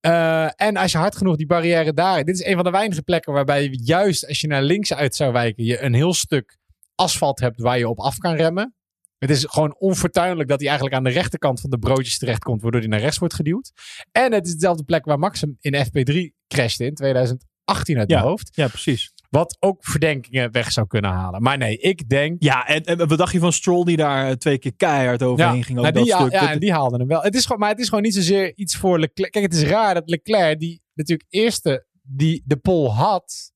Eh, 0.00 0.60
en 0.60 0.76
als 0.76 0.92
je 0.92 0.98
hard 0.98 1.16
genoeg 1.16 1.36
die 1.36 1.46
barrière 1.46 1.92
daar... 1.92 2.24
Dit 2.24 2.34
is 2.34 2.44
een 2.44 2.54
van 2.54 2.64
de 2.64 2.70
weinige 2.70 3.02
plekken 3.02 3.32
waarbij 3.32 3.62
je 3.62 3.78
juist 3.82 4.26
als 4.28 4.40
je 4.40 4.46
naar 4.46 4.62
links 4.62 4.94
uit 4.94 5.14
zou 5.14 5.32
wijken... 5.32 5.64
je 5.64 5.82
een 5.82 5.94
heel 5.94 6.14
stuk 6.14 6.58
asfalt 6.94 7.40
hebt 7.40 7.60
waar 7.60 7.78
je 7.78 7.88
op 7.88 7.98
af 7.98 8.16
kan 8.18 8.34
remmen. 8.34 8.74
Het 9.18 9.30
is 9.30 9.44
gewoon 9.48 9.76
onfortuinlijk 9.78 10.48
dat 10.48 10.58
hij 10.58 10.68
eigenlijk 10.68 10.96
aan 10.98 11.04
de 11.04 11.10
rechterkant 11.10 11.60
van 11.60 11.70
de 11.70 11.78
broodjes 11.78 12.18
terechtkomt... 12.18 12.62
waardoor 12.62 12.80
hij 12.80 12.88
naar 12.90 13.00
rechts 13.00 13.18
wordt 13.18 13.34
geduwd. 13.34 13.72
En 14.12 14.32
het 14.32 14.46
is 14.46 14.52
dezelfde 14.52 14.84
plek 14.84 15.04
waar 15.04 15.18
Max 15.18 15.40
hem 15.40 15.56
in 15.60 15.74
FP3 15.86 16.44
crashte 16.48 16.84
in 16.84 16.94
2018 16.94 17.98
uit 17.98 18.10
Ja. 18.10 18.16
mijn 18.16 18.28
hoofd. 18.28 18.50
Ja, 18.52 18.68
precies. 18.68 19.12
Wat 19.30 19.56
ook 19.60 19.84
verdenkingen 19.84 20.52
weg 20.52 20.72
zou 20.72 20.86
kunnen 20.86 21.10
halen. 21.10 21.42
Maar 21.42 21.58
nee, 21.58 21.78
ik 21.78 22.08
denk... 22.08 22.42
Ja, 22.42 22.66
en, 22.66 22.82
en 22.82 23.08
wat 23.08 23.18
dacht 23.18 23.32
je 23.32 23.38
van 23.38 23.52
Stroll 23.52 23.84
die 23.84 23.96
daar 23.96 24.28
eh, 24.28 24.32
twee 24.32 24.58
keer 24.58 24.74
keihard 24.74 25.22
overheen 25.22 25.64
ging? 25.64 25.78
Ook 25.78 25.84
nou, 25.84 25.96
dat 25.96 26.04
die, 26.04 26.14
stuk. 26.14 26.32
ja, 26.32 26.40
Dat- 26.40 26.50
en 26.50 26.58
die 26.58 26.72
haalde 26.72 26.96
hem 26.96 27.06
wel. 27.06 27.22
Het 27.22 27.34
is 27.34 27.42
gewoon, 27.42 27.58
maar 27.58 27.68
het 27.70 27.78
is 27.78 27.88
gewoon 27.88 28.04
niet 28.04 28.14
zozeer 28.14 28.56
iets 28.56 28.76
voor 28.76 28.98
Leclerc. 28.98 29.32
Kijk, 29.32 29.44
het 29.44 29.54
is 29.54 29.62
raar 29.62 29.94
dat 29.94 30.08
Leclerc, 30.08 30.58
die 30.58 30.82
natuurlijk 30.94 31.28
eerste 31.32 31.86
die 32.02 32.42
de 32.44 32.56
pole 32.56 32.88
had, 32.88 33.52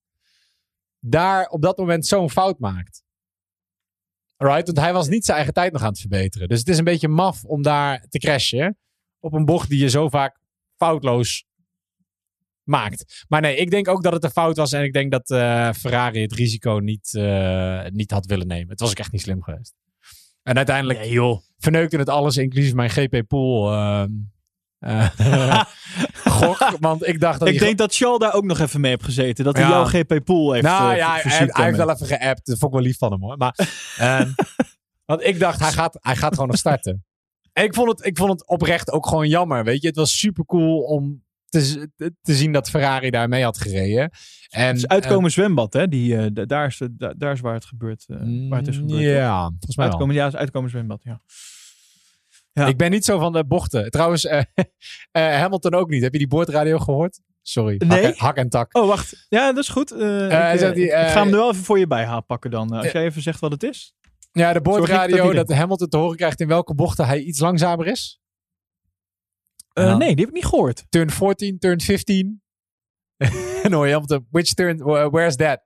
daar 1.01 1.47
op 1.47 1.63
dat 1.63 1.79
moment 1.79 2.07
zo'n 2.07 2.31
fout 2.31 2.59
maakt. 2.59 3.03
Right? 4.37 4.67
Want 4.67 4.79
hij 4.79 4.93
was 4.93 5.09
niet 5.09 5.25
zijn 5.25 5.37
eigen 5.37 5.55
tijd 5.55 5.73
nog 5.73 5.83
aan 5.83 5.89
het 5.89 6.01
verbeteren. 6.01 6.49
Dus 6.49 6.59
het 6.59 6.69
is 6.69 6.79
een 6.79 6.85
beetje 6.85 7.09
maf 7.09 7.45
om 7.45 7.63
daar 7.63 8.07
te 8.09 8.19
crashen. 8.19 8.79
Op 9.19 9.33
een 9.33 9.45
bocht 9.45 9.69
die 9.69 9.79
je 9.81 9.89
zo 9.89 10.09
vaak 10.09 10.39
foutloos 10.77 11.45
maakt. 12.65 13.25
Maar 13.29 13.41
nee, 13.41 13.57
ik 13.57 13.71
denk 13.71 13.89
ook 13.89 14.03
dat 14.03 14.13
het 14.13 14.25
een 14.25 14.31
fout 14.31 14.57
was. 14.57 14.73
En 14.73 14.83
ik 14.83 14.93
denk 14.93 15.11
dat 15.13 15.31
eh, 15.31 15.73
Ferrari 15.73 16.21
het 16.23 16.33
risico 16.33 16.79
niet, 16.79 17.15
eh, 17.15 17.85
niet 17.93 18.11
had 18.11 18.27
willen 18.27 18.47
nemen. 18.47 18.69
Het 18.69 18.81
was 18.81 18.91
ook 18.91 18.99
echt 18.99 19.13
niet 19.13 19.21
slim 19.21 19.43
geweest. 19.43 19.75
En 20.43 20.57
uiteindelijk 20.57 20.99
Nee, 20.99 21.11
joh. 21.11 21.41
verneukte 21.59 21.97
het 21.97 22.09
alles, 22.09 22.37
inclusief 22.37 22.75
mijn 22.75 22.91
GP 22.91 23.23
Pool. 23.29 23.73
ehm, 23.73 24.11
eh, 24.79 25.09
gok, 26.25 26.77
want 26.81 27.07
ik 27.07 27.21
dacht 27.21 27.39
dat 27.39 27.49
Ik 27.49 27.59
denk 27.59 27.79
dat 27.79 27.95
Charles 27.95 28.19
daar 28.19 28.35
ook 28.35 28.45
nog 28.45 28.59
even 28.59 28.81
mee 28.81 28.91
heeft 28.91 29.05
gezeten. 29.05 29.45
Dat 29.45 29.57
hij 29.57 29.65
Ja. 29.65 29.71
jouw 29.71 29.85
GP 29.85 30.25
Pool 30.25 30.53
heeft 30.53 30.65
nou 30.65 30.95
ja, 30.97 31.13
hij, 31.13 31.23
hij 31.53 31.65
heeft 31.65 31.77
wel 31.77 31.91
even 31.91 32.07
geappt. 32.07 32.47
Dat 32.47 32.59
vond 32.59 32.73
ik 32.73 32.79
wel 32.79 32.87
lief 32.89 32.99
van 32.99 33.13
hem 33.13 33.21
hoor. 33.23 33.37
Maar, 33.37 33.59
ehm, 33.99 34.31
want 35.11 35.23
ik 35.25 35.39
dacht, 35.39 35.61
hij 35.61 35.73
gaat, 35.73 35.99
hij 36.01 36.17
gaat 36.17 36.35
gewoon 36.35 36.49
nog 36.49 36.59
starten. 36.59 37.05
En 37.53 37.65
ik 37.65 37.75
vond, 37.75 37.89
het, 37.89 38.07
ik 38.07 38.17
vond 38.19 38.31
het 38.31 38.49
oprecht 38.49 38.91
ook 38.91 39.07
gewoon 39.07 39.29
jammer. 39.29 39.65
Weet 39.65 39.81
je, 39.83 39.87
het 39.87 39.97
was 39.97 40.19
super 40.19 40.45
cool 40.45 40.81
om 40.83 41.24
te, 42.23 42.35
zien 42.35 42.53
dat 42.53 42.71
Ferrari 42.71 43.11
daar 43.11 43.29
mee 43.29 43.43
had 43.45 43.59
gereden. 43.59 44.11
En, 44.49 44.67
Het 44.67 44.77
is 44.77 44.87
uitkomen 44.87 45.31
zwembad, 45.31 45.73
hè? 45.73 45.89
Die, 45.89 46.17
eh, 46.17 46.27
d- 46.27 46.49
daar, 46.49 46.67
is, 46.67 46.81
da- 46.91 47.15
daar 47.17 47.33
is 47.33 47.41
waar 47.41 47.55
het 47.55 47.65
gebeurt. 47.65 48.05
eh, 48.09 48.17
eh, 48.17 48.49
waar 48.51 48.59
het 48.59 48.69
is 48.69 48.77
gebeurd. 48.77 49.03
Ja, 49.03 49.39
volgens 49.49 49.77
mij 49.77 49.85
wel. 49.87 49.95
Uitkomen, 49.95 50.15
ja, 50.15 50.33
uitkomen 50.33 50.71
zwembad, 50.71 51.01
ja. 51.05 51.21
Ja. 52.53 52.67
Ik 52.67 52.77
ben 52.77 52.91
niet 52.91 53.05
zo 53.05 53.19
van 53.19 53.33
de 53.33 53.45
bochten. 53.45 53.91
Trouwens, 53.91 54.25
eh, 54.27 54.39
eh, 55.11 55.39
Hamilton 55.41 55.75
ook 55.75 55.89
niet. 55.91 56.03
Heb 56.03 56.13
je 56.13 56.19
die 56.19 56.29
boordradio 56.29 56.79
gehoord? 56.79 57.21
Sorry. 57.43 57.81
Nee. 57.87 57.89
Hak, 58.05 58.13
en, 58.15 58.15
hak 58.17 58.37
en 58.37 58.49
tak. 58.49 58.77
Oh, 58.77 58.87
wacht. 58.87 59.27
Ja, 59.29 59.53
dat 59.53 59.63
is 59.63 59.69
goed. 59.69 59.91
Eh, 59.93 60.25
ik, 60.25 60.61
eh, 60.61 60.73
die, 60.75 60.85
ik 60.85 60.91
eh, 60.91 61.11
ga 61.11 61.19
hem 61.23 61.29
er 61.33 61.37
wel 61.37 61.51
even 61.51 61.65
voor 61.65 61.79
je 61.79 61.87
bij 61.87 62.23
pakken 62.27 62.51
dan. 62.51 62.73
eh, 62.75 62.79
als 62.83 62.91
jij 62.93 63.05
even 63.05 63.23
zegt 63.23 63.41
wat 63.41 63.51
het 63.53 63.63
is. 63.63 63.95
Ja, 64.33 64.49
de 64.49 64.55
dat 64.55 64.63
boordradio 64.63 65.25
die 65.31 65.35
dat, 65.45 65.53
Hamilton 65.53 65.89
te 65.89 65.97
horen 65.97 66.17
krijgt 66.17 66.41
in 66.41 66.49
welke 66.49 66.75
bochten 66.75 67.07
hij 67.07 67.21
iets 67.21 67.39
langzamer 67.39 67.87
is. 67.87 68.21
Eh. 69.75 69.97
Nee, 69.97 70.09
die 70.15 70.25
heb 70.25 70.29
ik 70.29 70.41
niet 70.41 70.45
gehoord. 70.47 70.85
Turn 70.89 71.11
14, 71.11 71.59
turn 71.59 71.81
15. 71.81 72.43
en 73.17 73.31
dan 73.63 73.73
hoor 73.73 73.89
je 73.89 74.23
which 74.31 74.55
turn, 74.55 74.79
wh- 74.79 75.11
where's 75.11 75.37
that? 75.37 75.61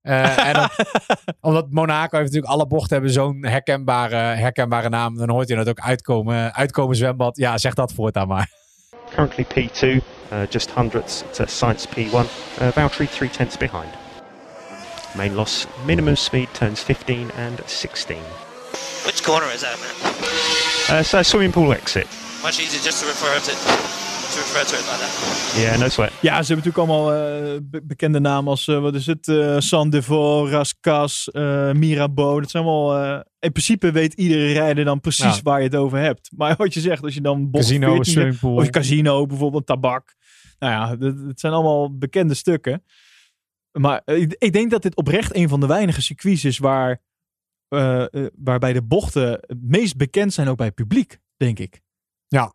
Eh, 0.00 0.46
en 0.46 0.52
dan, 0.52 0.68
omdat 1.50 1.70
Monaco 1.70 2.16
heeft 2.16 2.32
natuurlijk 2.32 2.52
alle 2.52 2.66
bochten 2.66 2.92
hebben 2.92 3.12
zo'n 3.12 3.44
herkenbare, 3.44 4.16
herkenbare 4.16 4.88
naam. 4.88 5.16
Dan 5.16 5.30
hoort 5.30 5.48
je 5.48 5.54
dat 5.54 5.68
ook 5.68 5.80
uitkomen, 5.80 6.54
uitkomen 6.54 6.96
zwembad. 6.96 7.36
Ja, 7.36 7.58
zeg 7.58 7.74
dat 7.74 7.92
voortaan 7.92 8.28
maar. 8.28 8.50
Currently 9.10 9.44
P2, 9.44 9.86
uh, 9.86 10.00
just 10.50 10.74
hundredths 10.74 11.22
to 11.32 11.44
Science 11.46 11.88
P1. 11.88 12.12
Uh, 12.12 12.68
Valtteri 12.72 13.08
three 13.08 13.30
tenths 13.30 13.56
behind. 13.56 13.88
Main 15.14 15.34
loss, 15.34 15.66
minimum 15.84 16.16
speed 16.16 16.54
turns 16.54 16.80
15 16.80 17.30
and 17.46 17.60
16. 17.66 18.16
Which 19.04 19.22
corner 19.22 19.52
is 19.54 19.60
that, 19.60 19.78
man? 19.78 20.98
Uh, 20.98 21.02
so 21.02 21.22
swimming 21.22 21.52
pool 21.52 21.72
exit. 21.72 22.06
Much 22.42 22.58
easier 22.58 22.82
just 22.82 22.98
to 23.00 23.06
refer 23.06 23.34
to, 23.42 23.52
to 24.32 24.38
refer 24.44 24.64
to 24.66 24.74
it 24.76 24.84
like 24.90 25.00
that. 25.02 25.60
Yeah, 25.62 25.78
no 25.78 25.88
sweat. 25.88 26.12
Ja, 26.20 26.42
ze 26.42 26.52
hebben 26.54 26.56
natuurlijk 26.64 26.78
allemaal 26.78 27.12
eh, 27.12 27.58
be- 27.62 27.82
bekende 27.84 28.20
namen 28.20 28.50
als, 28.50 28.68
eh, 28.68 28.80
wat 28.80 28.94
is 28.94 29.06
het, 29.06 29.28
eh 29.28 29.58
Sandevaux, 29.58 30.50
Raskas, 30.50 31.30
eh 31.30 31.72
Mirabeau. 31.72 32.40
Dat 32.40 32.50
zijn 32.50 32.64
allemaal, 32.64 32.96
eh, 33.14 33.20
in 33.38 33.52
principe 33.52 33.90
weet 33.92 34.14
iedere 34.14 34.52
rijder 34.52 34.84
dan 34.84 35.00
precies 35.00 35.36
Ja. 35.36 35.42
waar 35.42 35.58
je 35.58 35.64
het 35.64 35.74
over 35.76 35.98
hebt. 35.98 36.30
Maar 36.36 36.54
wat 36.56 36.74
je 36.74 36.80
zegt, 36.80 37.02
als 37.02 37.14
je 37.14 37.20
dan 37.20 37.48
Casino, 37.52 37.86
14 37.94 38.12
swimmingpool. 38.12 38.56
Of 38.56 38.70
casino 38.70 39.26
bijvoorbeeld, 39.26 39.66
tabak. 39.66 40.14
Nou 40.58 40.72
ja, 40.72 40.96
dat- 40.96 41.18
het 41.26 41.40
zijn 41.40 41.52
allemaal 41.52 41.98
bekende 41.98 42.34
stukken. 42.34 42.84
Maar 43.72 44.02
ik, 44.04 44.34
ik 44.38 44.52
denk 44.52 44.70
dat 44.70 44.82
dit 44.82 44.96
oprecht 44.96 45.34
een 45.36 45.48
van 45.48 45.60
de 45.60 45.66
weinige 45.66 46.02
circuits 46.02 46.44
is 46.44 46.58
waar, 46.58 47.02
waarbij 48.36 48.72
de 48.72 48.82
bochten 48.82 49.28
het 49.30 49.58
meest 49.62 49.96
bekend 49.96 50.32
zijn 50.32 50.48
ook 50.48 50.56
bij 50.56 50.66
het 50.66 50.74
publiek, 50.74 51.18
denk 51.36 51.58
ik. 51.58 51.80
Ja. 52.32 52.54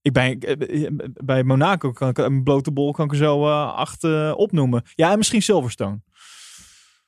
Ik 0.00 0.12
ben, 0.12 0.38
eh, 0.38 0.84
eh, 0.84 0.92
bij 1.24 1.42
Monaco 1.42 1.92
kan 1.92 2.08
ik 2.08 2.18
een 2.18 2.42
blote 2.42 2.72
bol 2.72 2.92
kan 2.92 3.04
ik 3.04 3.10
er 3.10 3.16
zo 3.16 3.46
eh, 3.46 3.74
acht 3.74 4.04
opnoemen. 4.34 4.82
Ja, 4.94 5.10
en 5.10 5.18
misschien 5.18 5.42
Silverstone. 5.42 6.00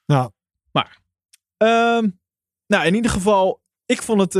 Ja. 0.04 0.30
Maar, 0.72 0.98
ehm, 1.56 2.08
nou 2.66 2.86
in 2.86 2.94
ieder 2.94 3.10
geval, 3.10 3.62
ik 3.86 4.02
vond 4.02 4.20
het, 4.20 4.32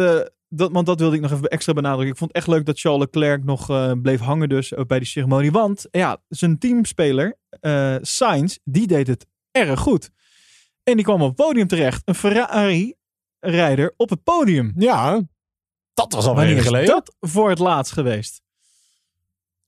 dat, 0.49 0.73
want 0.73 0.87
dat 0.87 1.01
wilde 1.01 1.17
ik 1.17 1.23
nog 1.23 1.33
even 1.33 1.49
extra 1.49 1.73
benadrukken. 1.73 2.13
Ik 2.13 2.19
vond 2.19 2.31
het 2.33 2.39
echt 2.39 2.49
leuk 2.57 2.67
dat 2.67 2.81
Charles 2.81 3.01
Leclerc 3.01 3.45
nog 3.45 3.67
bleef 4.03 4.21
hangen 4.21 4.49
dus 4.49 4.75
ook 4.75 4.89
bij 4.89 4.99
die 4.99 5.09
ceremonie. 5.09 5.53
Want 5.53 5.87
ja, 5.91 6.23
zijn 6.29 6.59
teamspeler, 6.59 7.37
eh 7.61 7.97
Sainz, 8.01 8.57
die 8.65 8.87
deed 8.87 9.07
het 9.07 9.27
erg 9.51 9.81
goed. 9.81 10.11
En 10.83 10.95
die 10.95 11.05
kwam 11.05 11.23
op 11.23 11.27
het 11.27 11.47
podium 11.47 11.67
terecht. 11.67 12.03
Een 12.05 12.15
Ferrari-rijder 12.15 13.95
op 13.97 14.11
het 14.11 14.23
podium. 14.23 14.73
Ja, 14.77 15.23
dat 15.94 16.12
was 16.12 16.24
al 16.26 16.35
Wanneer 16.35 16.52
een 16.52 16.59
is 16.59 16.64
geleden. 16.64 16.88
dat 16.94 17.16
voor 17.20 17.48
het 17.50 17.59
laatst 17.59 17.92
geweest? 17.92 18.42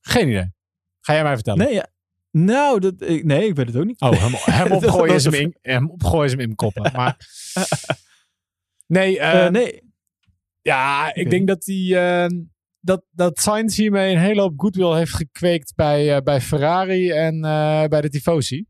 Geen 0.01 0.29
idee. 0.29 0.53
Ga 1.01 1.13
jij 1.13 1.23
mij 1.23 1.35
vertellen? 1.35 1.65
Nee, 1.65 1.75
ja. 1.75 1.87
Nou, 2.31 2.81
dat, 2.81 2.95
ik, 2.99 3.25
nee, 3.25 3.47
ik 3.49 3.55
weet 3.57 3.67
het 3.67 3.77
ook 3.77 3.85
niet. 3.85 4.01
Oh, 4.01 4.11
hem, 4.11 4.33
hem 4.55 4.73
opgooien 4.83 5.15
is 5.15 5.25
hem, 5.25 5.35
in, 5.35 5.57
hem 5.63 5.91
opgooien 5.91 6.25
is 6.25 6.31
hem 6.31 6.41
in 6.41 6.55
koppen. 6.55 6.93
Maar, 6.93 7.17
nee, 8.87 9.19
Eh, 9.19 9.47
eh, 9.47 9.53
nee. 9.53 9.83
ja, 10.63 11.15
ik 11.15 11.31
denk 11.31 11.47
dat 11.49 11.63
die, 11.63 11.99
eh, 11.99 12.27
dat, 12.81 13.05
dat 13.11 13.41
Sainz 13.41 13.77
hiermee 13.77 14.13
een 14.15 14.21
hele 14.21 14.41
hoop 14.41 14.53
goodwill 14.57 14.97
heeft 14.97 15.15
gekweekt 15.15 15.75
bij, 15.75 16.15
eh, 16.17 16.23
bij 16.23 16.41
Ferrari 16.41 17.11
en 17.11 17.35
eh, 17.45 17.85
bij 17.85 18.01
de 18.01 18.11
Tifosi. 18.11 18.65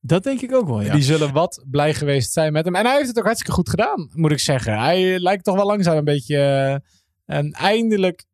Dat 0.00 0.22
denk 0.22 0.40
ik 0.40 0.54
ook 0.54 0.66
wel, 0.66 0.82
ja. 0.82 0.92
Die 0.92 1.02
zullen 1.02 1.32
wat 1.32 1.64
blij 1.70 1.94
geweest 1.94 2.32
zijn 2.32 2.52
met 2.52 2.64
hem. 2.64 2.74
En 2.74 2.86
hij 2.86 2.94
heeft 2.96 3.08
het 3.08 3.18
ook 3.18 3.24
hartstikke 3.24 3.52
goed 3.52 3.68
gedaan, 3.68 4.10
moet 4.14 4.32
ik 4.32 4.38
zeggen. 4.38 4.78
Hij 4.78 5.18
lijkt 5.18 5.44
toch 5.44 5.54
wel 5.56 5.66
langzaam 5.66 5.96
een 5.96 6.04
beetje 6.04 6.36
eh, 6.36 7.36
en 7.36 7.50
eindelijk 7.52 8.26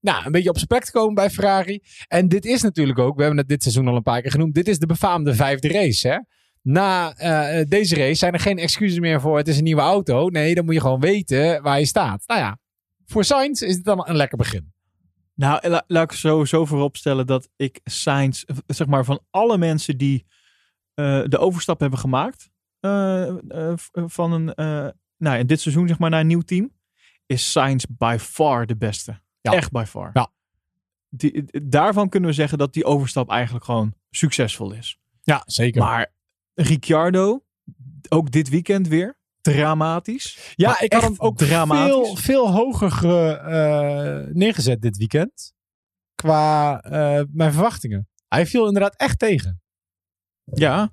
nou, 0.00 0.26
een 0.26 0.32
beetje 0.32 0.48
op 0.48 0.56
zijn 0.56 0.66
plek 0.66 0.84
te 0.84 0.92
komen 0.92 1.14
bij 1.14 1.30
Ferrari. 1.30 1.82
En 2.08 2.28
dit 2.28 2.44
is 2.44 2.62
natuurlijk 2.62 2.98
ook, 2.98 3.14
we 3.16 3.20
hebben 3.20 3.38
het 3.38 3.48
dit 3.48 3.62
seizoen 3.62 3.88
al 3.88 3.96
een 3.96 4.02
paar 4.02 4.20
keer 4.22 4.30
genoemd, 4.30 4.54
dit 4.54 4.68
is 4.68 4.78
de 4.78 4.86
befaamde 4.86 5.34
vijfde 5.34 5.68
race. 5.68 6.08
Hè? 6.08 6.16
Na 6.62 7.14
eh, 7.14 7.64
deze 7.68 7.94
race 7.94 8.14
zijn 8.14 8.32
er 8.32 8.40
geen 8.40 8.58
excuses 8.58 8.98
meer 8.98 9.20
voor 9.20 9.36
het 9.36 9.48
is 9.48 9.56
een 9.56 9.64
nieuwe 9.64 9.80
auto. 9.80 10.28
Nee, 10.28 10.54
dan 10.54 10.64
moet 10.64 10.74
je 10.74 10.80
gewoon 10.80 11.00
weten 11.00 11.62
waar 11.62 11.78
je 11.78 11.86
staat. 11.86 12.22
Nou 12.26 12.40
ja, 12.40 12.58
voor 13.06 13.24
Sainz 13.24 13.60
is 13.60 13.74
dit 13.74 13.84
dan 13.84 14.08
een 14.08 14.16
lekker 14.16 14.38
begin. 14.38 14.72
Nou, 15.34 15.68
la- 15.68 15.84
laat 15.86 16.12
ik 16.12 16.18
sowieso 16.18 16.64
voorop 16.64 16.96
stellen 16.96 17.26
dat 17.26 17.48
ik 17.56 17.80
Sainz, 17.84 18.42
zeg 18.66 18.86
maar 18.86 19.04
van 19.04 19.20
alle 19.30 19.58
mensen 19.58 19.96
die 19.96 20.26
de 21.28 21.38
overstap 21.38 21.80
hebben 21.80 21.98
gemaakt 21.98 22.50
eh, 22.80 23.28
eh, 23.28 23.72
van 23.92 24.32
een, 24.32 24.54
eh, 24.54 24.88
nou 25.16 25.38
in 25.38 25.46
dit 25.46 25.60
seizoen 25.60 25.88
zeg 25.88 25.98
maar 25.98 26.10
naar 26.10 26.20
een 26.20 26.26
nieuw 26.26 26.40
team, 26.40 26.70
is 27.26 27.50
Sainz 27.52 27.84
by 27.88 28.16
far 28.20 28.66
de 28.66 28.76
beste. 28.76 29.20
Ja. 29.40 29.52
Echt 29.52 29.70
by 29.70 29.84
far. 29.86 30.10
Ja. 30.12 30.30
Die, 31.08 31.44
daarvan 31.68 32.08
kunnen 32.08 32.28
we 32.28 32.34
zeggen 32.34 32.58
dat 32.58 32.72
die 32.72 32.84
overstap 32.84 33.30
eigenlijk 33.30 33.64
gewoon 33.64 33.94
succesvol 34.10 34.72
is. 34.72 34.98
Ja, 35.22 35.42
zeker. 35.46 35.80
Maar 35.82 36.12
Ricciardo, 36.54 37.44
ook 38.08 38.30
dit 38.30 38.48
weekend 38.48 38.88
weer, 38.88 39.18
dramatisch. 39.40 40.52
ja, 40.56 40.80
ik 40.80 40.92
had 40.92 41.02
hem 41.02 41.14
ook 41.16 41.36
dramatisch. 41.36 41.92
veel, 41.92 42.16
veel 42.16 42.50
hoger 42.52 42.90
ge- 42.90 43.36
eh, 43.36 44.34
neergezet 44.34 44.82
dit 44.82 44.96
weekend. 44.96 45.52
Qua 46.14 46.80
eh, 46.82 47.22
mijn 47.32 47.52
verwachtingen. 47.52 48.08
Hij 48.28 48.46
viel 48.46 48.66
inderdaad 48.66 48.96
echt 48.96 49.18
tegen. 49.18 49.60
Ja. 50.54 50.92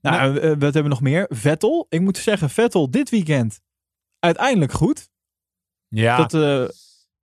Nou, 0.00 0.38
eh, 0.38 0.48
wat 0.48 0.60
hebben 0.60 0.82
we 0.82 0.88
nog 0.88 1.00
meer? 1.00 1.26
Vettel. 1.28 1.86
Ik 1.88 2.00
moet 2.00 2.18
zeggen, 2.18 2.50
Vettel 2.50 2.90
dit 2.90 3.10
weekend 3.10 3.60
uiteindelijk 4.18 4.72
goed. 4.72 5.08
Ja, 5.88 6.16
Dat, 6.16 6.34
eh, 6.34 6.68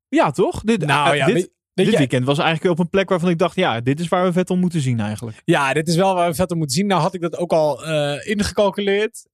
ja, 0.07 0.31
toch? 0.31 0.61
Dit, 0.61 0.85
nou 0.85 1.11
eh, 1.11 1.17
ja, 1.17 1.25
dit, 1.25 1.49
weekend 1.73 2.25
was 2.25 2.37
eigenlijk 2.37 2.73
op 2.73 2.79
een 2.79 2.89
plek 2.89 3.09
waarvan 3.09 3.29
ik 3.29 3.37
dacht, 3.37 3.55
ja, 3.55 3.81
dit 3.81 3.99
is 3.99 4.07
waar 4.07 4.25
we 4.25 4.31
Vettel 4.31 4.55
moeten 4.55 4.81
zien 4.81 4.99
eigenlijk. 4.99 5.41
ja, 5.45 5.73
dit 5.73 5.87
is 5.87 5.95
wel 5.95 6.15
waar 6.15 6.29
we 6.29 6.35
Vettel 6.35 6.57
moeten 6.57 6.75
zien. 6.75 6.87
Nou 6.87 7.01
had 7.01 7.13
ik 7.13 7.21
dat 7.21 7.37
ook 7.37 7.51
al 7.51 7.85
eh, 7.85 8.27
ingecalculeerd. 8.27 9.29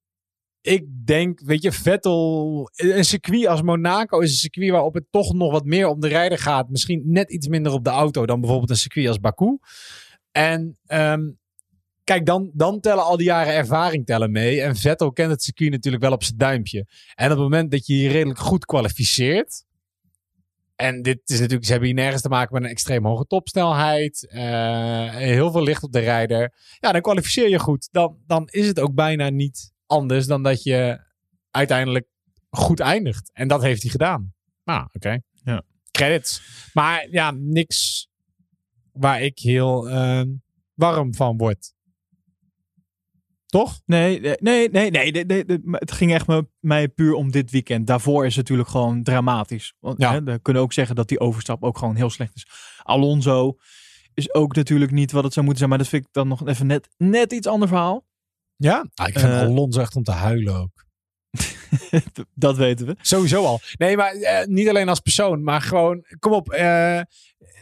Ik 0.62 0.86
denk, 1.06 1.40
weet 1.40 1.62
je, 1.62 1.72
Vettel, 1.72 2.70
een 2.76 3.06
circuit 3.06 3.48
als 3.48 3.62
Monaco 3.62 4.20
is 4.20 4.32
een 4.32 4.38
circuit 4.38 4.70
waarop 4.70 4.94
het 4.94 5.06
toch 5.10 5.34
nog 5.34 5.52
wat 5.52 5.66
meer 5.66 5.88
om 5.88 6.00
de 6.00 6.08
rijder 6.08 6.38
gaat. 6.38 6.70
Misschien 6.70 7.02
net 7.06 7.32
iets 7.32 7.48
minder 7.48 7.72
op 7.72 7.84
de 7.84 7.90
auto 7.90 8.26
dan 8.26 8.40
bijvoorbeeld 8.40 8.70
een 8.70 8.76
circuit 8.76 9.08
als 9.08 9.20
Baku. 9.20 9.58
En 10.32 10.78
ehm, 10.86 11.22
kijk, 12.08 12.26
dan, 12.26 12.52
dan 12.54 12.80
tellen 12.80 13.04
al 13.04 13.18
die 13.18 13.26
jaren 13.26 13.54
ervaring 13.54 14.06
tellen 14.06 14.32
mee. 14.32 14.62
En 14.62 14.76
Vettel 14.76 15.12
kent 15.12 15.32
het 15.32 15.44
circuit 15.44 15.72
natuurlijk 15.72 16.04
wel 16.04 16.12
op 16.14 16.24
zijn 16.24 16.38
duimpje. 16.38 16.88
En 17.16 17.26
op 17.26 17.32
het 17.32 17.40
moment 17.40 17.72
dat 17.72 17.86
je 17.88 17.98
je 17.98 18.10
redelijk 18.10 18.40
goed 18.40 18.66
kwalificeert, 18.66 19.66
En 20.76 21.02
dit 21.02 21.20
is 21.26 21.36
natuurlijk, 21.40 21.66
ze 21.66 21.72
hebben 21.72 21.90
hier 21.90 21.98
nergens 21.98 22.22
te 22.22 22.30
maken 22.30 22.54
met 22.54 22.64
een 22.64 22.70
extreem 22.70 23.06
hoge 23.06 23.26
topsnelheid. 23.26 24.28
eh, 24.30 25.10
heel 25.10 25.52
veel 25.52 25.64
licht 25.64 25.84
op 25.84 25.92
de 25.92 26.00
rijder. 26.00 26.54
Ja, 26.80 26.92
dan 26.92 27.02
kwalificeer 27.02 27.50
je 27.50 27.60
goed. 27.60 27.88
Dan, 27.92 28.18
dan 28.28 28.48
is 28.52 28.68
het 28.68 28.80
ook 28.80 28.94
bijna 28.94 29.30
niet 29.30 29.74
anders 29.86 30.26
dan 30.28 30.44
dat 30.44 30.64
je 30.64 31.00
uiteindelijk 31.52 32.08
goed 32.50 32.80
eindigt. 32.80 33.30
En 33.34 33.48
dat 33.48 33.62
heeft 33.62 33.82
hij 33.82 33.92
gedaan. 33.92 34.34
Nou, 34.64 34.88
oké. 34.94 35.20
Ja. 35.44 35.64
Credits. 35.92 36.42
Maar 36.74 37.08
ja, 37.12 37.32
niks 37.32 38.08
waar 38.92 39.22
ik 39.22 39.40
heel 39.40 39.90
eh, 39.90 40.22
warm 40.74 41.14
van 41.16 41.38
word. 41.38 41.76
Toch? 43.48 43.82
Nee, 43.86 44.20
nee, 44.20 44.70
nee, 44.70 44.92
nee, 44.92 45.12
nee, 45.26 45.44
het 45.72 45.92
ging 45.92 46.14
echt 46.14 46.28
me- 46.28 46.48
mij 46.60 46.88
puur 46.88 47.14
om 47.14 47.32
dit 47.32 47.52
weekend. 47.52 47.88
Daarvoor 47.88 48.26
is 48.26 48.30
het 48.36 48.38
natuurlijk 48.44 48.70
gewoon 48.70 49.04
dramatisch. 49.04 49.74
Want 49.80 50.02
Ja. 50.02 50.12
hè, 50.12 50.24
we 50.24 50.40
kunnen 50.42 50.62
ook 50.62 50.74
zeggen 50.74 50.96
dat 50.96 51.08
die 51.08 51.20
overstap 51.20 51.64
ook 51.64 51.78
gewoon 51.78 51.96
heel 51.96 52.10
slecht 52.10 52.36
is. 52.36 52.48
Alonso 52.84 53.58
is 54.14 54.34
ook 54.34 54.56
natuurlijk 54.56 54.92
niet 54.92 55.12
wat 55.12 55.24
het 55.24 55.34
zou 55.34 55.46
moeten 55.46 55.58
zijn, 55.66 55.70
maar 55.70 55.80
dat 55.84 55.88
vind 55.94 56.06
ik 56.06 56.14
dan 56.14 56.28
nog 56.28 56.48
even 56.48 56.68
net, 56.68 56.88
net 56.98 57.32
iets 57.34 57.48
ander 57.48 57.68
verhaal. 57.68 58.06
Ja? 58.56 58.86
Ah, 58.94 59.08
ik 59.08 59.20
vind 59.20 59.32
Eh, 59.32 59.40
Alonso 59.40 59.80
echt 59.82 59.96
om 59.96 60.04
te 60.04 60.12
huilen 60.12 60.56
ook. 60.56 60.86
dat 62.36 62.58
weten 62.58 62.86
we. 62.86 62.96
Sowieso 63.02 63.46
al. 63.46 63.60
Nee, 63.78 63.98
maar 63.98 64.12
eh, 64.12 64.46
niet 64.48 64.70
alleen 64.70 64.90
als 64.90 65.00
persoon, 65.00 65.44
maar 65.44 65.62
gewoon, 65.62 66.06
kom 66.20 66.34
op. 66.34 66.50
eh, 66.50 66.98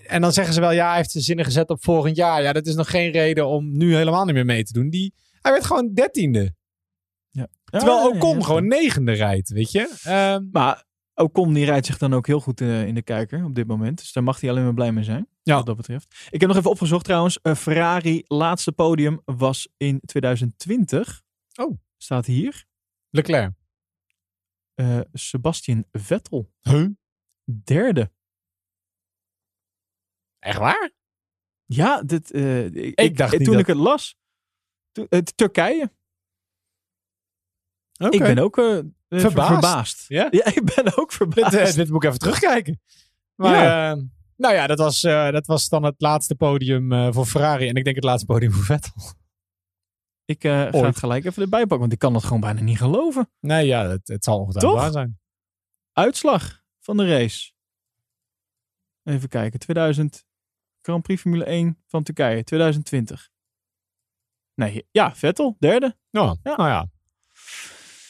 en 0.08 0.22
dan 0.22 0.34
zeggen 0.34 0.54
ze 0.54 0.60
wel, 0.60 0.72
ja, 0.72 0.88
hij 0.88 0.96
heeft 0.98 1.12
zijn 1.12 1.24
zinnen 1.24 1.46
gezet 1.46 1.70
op 1.70 1.84
volgend 1.84 2.16
jaar. 2.16 2.42
Ja, 2.42 2.54
dat 2.54 2.66
is 2.66 2.76
nog 2.76 2.90
geen 2.90 3.12
reden 3.12 3.48
om 3.48 3.78
nu 3.78 3.96
helemaal 3.96 4.26
niet 4.26 4.34
meer 4.34 4.46
mee 4.46 4.64
te 4.64 4.74
doen. 4.74 4.90
Die, 4.90 5.14
hij 5.46 5.54
werd 5.54 5.66
gewoon 5.66 5.94
dertiende. 5.94 6.56
Terwijl 7.66 7.98
Ja, 7.98 8.08
Ocon 8.18 8.38
ja, 8.38 8.44
gewoon 8.46 8.68
negende 8.68 9.12
rijdt, 9.12 9.50
weet 9.50 9.72
je. 9.72 10.00
Ehm, 10.04 10.48
Maar 10.52 10.86
Ocon 11.14 11.54
die 11.54 11.66
rijdt 11.66 11.86
zich 11.86 11.98
dan 11.98 12.14
ook 12.14 12.28
heel 12.28 12.40
goed 12.40 12.62
eh, 12.62 12.88
in 12.88 12.96
de 12.96 13.02
kijker 13.02 13.44
op 13.44 13.56
dit 13.56 13.68
moment. 13.68 13.98
Dus 13.98 14.12
daar 14.14 14.24
mag 14.24 14.40
hij 14.42 14.50
alleen 14.50 14.64
maar 14.64 14.74
blij 14.74 14.92
mee 14.92 15.04
zijn. 15.04 15.28
Ja. 15.44 15.56
Wat 15.56 15.66
dat 15.66 15.76
betreft. 15.78 16.28
Ik 16.30 16.40
heb 16.40 16.50
nog 16.50 16.58
even 16.58 16.70
opgezocht 16.70 17.06
trouwens. 17.06 17.42
eh, 17.42 17.56
Ferrari 17.56 18.24
laatste 18.28 18.72
podium 18.72 19.22
was 19.26 19.70
in 19.78 20.00
2020. 20.06 21.24
Oh. 21.56 21.78
Staat 21.98 22.26
hier. 22.26 22.66
Leclerc. 23.10 23.54
Eh, 24.74 25.00
Sebastian 25.14 25.86
Vettel. 25.92 26.52
Huh? 26.62 26.88
Derde. 27.64 28.12
Echt 30.40 30.58
waar? 30.60 30.92
Ja, 31.66 32.02
dit, 32.04 32.34
ik, 32.34 33.18
dacht 33.18 33.32
toen 33.38 33.44
dat- 33.44 33.60
ik 33.60 33.68
het 33.68 33.78
las. 33.78 34.18
Het 35.10 35.38
Turkije. 35.38 35.92
Ik 38.10 38.20
ben 38.20 38.38
ook 38.40 38.58
eh, 38.58 38.78
eh, 38.78 38.84
ver- 39.08 39.20
Verbaasd. 39.20 39.52
verbaasd. 39.52 40.06
Ja? 40.08 40.28
Ja, 40.32 40.46
ik 40.46 40.62
ben 40.76 40.98
ook 40.98 41.10
Dit, 41.10 41.18
verbaasd. 41.18 41.54
eh, 41.56 41.74
dit 41.74 41.90
moet 41.90 42.04
ik 42.04 42.08
even 42.10 42.20
terugkijken. 42.20 42.82
Maar, 43.36 43.92
eh, 43.92 44.02
nou 44.36 44.54
ja, 44.54 44.68
dat 44.68 44.78
was, 44.78 45.04
eh, 45.04 45.32
dat 45.32 45.46
was 45.46 45.70
dan 45.70 45.84
het 45.84 45.96
laatste 45.98 46.36
podium 46.36 46.92
eh, 46.92 47.12
voor 47.14 47.26
Ferrari. 47.26 47.68
En 47.70 47.76
ik 47.76 47.84
denk 47.84 47.96
het 47.96 48.06
laatste 48.06 48.26
podium 48.26 48.52
voor 48.52 48.64
Vettel. 48.64 48.94
ik 50.26 50.44
eh, 50.44 50.52
ga 50.72 50.86
het 50.86 50.98
gelijk 50.98 51.26
even 51.26 51.42
erbij 51.44 51.60
pakken, 51.60 51.80
want 51.80 51.92
ik 51.92 52.00
kan 52.00 52.14
het 52.14 52.24
gewoon 52.24 52.40
bijna 52.40 52.62
niet 52.62 52.78
geloven. 52.78 53.32
Nee, 53.40 53.66
ja, 53.66 53.88
het, 53.90 54.08
het 54.08 54.24
zal 54.24 54.40
ongetwijfeld 54.40 54.82
waar 54.82 54.92
zijn. 54.92 55.20
Uitslag 55.92 56.64
van 56.80 56.98
de 56.98 57.08
race. 57.08 57.54
Even 59.04 59.30
kijken. 59.30 59.60
2000 59.60 60.26
Grand 60.82 61.04
Prix 61.04 61.22
Formule 61.22 61.44
1 61.46 61.84
van 61.88 62.04
Turkije. 62.04 62.44
2020. 62.44 63.30
Nee, 64.56 64.88
ja, 64.92 65.16
Vettel. 65.16 65.56
Derde. 65.60 65.96
Ja, 66.10 66.38
Ja. 66.44 66.56
nou 66.56 66.70
ja. 66.70 66.90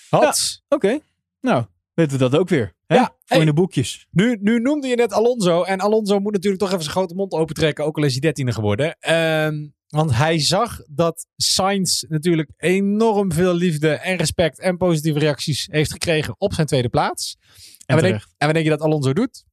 Had. 0.10 0.62
Oké. 0.70 1.00
Nou, 1.41 1.66
weten 1.93 2.12
we 2.18 2.30
dat 2.30 2.39
ook 2.39 2.50
weer. 2.50 2.74
Hè? 2.88 2.96
Ja, 2.96 3.16
Voor 3.26 3.39
in 3.39 3.46
de 3.46 3.54
boekjes. 3.54 4.08
Nu, 4.12 4.38
nu 4.41 4.60
noemde 4.60 4.88
je 4.88 4.96
net 4.96 5.14
Alonso. 5.14 5.64
En 5.64 5.80
Alonso 5.80 6.20
moet 6.20 6.34
natuurlijk 6.34 6.62
toch 6.62 6.72
even 6.72 6.84
zijn 6.84 6.96
grote 6.96 7.16
mond 7.16 7.34
opentrekken. 7.34 7.86
Ook 7.86 7.98
al 7.98 8.04
is 8.04 8.12
hij 8.12 8.22
dertiende 8.22 8.52
geworden. 8.52 8.98
Ehm, 9.00 9.68
want 9.88 10.16
hij 10.16 10.39
zag 10.39 10.80
dat 10.88 11.28
Sainz 11.36 12.02
natuurlijk 12.02 12.52
enorm 12.58 13.32
veel 13.32 13.54
liefde 13.54 13.89
en 13.89 14.18
respect 14.18 14.60
en 14.60 14.78
positieve 14.78 15.20
reacties 15.20 15.68
heeft 15.72 15.91
gekregen 15.91 16.36
op 16.38 16.54
zijn 16.54 16.68
tweede 16.68 16.89
plaats. 16.89 17.38
En, 17.39 17.56
En 17.86 17.96
wat 17.96 18.04
denk, 18.04 18.14
en 18.38 18.46
wat 18.46 18.54
denk 18.54 18.66
je 18.66 18.72
dat 18.72 18.82
Alonso 18.82 19.14
doet? 19.14 19.43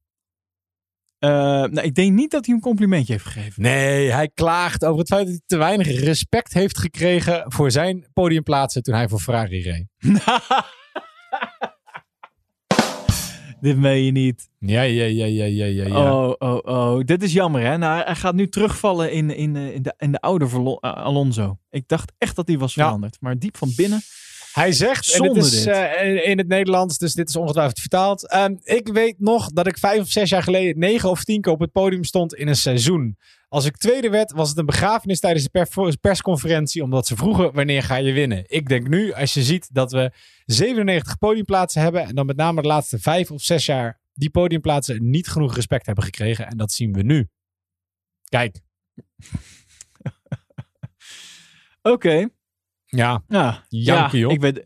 Eh, 1.23 1.29
nou, 1.29 1.81
ik 1.81 1.95
denk 1.95 2.11
niet 2.13 2.31
dat 2.31 2.45
hij 2.45 2.55
een 2.55 2.61
complimentje 2.61 3.13
heeft 3.13 3.25
gegeven. 3.25 3.61
Nee, 3.61 4.11
hij 4.11 4.29
klaagt 4.33 4.85
over 4.85 4.99
het 4.99 5.07
feit 5.07 5.25
dat 5.25 5.29
hij 5.35 5.41
te 5.45 5.57
weinig 5.57 5.99
respect 5.99 6.53
heeft 6.53 6.77
gekregen 6.77 7.43
voor 7.47 7.71
zijn 7.71 8.05
podiumplaatsen 8.13 8.83
toen 8.83 8.93
hij 8.93 9.09
voor 9.09 9.19
Ferrari 9.19 9.61
reed. 9.61 9.85
Dit 13.61 13.77
meen 13.77 14.03
je 14.03 14.11
niet. 14.11 14.49
Ja, 14.59 14.81
ja, 14.81 15.05
ja, 15.05 15.25
ja, 15.25 15.45
ja, 15.45 15.65
ja. 15.65 15.87
ja. 15.87 16.13
Oh, 16.13 16.33
oh, 16.37 16.59
oh. 16.63 16.99
Dit 16.99 17.23
is 17.23 17.33
jammer, 17.33 17.61
hè? 17.61 17.77
Nou, 17.77 18.03
hij 18.03 18.15
gaat 18.15 18.35
nu 18.35 18.49
terugvallen 18.49 19.11
in, 19.11 19.35
in, 19.35 19.55
in, 19.55 19.81
de, 19.81 19.93
in 19.97 20.11
de 20.11 20.19
oude 20.21 20.45
eh, 20.79 20.93
Alonso. 20.93 21.57
Ik 21.69 21.87
dacht 21.87 22.11
echt 22.17 22.35
dat 22.35 22.47
hij 22.47 22.57
was 22.57 22.73
Ja. 22.73 22.83
veranderd. 22.83 23.17
Maar 23.19 23.39
diep 23.39 23.57
van 23.57 23.71
binnen. 23.75 24.01
Hij 24.53 24.71
zegt, 24.71 25.05
en 25.11 25.17
Zonde 25.17 25.33
dit 25.33 25.43
is 25.43 25.51
dit. 25.51 25.67
eh, 25.67 26.27
in 26.29 26.37
het 26.37 26.47
Nederlands, 26.47 26.97
dus 26.97 27.13
dit 27.13 27.29
is 27.29 27.35
ongetwijfeld 27.35 27.79
vertaald. 27.79 28.27
Ehm, 28.29 28.55
ik 28.63 28.87
weet 28.87 29.19
nog 29.19 29.51
dat 29.51 29.67
ik 29.67 29.77
vijf 29.77 29.99
of 30.01 30.07
zes 30.09 30.29
jaar 30.29 30.43
geleden 30.43 30.79
negen 30.79 31.09
of 31.09 31.23
tien 31.23 31.41
keer 31.41 31.51
op 31.51 31.59
het 31.59 31.71
podium 31.71 32.03
stond 32.03 32.33
in 32.33 32.47
een 32.47 32.55
seizoen. 32.55 33.17
Als 33.47 33.65
ik 33.65 33.77
tweede 33.77 34.09
werd, 34.09 34.31
was 34.31 34.49
het 34.49 34.57
een 34.57 34.65
begrafenis 34.65 35.19
tijdens 35.19 35.43
de 35.43 35.49
per- 35.49 35.97
persconferentie, 36.01 36.83
omdat 36.83 37.07
ze 37.07 37.15
vroegen 37.15 37.53
wanneer 37.53 37.83
ga 37.83 37.95
je 37.95 38.11
winnen. 38.13 38.43
Ik 38.47 38.69
denk 38.69 38.87
nu, 38.87 39.13
als 39.13 39.33
je 39.33 39.43
ziet 39.43 39.69
dat 39.73 39.91
we 39.91 40.11
97 40.45 41.17
podiumplaatsen 41.17 41.81
hebben 41.81 42.03
en 42.05 42.15
dan 42.15 42.25
met 42.25 42.35
name 42.35 42.61
de 42.61 42.67
laatste 42.67 42.99
vijf 42.99 43.31
of 43.31 43.41
zes 43.41 43.65
jaar 43.65 44.01
die 44.13 44.29
podiumplaatsen 44.29 45.09
niet 45.09 45.27
genoeg 45.27 45.55
respect 45.55 45.85
hebben 45.85 46.03
gekregen. 46.03 46.47
En 46.47 46.57
dat 46.57 46.71
zien 46.71 46.93
we 46.93 47.01
nu. 47.01 47.27
Kijk. 48.29 48.59
Oké. 51.81 52.29
Ja. 52.97 53.23
Ja. 53.27 53.65
Jankie, 53.69 54.19
ja, 54.19 54.25
joh. 54.25 54.31
ik 54.31 54.41
weet... 54.41 54.63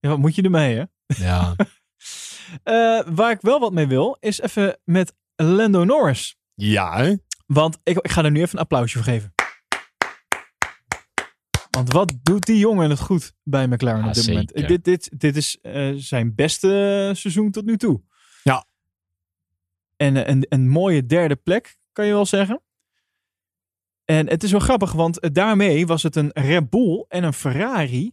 Ja, 0.00 0.08
wat 0.08 0.18
moet 0.18 0.34
je 0.34 0.42
ermee, 0.42 0.76
hè? 0.76 0.84
Ja. 1.06 1.54
Eh, 2.62 3.00
waar 3.06 3.30
ik 3.30 3.40
wel 3.40 3.58
wat 3.60 3.72
mee 3.72 3.86
wil, 3.86 4.16
is 4.20 4.40
even 4.40 4.78
met 4.84 5.14
Lando 5.36 5.84
Norris. 5.84 6.36
ja, 6.54 6.96
hè? 6.96 7.14
Want 7.46 7.78
ik, 7.82 7.98
ik 7.98 8.10
ga 8.10 8.24
er 8.24 8.30
nu 8.30 8.40
even 8.40 8.54
een 8.54 8.62
applausje 8.62 8.96
voor 8.96 9.06
geven. 9.12 9.34
Want 11.70 11.92
wat 11.92 12.14
doet 12.22 12.46
die 12.46 12.58
jongen 12.58 12.90
het 12.90 13.00
goed 13.00 13.32
bij 13.42 13.66
McLaren 13.68 14.00
Ja, 14.00 14.08
op 14.08 14.14
dit 14.14 14.26
moment? 14.26 14.52
Dit, 14.54 14.84
dit, 14.84 15.10
dit 15.20 15.36
is 15.36 15.58
eh, 15.62 15.92
zijn 15.96 16.34
beste 16.34 16.68
seizoen 17.14 17.50
tot 17.50 17.64
nu 17.64 17.76
toe. 17.76 18.02
Ja. 18.42 18.64
En 19.96 20.16
eh, 20.16 20.34
een, 20.34 20.46
een 20.48 20.68
mooie 20.68 21.06
derde 21.06 21.36
plek, 21.36 21.76
kan 21.92 22.06
je 22.06 22.12
wel 22.12 22.26
zeggen. 22.26 22.62
En 24.10 24.28
het 24.28 24.42
is 24.42 24.50
wel 24.50 24.60
grappig, 24.60 24.92
want 24.92 25.20
eh, 25.20 25.30
daarmee 25.32 25.86
was 25.86 26.02
het 26.02 26.16
een 26.16 26.30
Red 26.32 26.70
Bull 26.70 27.04
en 27.08 27.24
een 27.24 27.32
Ferrari 27.32 28.12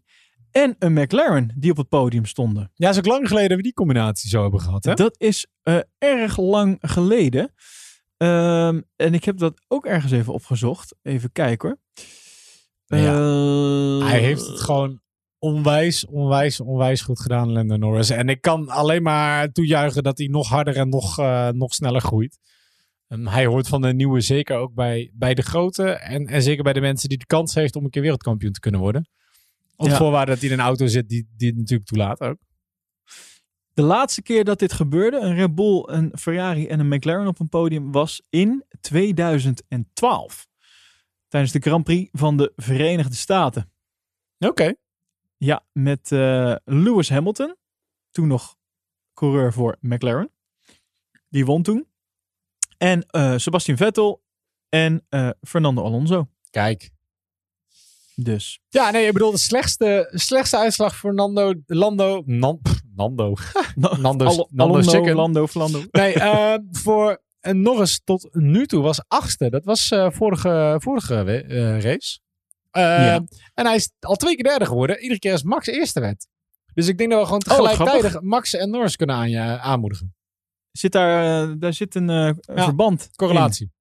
en 0.51 0.75
een 0.79 0.93
McLaren 0.93 1.53
die 1.55 1.71
op 1.71 1.77
het 1.77 1.89
podium 1.89 2.25
stonden. 2.25 2.71
Ja, 2.75 2.89
is 2.89 2.97
ook 2.97 3.05
lang 3.05 3.27
geleden 3.27 3.47
dat 3.47 3.57
we 3.57 3.63
die 3.63 3.73
combinatie 3.73 4.29
zo 4.29 4.41
hebben 4.41 4.59
gehad, 4.61 4.83
hè? 4.83 4.93
Dat 4.93 5.15
is 5.19 5.47
eh, 5.63 5.77
erg 5.97 6.37
lang 6.37 6.77
geleden. 6.81 7.53
Ehm, 8.17 8.81
en 8.95 9.13
ik 9.13 9.23
heb 9.23 9.37
dat 9.37 9.61
ook 9.67 9.85
ergens 9.85 10.11
even 10.11 10.33
opgezocht. 10.33 10.95
Even 11.01 11.31
kijken 11.31 11.69
hoor. 11.69 11.77
Ja. 12.99 13.13
Eh, 13.15 14.07
Hij 14.07 14.19
heeft 14.19 14.47
het 14.47 14.59
gewoon 14.59 15.01
onwijs, 15.39 16.05
onwijs, 16.05 16.59
onwijs 16.59 17.01
goed 17.01 17.19
gedaan, 17.19 17.51
Lando 17.51 17.75
Norris. 17.75 18.09
En 18.09 18.29
ik 18.29 18.41
kan 18.41 18.69
alleen 18.69 19.03
maar 19.03 19.51
toejuichen 19.51 20.03
dat 20.03 20.17
hij 20.17 20.27
nog 20.27 20.47
harder 20.47 20.75
en 20.75 20.89
nog, 20.89 21.19
eh, 21.19 21.49
nog 21.49 21.73
sneller 21.73 22.01
groeit. 22.01 22.39
Ehm, 23.08 23.26
hij 23.26 23.45
hoort 23.45 23.68
van 23.68 23.82
de 23.82 23.93
nieuwe 23.93 24.22
zeker 24.22 24.58
ook 24.58 24.74
bij, 24.74 25.12
bij 25.14 25.34
de 25.34 25.41
grote. 25.41 25.89
En, 25.89 26.28
en 26.28 26.41
zeker 26.41 26.64
bij 26.64 26.74
de 26.74 26.82
mensen 26.82 27.10
die 27.10 27.18
de 27.18 27.26
kans 27.26 27.53
heeft 27.53 27.76
om 27.76 27.84
een 27.84 27.89
keer 27.89 28.01
wereldkampioen 28.01 28.51
te 28.51 28.60
kunnen 28.60 28.80
worden. 28.80 29.10
Op 29.76 29.88
Ja. 29.88 29.97
voorwaarde 29.97 30.32
dat 30.32 30.39
hij 30.41 30.49
in 30.49 30.60
een 30.60 30.66
auto 30.66 30.88
zit 30.88 31.10
die, 31.10 31.28
die 31.38 31.47
het 31.47 31.58
natuurlijk 31.58 31.89
toelaat 31.89 32.20
ook. 32.22 32.38
De 33.74 33.82
laatste 33.82 34.22
keer 34.22 34.43
dat 34.43 34.60
dit 34.60 34.74
gebeurde, 34.74 35.20
een 35.20 35.36
Red 35.36 35.55
Bull, 35.55 35.84
een 35.86 36.12
Ferrari 36.18 36.68
en 36.68 36.80
een 36.80 36.88
McLaren 36.88 37.28
op 37.28 37.39
een 37.39 37.49
podium, 37.49 37.91
was 37.91 38.22
in 38.30 38.66
2012. 38.82 40.47
Tijdens 41.28 41.53
de 41.53 41.60
Grand 41.60 41.84
Prix 41.84 42.10
van 42.12 42.38
de 42.38 42.53
Verenigde 42.55 43.16
Staten. 43.16 43.72
Oké. 44.39 44.74
Ja, 45.38 45.66
met 45.72 46.12
eh, 46.12 46.55
Lewis 46.66 47.10
Hamilton. 47.10 47.55
Toen 48.12 48.28
nog 48.28 48.55
coureur 49.14 49.53
voor 49.53 49.78
McLaren. 49.80 50.32
Die 51.30 51.45
won 51.45 51.64
toen. 51.64 51.88
En 52.78 53.05
eh, 53.07 53.34
Sebastian 53.38 53.78
Vettel 53.78 54.21
en 54.69 55.05
eh, 55.09 55.30
Fernando 55.41 55.84
Alonso. 55.84 56.28
Kijk. 56.49 56.89
Dus. 58.15 58.59
Ja, 58.69 58.91
nee, 58.91 59.07
ik 59.07 59.13
bedoel, 59.13 59.32
de 59.32 59.38
slechtste, 59.38 60.09
slechtste 60.13 60.57
uitslag 60.57 60.95
voor 60.95 61.13
Nando, 61.13 61.53
Lando, 61.65 62.21
Nan, 62.25 62.59
pff, 62.61 62.82
Nando. 62.95 63.23
Al- 63.53 63.95
Nando's 63.95 64.45
Alonso, 64.57 64.91
Chicken. 64.91 65.15
Lando, 65.15 65.47
Flando. 65.47 65.84
Nee, 65.91 66.13
eh, 66.13 66.55
voor 66.71 67.21
Norris 67.41 68.01
tot 68.03 68.28
nu 68.36 68.65
toe 68.65 68.82
was 68.82 69.01
achtste. 69.07 69.49
Dat 69.49 69.65
was 69.65 69.91
eh, 69.91 70.09
vorige, 70.11 70.75
vorige 70.80 71.15
eh, 71.23 71.82
race. 71.82 72.19
Eh, 72.71 72.82
Ja. 72.84 73.23
En 73.53 73.65
hij 73.65 73.75
is 73.75 73.91
al 73.99 74.15
twee 74.15 74.36
keer 74.36 74.43
derde 74.43 74.65
geworden. 74.65 74.99
Iedere 75.01 75.19
keer 75.19 75.32
als 75.32 75.43
Max 75.43 75.67
eerste 75.67 75.99
werd. 75.99 76.28
Dus 76.73 76.88
ik 76.88 76.97
denk 76.97 77.09
dat 77.11 77.19
we 77.19 77.25
gewoon 77.25 77.41
Oh, 77.47 77.69
tegelijkertijd 77.71 78.21
Max 78.23 78.53
en 78.53 78.69
Norris 78.69 78.95
kunnen 78.95 79.15
aan 79.15 79.30
je, 79.30 79.39
aanmoedigen. 79.59 80.15
Zit 80.78 80.91
daar, 80.91 81.43
eh, 81.49 81.53
daar 81.59 81.73
zit 81.73 81.95
een, 81.95 82.09
eh, 82.09 82.30
Ja, 82.55 82.63
verband. 82.63 83.09
Correlatie. 83.15 83.71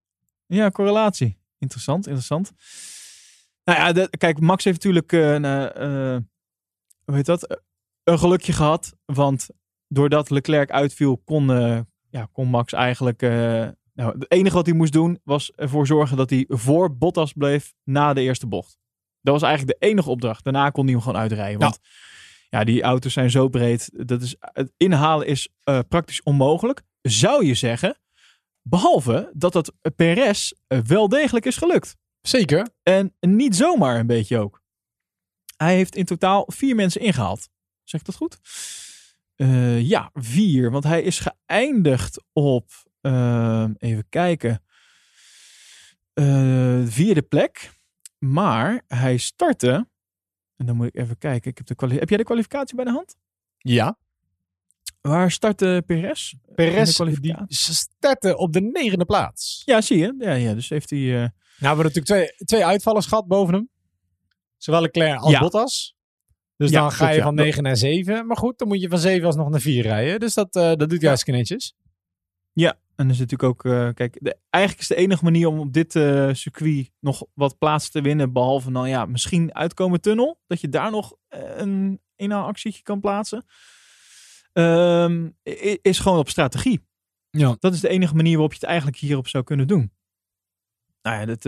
in. 0.47 0.57
Ja, 0.57 0.71
correlatie. 0.71 1.39
Interessant, 1.59 2.05
interessant. 2.07 2.53
Nou 3.65 3.79
ja, 3.79 3.93
de- 3.93 4.11
kijk, 4.19 4.41
Max 4.41 4.65
heeft 4.65 4.77
natuurlijk 4.85 5.13
eh, 5.13 5.33
een, 5.33 5.45
hoe 7.05 7.15
heet 7.15 7.27
dat? 7.27 7.61
Een 8.05 8.19
gelukje 8.19 8.53
gehad. 8.53 8.95
Want 9.05 9.49
doordat 9.89 10.31
Leclerc 10.31 10.71
uitviel, 10.71 11.17
kon, 11.25 11.47
ja, 12.11 12.29
kon 12.33 12.49
Max 12.49 12.73
eigenlijk. 12.73 13.21
nou, 13.93 14.19
het 14.19 14.31
enige 14.31 14.55
wat 14.55 14.67
hij 14.67 14.75
moest 14.75 14.93
doen 14.93 15.21
was 15.25 15.53
ervoor 15.53 15.87
zorgen 15.87 16.17
dat 16.17 16.31
hij 16.31 16.45
voor 16.49 16.97
Bottas 16.97 17.33
bleef 17.33 17.75
na 17.85 18.13
de 18.13 18.21
eerste 18.21 18.47
bocht. 18.47 18.79
Dat 19.21 19.35
was 19.35 19.43
eigenlijk 19.49 19.79
de 19.81 19.87
enige 19.87 20.11
opdracht. 20.11 20.45
Daarna 20.45 20.71
kon 20.71 20.85
hij 20.85 20.93
hem 20.93 21.03
gewoon 21.03 21.21
uitrijden. 21.21 21.61
Want 21.61 21.79
ja, 21.83 21.89
die 22.51 22.83
auto's 22.83 23.13
zijn 23.13 23.31
zo 23.31 23.49
breed. 23.49 23.91
Dat 24.09 24.23
is, 24.23 24.37
het 24.39 24.73
inhalen 24.77 25.27
is 25.27 25.49
eh, 25.65 25.79
praktisch 25.89 26.23
onmogelijk. 26.23 26.83
Zou 27.03 27.47
je 27.47 27.55
zeggen. 27.55 27.99
Behalve 28.63 29.31
dat 29.33 29.53
dat 29.53 29.73
Perez 29.97 30.53
eh, 30.67 30.79
wel 30.79 31.09
degelijk 31.09 31.45
is 31.45 31.57
gelukt. 31.57 31.97
Zeker. 32.21 32.69
En 32.83 33.15
niet 33.21 33.57
zomaar 33.57 33.99
een 33.99 34.07
beetje 34.07 34.39
ook. 34.39 34.63
Hij 35.57 35.75
heeft 35.75 35.97
in 35.97 36.05
totaal 36.05 36.45
vier 36.47 36.75
mensen 36.75 37.01
ingehaald. 37.01 37.49
Zeg 37.85 38.01
ik 38.01 38.07
dat 38.07 38.17
goed? 38.17 38.39
Eh, 39.35 39.81
ja, 39.81 40.11
vier. 40.13 40.71
Want 40.71 40.85
hij 40.85 41.03
is 41.03 41.21
geëindigd 41.21 42.25
op, 42.33 42.71
even 43.79 44.07
kijken, 44.09 44.63
eh, 46.17 46.83
vierde 46.85 47.23
plek. 47.23 47.71
Maar 48.19 48.83
hij 48.87 49.17
startte, 49.17 49.89
en 50.57 50.67
dan 50.67 50.77
moet 50.77 50.87
ik 50.87 50.97
even 50.97 51.19
kijken. 51.19 51.51
Ik 51.51 51.59
heb, 51.67 51.79
de 51.79 51.95
heb 51.95 52.09
jij 52.09 52.19
de 52.19 52.25
kwalificatie 52.25 52.77
bij 52.77 52.85
de 52.85 52.91
hand? 52.91 53.17
Ja. 53.59 53.99
Waar 55.01 55.31
startte 55.31 55.83
Perez? 55.87 56.33
Perez 56.55 56.97
die 56.97 57.37
startte 57.49 58.37
op 58.37 58.53
de 58.53 58.61
negende 58.61 59.05
plaats. 59.05 59.63
Ja, 59.65 59.81
zie 59.81 59.99
je. 59.99 60.15
Ja, 60.19 60.33
ja, 60.33 60.55
dus 60.55 60.69
heeft 60.69 60.91
hij... 60.91 60.99
eh, 60.99 61.15
Nou, 61.15 61.31
we 61.59 61.67
hebben 61.67 61.85
natuurlijk 61.85 62.07
twee, 62.07 62.47
twee 62.47 62.65
uitvallers 62.67 63.07
gehad 63.07 63.27
boven 63.27 63.55
hem. 63.55 63.69
Zowel 64.57 64.81
Leclerc 64.81 65.19
als 65.21 65.33
Ja. 65.33 65.41
Bottas. 65.41 65.95
Dus 66.57 66.71
Ja, 66.71 66.81
dan 66.81 66.93
ga 66.93 67.09
je 67.11 67.17
ja. 67.17 67.23
van 67.23 67.35
9 67.35 67.63
naar 67.63 67.77
7. 67.77 68.27
Maar 68.27 68.37
goed, 68.37 68.59
dan 68.59 68.69
moet 68.69 68.81
je 68.81 68.89
van 68.89 68.99
7 68.99 69.27
alsnog 69.27 69.49
naar 69.49 69.61
4 69.61 69.83
rijden. 69.83 70.21
Dus 70.21 70.35
dat, 70.35 70.57
eh, 70.57 70.63
dat 70.63 70.79
doet 70.89 70.99
hij 70.99 71.09
hartstikke 71.09 71.39
netjes. 71.39 71.75
Ja, 72.53 72.79
en 72.97 73.09
er 73.09 73.15
zit 73.15 73.31
natuurlijk 73.31 73.43
ook, 73.43 73.73
eh, 73.73 73.89
kijk, 73.95 74.19
de, 74.21 74.37
eigenlijk 74.51 74.83
is 74.83 74.89
de 74.89 75.03
enige 75.03 75.25
manier 75.25 75.47
om 75.47 75.59
op 75.59 75.73
dit 75.73 75.97
eh, 75.97 76.33
circuit 76.33 76.91
nog 77.01 77.25
wat 77.35 77.59
plaats 77.59 77.91
te 77.91 78.01
winnen, 78.01 78.33
behalve 78.33 78.73
dan 78.73 78.89
ja, 78.89 79.05
misschien 79.05 79.55
uitkomen 79.55 80.01
tunnel, 80.01 80.41
dat 80.47 80.61
je 80.61 80.69
daar 80.69 80.91
nog 80.91 81.17
eh, 81.29 81.57
een 81.57 82.01
inhaalactietje 82.17 82.83
kan 82.83 83.01
plaatsen, 83.01 83.45
ehm, 84.53 85.29
is 85.83 85.99
gewoon 85.99 86.19
op 86.19 86.29
strategie. 86.29 86.87
Ja. 87.31 87.57
Dat 87.59 87.75
is 87.75 87.81
de 87.81 87.89
enige 87.89 88.15
manier 88.15 88.33
waarop 88.33 88.53
je 88.53 88.59
het 88.59 88.69
eigenlijk 88.69 88.99
hierop 88.99 89.29
zou 89.29 89.45
kunnen 89.45 89.67
doen. 89.67 89.93
Nou 91.03 91.21
ja, 91.21 91.35
dat, 91.35 91.43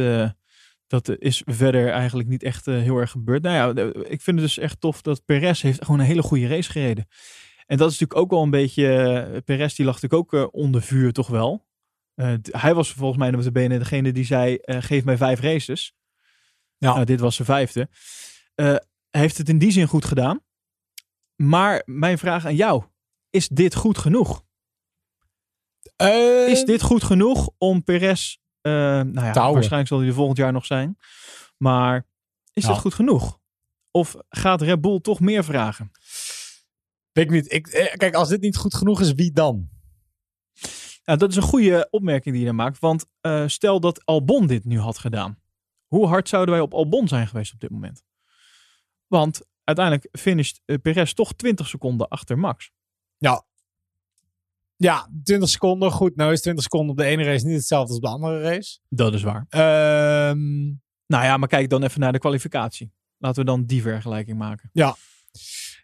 dat 0.86 1.18
is 1.18 1.42
verder 1.46 1.90
eigenlijk 1.90 2.28
niet 2.28 2.42
echt 2.42 2.66
heel 2.66 2.96
erg 2.96 3.10
gebeurd. 3.10 3.42
Nou 3.42 3.76
ja, 3.76 3.92
ik 3.92 4.20
vind 4.20 4.38
het 4.38 4.46
dus 4.46 4.58
echt 4.58 4.80
tof 4.80 5.02
dat 5.02 5.24
Perez 5.24 5.62
heeft 5.62 5.84
gewoon 5.84 6.00
een 6.00 6.06
hele 6.06 6.22
goede 6.22 6.46
race 6.46 6.70
gereden. 6.70 7.06
En 7.68 7.76
dat 7.76 7.90
is 7.90 7.98
natuurlijk 7.98 8.20
ook 8.20 8.30
wel 8.30 8.42
een 8.42 8.50
beetje. 8.50 8.96
eh, 8.96 9.40
Perez 9.44 9.74
die 9.74 9.84
lag 9.86 10.00
natuurlijk 10.00 10.34
ook 10.34 10.40
eh, 10.40 10.48
onder 10.60 10.82
vuur, 10.82 11.12
toch 11.12 11.26
wel. 11.28 11.66
Eh, 12.14 12.34
hij 12.42 12.74
was 12.74 12.92
volgens 12.92 13.18
mij 13.18 13.30
de 13.30 13.52
benen 13.52 13.78
degene 13.78 14.12
die 14.12 14.24
zei: 14.24 14.58
geef 14.62 15.04
mij 15.04 15.16
vijf 15.16 15.40
races. 15.40 15.94
Ja. 16.76 16.92
Nou, 16.92 17.04
dit 17.04 17.20
was 17.20 17.34
zijn 17.34 17.48
vijfde. 17.48 17.88
Heeft 19.10 19.38
het 19.38 19.48
in 19.48 19.58
die 19.58 19.70
zin 19.70 19.86
goed 19.86 20.04
gedaan. 20.04 20.40
Maar 21.36 21.82
mijn 21.84 22.18
vraag 22.18 22.44
aan 22.46 22.56
jou: 22.56 22.84
is 23.30 23.48
dit 23.48 23.74
goed 23.74 23.98
genoeg? 23.98 24.44
Is 26.48 26.64
dit 26.64 26.82
goed 26.82 27.02
genoeg 27.04 27.50
om 27.58 27.84
Perez. 27.84 28.36
nou 28.62 29.12
ja, 29.14 29.32
waarschijnlijk 29.52 29.88
zal 29.88 29.98
hij 29.98 30.08
er 30.08 30.14
volgend 30.14 30.36
jaar 30.38 30.52
nog 30.52 30.66
zijn. 30.66 30.98
Maar 31.56 32.06
is 32.52 32.62
Ja. 32.62 32.68
dit 32.68 32.78
goed 32.78 32.94
genoeg? 32.94 33.38
Of 33.90 34.16
gaat 34.28 34.62
Red 34.62 34.80
Bull 34.80 35.00
toch 35.00 35.20
meer 35.20 35.44
vragen? 35.44 35.90
Weet 37.18 37.26
ik 37.26 37.32
niet. 37.32 37.52
Ik, 37.52 37.66
eh, 37.66 37.96
kijk, 37.96 38.14
als 38.14 38.28
dit 38.28 38.40
niet 38.40 38.56
goed 38.56 38.74
genoeg 38.74 39.00
is, 39.00 39.12
wie 39.12 39.32
dan? 39.32 39.68
Nou, 41.04 41.18
dat 41.18 41.30
is 41.30 41.36
een 41.36 41.42
goede 41.42 41.88
opmerking 41.90 42.34
die 42.34 42.38
je 42.38 42.44
daar 42.44 42.54
maakt. 42.54 42.78
Want 42.78 43.06
eh, 43.20 43.46
stel 43.46 43.80
dat 43.80 44.04
Albon 44.04 44.46
dit 44.46 44.64
nu 44.64 44.78
had 44.78 44.98
gedaan. 44.98 45.38
Hoe 45.86 46.06
hard 46.06 46.28
zouden 46.28 46.54
wij 46.54 46.62
op 46.62 46.74
Albon 46.74 47.08
zijn 47.08 47.26
geweest 47.26 47.52
op 47.52 47.60
dit 47.60 47.70
moment? 47.70 48.02
Want 49.06 49.40
uiteindelijk 49.64 50.08
finisht 50.18 50.60
eh, 50.64 50.76
Perez 50.82 51.12
toch 51.12 51.32
20 51.32 51.68
seconden 51.68 52.08
achter 52.08 52.38
Max. 52.38 52.70
Ja, 54.76 55.10
20 55.22 55.48
seconden. 55.48 55.90
Goed, 55.90 56.16
nou 56.16 56.32
is 56.32 56.40
20 56.40 56.62
seconden 56.62 56.90
op 56.90 56.96
de 56.96 57.04
ene 57.04 57.24
race 57.24 57.46
niet 57.46 57.56
hetzelfde 57.56 57.88
als 57.88 57.96
op 57.96 58.02
de 58.02 58.10
andere 58.10 58.40
race. 58.40 58.78
Dat 58.88 59.14
is 59.14 59.22
waar. 59.22 59.46
Ehm, 59.48 60.66
Nou 61.06 61.24
ja, 61.24 61.36
maar 61.36 61.48
kijk 61.48 61.68
dan 61.68 61.82
even 61.82 62.00
naar 62.00 62.12
de 62.12 62.18
kwalificatie. 62.18 62.92
Laten 63.16 63.40
we 63.40 63.50
dan 63.50 63.64
die 63.64 63.82
vergelijking 63.82 64.38
maken. 64.38 64.70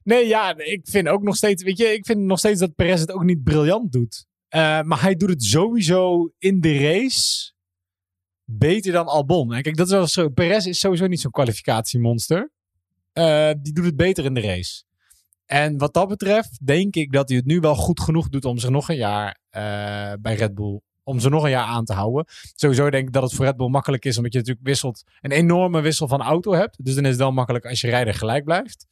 Nee, 0.04 0.26
ja, 0.26 0.56
ik 0.56 0.80
vind 0.88 1.08
ook 1.08 1.22
nog 1.22 1.36
steeds, 1.36 1.62
weet 1.62 1.78
je, 1.78 1.92
ik 1.92 2.06
vind 2.06 2.20
nog 2.20 2.38
steeds 2.38 2.60
dat 2.60 2.74
Perez 2.74 3.00
het 3.00 3.12
ook 3.12 3.24
niet 3.24 3.42
briljant 3.42 3.92
doet. 3.92 4.26
Eh, 4.48 4.82
maar 4.82 5.00
hij 5.00 5.14
doet 5.14 5.28
het 5.28 5.44
sowieso 5.44 6.32
in 6.38 6.60
de 6.60 6.78
race 6.78 7.52
beter 8.44 8.92
dan 8.92 9.06
Albon. 9.06 9.48
Kijk, 9.48 9.76
dat 9.76 9.86
is 9.86 9.92
wel 9.92 10.06
zo. 10.06 10.28
Perez 10.28 10.66
is 10.66 10.78
sowieso 10.78 11.06
niet 11.06 11.20
zo'n 11.20 11.30
kwalificatiemonster. 11.30 12.50
Eh, 13.12 13.50
die 13.60 13.72
doet 13.72 13.84
het 13.84 13.96
beter 13.96 14.24
in 14.24 14.34
de 14.34 14.40
race. 14.40 14.82
En 15.46 15.78
wat 15.78 15.94
dat 15.94 16.08
betreft, 16.08 16.66
denk 16.66 16.94
ik 16.94 17.12
dat 17.12 17.28
hij 17.28 17.38
het 17.38 17.46
nu 17.46 17.60
wel 17.60 17.74
goed 17.74 18.00
genoeg 18.00 18.28
doet 18.28 18.44
om 18.44 18.58
zich 18.58 18.70
nog 18.70 18.88
een 18.88 18.96
jaar 18.96 19.38
eh, 19.50 19.62
bij 20.20 20.34
Red 20.34 20.54
Bull. 20.54 20.80
Om 21.02 21.20
ze 21.20 21.28
nog 21.28 21.44
een 21.44 21.50
jaar 21.50 21.66
aan 21.66 21.84
te 21.84 21.92
houden. 21.92 22.24
Sowieso 22.54 22.90
denk 22.90 23.06
ik 23.06 23.12
dat 23.12 23.22
het 23.22 23.32
voor 23.32 23.44
Red 23.44 23.56
Bull 23.56 23.68
makkelijk 23.68 24.04
is, 24.04 24.16
omdat 24.16 24.32
je 24.32 24.38
natuurlijk 24.38 24.66
wisselt. 24.66 25.02
Een 25.20 25.32
enorme 25.32 25.80
wissel 25.80 26.08
van 26.08 26.22
auto 26.22 26.52
hebt. 26.52 26.84
Dus 26.84 26.94
dan 26.94 27.04
is 27.04 27.10
het 27.10 27.18
wel 27.18 27.32
makkelijk 27.32 27.64
als 27.64 27.80
je 27.80 27.88
rijder 27.88 28.14
gelijk 28.14 28.44
blijft. 28.44 28.86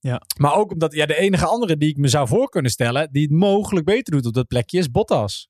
Ja. 0.00 0.22
Maar 0.38 0.54
ook 0.54 0.72
omdat 0.72 0.94
ja, 0.94 1.06
de 1.06 1.16
enige 1.16 1.46
andere 1.46 1.76
die 1.76 1.88
ik 1.88 1.96
me 1.96 2.08
zou 2.08 2.28
voor 2.28 2.48
kunnen 2.48 2.70
stellen, 2.70 3.08
die 3.12 3.22
het 3.22 3.30
mogelijk 3.30 3.86
beter 3.86 4.12
doet 4.12 4.26
op 4.26 4.34
dat 4.34 4.46
plekje, 4.46 4.78
is 4.78 4.90
Bottas. 4.90 5.48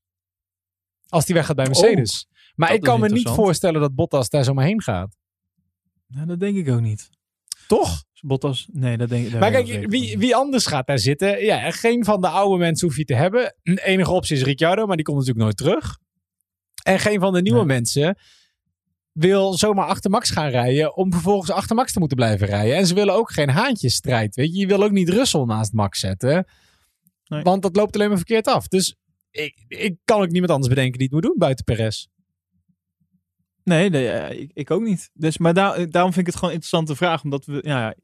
Als 1.08 1.24
die 1.24 1.34
weggaat 1.34 1.56
bij 1.56 1.66
Mercedes. 1.66 2.26
maar 2.54 2.74
ik 2.74 2.80
kan 2.80 3.00
me 3.00 3.08
niet 3.08 3.28
voorstellen 3.28 3.80
dat 3.80 3.94
Bottas 3.94 4.28
daar 4.28 4.44
zomaar 4.44 4.64
heen 4.64 4.82
gaat. 4.82 5.16
Nou, 6.06 6.26
dat 6.26 6.40
denk 6.40 6.56
ik 6.56 6.68
ook 6.68 6.80
niet. 6.80 7.10
Toch? 7.66 8.04
Bottas, 8.20 8.68
nee, 8.72 8.96
dat 8.96 9.08
denk 9.08 9.26
ik. 9.26 9.38
Maar 9.38 9.50
kijk, 9.50 9.86
wie, 9.90 10.18
wie 10.18 10.36
anders 10.36 10.66
gaat 10.66 10.86
daar 10.86 10.98
zitten? 10.98 11.44
Ja, 11.44 11.70
geen 11.70 12.04
van 12.04 12.20
de 12.20 12.28
oude 12.28 12.58
mensen 12.58 12.88
hoef 12.88 12.96
je 12.96 13.04
te 13.04 13.14
hebben. 13.14 13.56
De 13.62 13.84
enige 13.84 14.10
optie 14.10 14.36
is 14.36 14.42
Ricciardo, 14.42 14.86
maar 14.86 14.96
die 14.96 15.04
komt 15.04 15.18
natuurlijk 15.18 15.44
nooit 15.44 15.56
terug. 15.56 15.98
En 16.82 16.98
geen 16.98 17.20
van 17.20 17.32
de 17.32 17.42
nieuwe 17.42 17.58
Nee. 17.58 17.66
mensen 17.66 18.18
wil 19.16 19.54
zomaar 19.54 19.86
achter 19.86 20.10
Max 20.10 20.30
gaan 20.30 20.48
rijden 20.48 20.96
om 20.96 21.12
vervolgens 21.12 21.50
achter 21.50 21.76
Max 21.76 21.92
te 21.92 21.98
moeten 21.98 22.16
blijven 22.16 22.46
rijden. 22.46 22.76
En 22.76 22.86
ze 22.86 22.94
willen 22.94 23.14
ook 23.14 23.32
geen 23.32 23.48
haantjesstrijd, 23.50 24.34
weet 24.34 24.52
je. 24.54 24.58
Je 24.60 24.66
wil 24.66 24.82
ook 24.82 24.90
niet 24.90 25.08
Russell 25.08 25.44
naast 25.44 25.72
Max 25.72 26.00
zetten, 26.00 26.46
Nee. 27.26 27.42
want 27.42 27.62
dat 27.62 27.76
loopt 27.76 27.94
alleen 27.94 28.08
maar 28.08 28.16
verkeerd 28.16 28.46
af. 28.46 28.68
Dus 28.68 28.96
ik, 29.30 29.64
ik 29.68 29.96
kan 30.04 30.20
ook 30.20 30.30
niemand 30.30 30.50
anders 30.52 30.74
bedenken 30.74 30.98
die 30.98 31.06
het 31.06 31.12
moet 31.12 31.22
doen 31.22 31.38
buiten 31.38 31.64
Perez. 31.64 32.06
Nee, 33.64 33.90
nee 33.90 34.38
ik, 34.38 34.50
ik 34.54 34.70
ook 34.70 34.82
niet. 34.82 35.10
Dus, 35.14 35.38
maar 35.38 35.54
daar, 35.54 35.90
daarom 35.90 36.12
vind 36.12 36.26
ik 36.26 36.32
het 36.32 36.34
gewoon 36.34 36.48
een 36.54 36.60
interessante 36.60 36.96
vraag. 36.96 37.24
Omdat 37.24 37.44
we, 37.44 37.58
ja, 37.62 37.94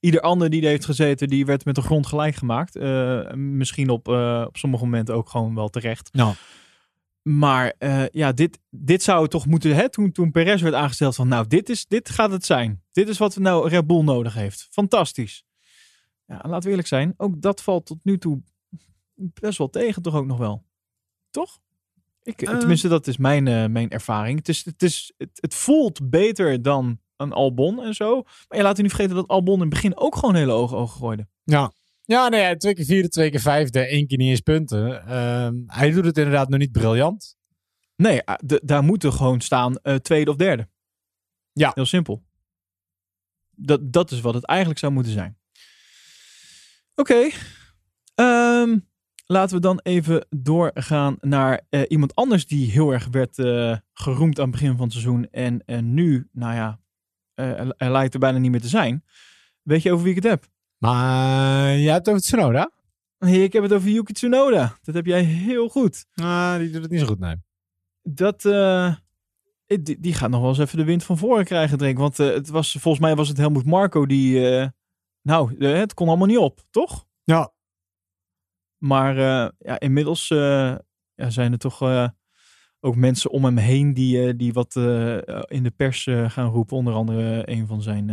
ieder 0.00 0.20
ander 0.20 0.50
die 0.50 0.62
er 0.62 0.68
heeft 0.68 0.84
gezeten, 0.84 1.28
die 1.28 1.46
werd 1.46 1.64
met 1.64 1.74
de 1.74 1.82
grond 1.82 2.06
gelijk 2.06 2.34
gemaakt. 2.34 2.76
Eh, 2.76 3.32
misschien 3.32 3.88
op, 3.88 4.08
eh, 4.08 4.44
op 4.46 4.56
sommige 4.56 4.84
momenten 4.84 5.14
ook 5.14 5.28
gewoon 5.28 5.54
wel 5.54 5.68
terecht. 5.68 6.08
Ja. 6.12 6.34
Maar 7.22 7.74
eh, 7.78 8.08
ja, 8.08 8.32
dit, 8.32 8.58
dit 8.70 9.02
zou 9.02 9.28
toch 9.28 9.46
moeten, 9.46 9.74
hè, 9.74 9.90
toen, 9.90 10.12
toen 10.12 10.30
Perez 10.30 10.62
werd 10.62 10.74
aangesteld 10.74 11.14
van, 11.14 11.28
nou, 11.28 11.46
dit, 11.46 11.68
is, 11.68 11.86
dit 11.86 12.10
gaat 12.10 12.30
het 12.30 12.44
zijn. 12.44 12.82
Dit 12.92 13.08
is 13.08 13.18
wat 13.18 13.36
nou 13.36 13.68
Red 13.68 13.86
Bull 13.86 14.02
nodig 14.02 14.34
heeft. 14.34 14.68
Fantastisch. 14.70 15.44
Ja, 16.26 16.40
laten 16.42 16.62
we 16.62 16.68
eerlijk 16.68 16.88
zijn, 16.88 17.14
ook 17.16 17.40
dat 17.40 17.62
valt 17.62 17.86
tot 17.86 17.98
nu 18.02 18.18
toe 18.18 18.42
best 19.14 19.58
wel 19.58 19.70
tegen 19.70 20.02
toch 20.02 20.14
ook 20.14 20.26
nog 20.26 20.38
wel. 20.38 20.64
Toch? 21.30 21.58
Ik, 22.22 22.42
Eh. 22.42 22.58
tenminste, 22.58 22.88
dat 22.88 23.06
is 23.06 23.16
mijn, 23.16 23.46
eh, 23.48 23.66
mijn 23.66 23.90
ervaring. 23.90 24.38
Het, 24.38 24.48
is, 24.48 24.64
het, 24.64 24.82
is, 24.82 25.12
het, 25.16 25.30
het 25.34 25.54
voelt 25.54 26.10
beter 26.10 26.62
dan 26.62 27.00
een 27.16 27.32
Albon 27.32 27.82
en 27.82 27.94
zo. 27.94 28.22
Maar 28.48 28.58
je 28.58 28.64
laat 28.64 28.76
je 28.76 28.82
niet 28.82 28.92
vergeten 28.92 29.16
dat 29.16 29.28
Albon 29.28 29.54
in 29.54 29.60
het 29.60 29.68
begin 29.70 29.96
ook 29.96 30.16
gewoon 30.16 30.34
hele 30.34 30.52
ogen 30.52 30.76
ogen 30.76 30.98
gooide. 30.98 31.28
Ja. 31.44 31.72
Ja, 32.10 32.28
nee, 32.28 32.56
twee 32.56 32.74
keer 32.74 32.84
vierde, 32.84 33.08
twee 33.08 33.30
keer 33.30 33.40
vijfde, 33.40 33.80
één 33.86 34.06
keer 34.06 34.18
niet 34.18 34.28
eens 34.28 34.40
punten. 34.40 35.06
Ehm, 35.06 35.54
hij 35.66 35.90
doet 35.90 36.04
het 36.04 36.18
inderdaad 36.18 36.48
nog 36.48 36.58
niet 36.58 36.72
briljant. 36.72 37.36
Nee, 37.96 38.20
de- 38.44 38.60
daar 38.64 38.82
moeten 38.82 39.12
gewoon 39.12 39.40
staan 39.40 39.76
eh, 39.76 39.94
tweede 39.94 40.30
of 40.30 40.36
derde. 40.36 40.68
Ja. 41.52 41.70
Heel 41.74 41.86
simpel. 41.86 42.24
Dat, 43.50 43.92
dat 43.92 44.10
is 44.10 44.20
wat 44.20 44.34
het 44.34 44.44
eigenlijk 44.44 44.78
zou 44.80 44.92
moeten 44.92 45.12
zijn. 45.12 45.38
Oké. 46.94 47.28
Ehm, 48.14 48.78
laten 49.26 49.56
we 49.56 49.60
dan 49.62 49.80
even 49.82 50.26
doorgaan 50.30 51.16
naar 51.20 51.66
eh, 51.68 51.82
iemand 51.88 52.14
anders 52.14 52.46
die 52.46 52.70
heel 52.70 52.90
erg 52.92 53.08
werd 53.10 53.38
eh, 53.38 53.76
geroemd 53.92 54.38
aan 54.38 54.44
het 54.50 54.52
begin 54.60 54.72
van 54.76 54.82
het 54.84 54.92
seizoen. 54.92 55.30
En, 55.30 55.62
en 55.66 55.94
nu, 55.94 56.28
nou 56.32 56.54
ja, 56.54 56.80
eh, 57.34 57.58
er- 57.60 57.74
er 57.76 57.90
lijkt 57.90 58.14
er 58.14 58.20
bijna 58.20 58.38
niet 58.38 58.50
meer 58.50 58.60
te 58.60 58.68
zijn. 58.68 59.04
Weet 59.62 59.82
je 59.82 59.92
over 59.92 60.04
wie 60.04 60.14
ik 60.16 60.22
het 60.22 60.30
heb? 60.32 60.46
Maar 60.80 61.78
jij 61.78 61.92
hebt 61.92 62.06
het 62.06 62.08
over 62.08 62.20
Tsunoda? 62.20 62.70
Nee, 63.18 63.42
ik 63.42 63.52
heb 63.52 63.62
het 63.62 63.72
over 63.72 63.88
Yuki 63.90 64.12
Tsunoda. 64.12 64.78
Dat 64.82 64.94
heb 64.94 65.06
jij 65.06 65.22
heel 65.22 65.68
goed. 65.68 66.06
Ah, 66.14 66.56
die 66.56 66.70
doet 66.70 66.82
het 66.82 66.90
niet 66.90 67.00
zo 67.00 67.06
goed, 67.06 67.18
nee. 67.18 67.36
Dat, 68.02 68.44
eh, 68.44 68.94
die, 69.66 70.00
die 70.00 70.14
gaat 70.14 70.30
nog 70.30 70.40
wel 70.40 70.48
eens 70.48 70.58
even 70.58 70.78
de 70.78 70.84
wind 70.84 71.04
van 71.04 71.18
voren 71.18 71.44
krijgen, 71.44 71.78
denk 71.78 71.90
ik. 71.90 71.98
Want 71.98 72.18
eh, 72.18 72.26
het 72.26 72.48
was, 72.48 72.72
volgens 72.72 73.04
mij 73.04 73.16
was 73.16 73.28
het 73.28 73.36
Helmoet 73.36 73.66
Marco 73.66 74.06
die... 74.06 74.48
eh, 74.48 74.68
nou, 75.22 75.64
het 75.64 75.94
kon 75.94 76.08
allemaal 76.08 76.26
niet 76.26 76.38
op, 76.38 76.60
toch? 76.70 77.06
Ja. 77.24 77.52
Maar 78.78 79.16
ja, 79.58 79.80
inmiddels 79.80 80.28
ja, 80.28 81.30
zijn 81.30 81.52
er 81.52 81.58
toch 81.58 81.82
ook 82.80 82.96
mensen 82.96 83.30
om 83.30 83.44
hem 83.44 83.56
heen 83.56 83.94
die, 83.94 84.36
die 84.36 84.52
wat 84.52 84.76
in 85.46 85.62
de 85.62 85.72
pers 85.76 86.08
gaan 86.26 86.50
roepen. 86.50 86.76
Onder 86.76 86.94
andere 86.94 87.50
een 87.50 87.66
van 87.66 87.82
zijn, 87.82 88.06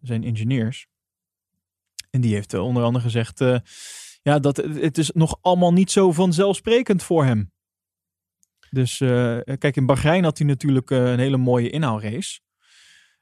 zijn 0.00 0.24
engineers. 0.24 0.86
En 2.14 2.20
die 2.20 2.34
heeft 2.34 2.54
eh, 2.54 2.64
onder 2.64 2.82
andere 2.82 3.04
gezegd 3.04 3.40
eh, 3.40 3.56
ja, 4.22 4.38
dat 4.38 4.56
het, 4.56 4.98
is 4.98 5.10
nog 5.10 5.38
allemaal 5.40 5.72
niet 5.72 5.90
zo 5.90 6.12
vanzelfsprekend 6.12 7.02
voor 7.02 7.24
hem. 7.24 7.52
Dus 8.70 9.00
eh, 9.00 9.38
kijk, 9.58 9.76
in 9.76 9.86
Bahrein 9.86 10.24
had 10.24 10.38
hij 10.38 10.46
natuurlijk 10.46 10.90
een 10.90 11.18
hele 11.18 11.36
mooie 11.36 11.70
inhaalrace. 11.70 12.40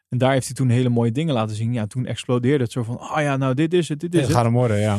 En 0.09 0.19
daar 0.19 0.33
heeft 0.33 0.47
hij 0.47 0.55
toen 0.55 0.69
hele 0.69 0.89
mooie 0.89 1.13
dingen 1.13 1.35
laten 1.35 1.57
zien. 1.57 1.73
Ja, 1.73 1.87
toen 1.87 2.07
explodeerde 2.07 2.65
het 2.65 2.73
zo 2.73 2.83
van, 2.83 3.01
oh 3.01 3.21
ja, 3.21 3.37
nou 3.37 3.55
dit 3.55 3.75
is 3.75 3.89
het, 3.89 4.01
dit 4.01 4.15
is 4.15 4.19
Het 4.19 4.29
het. 4.29 4.37
gaat 4.37 4.45
hem 4.45 4.55
worden, 4.55 4.79
ja. 4.79 4.99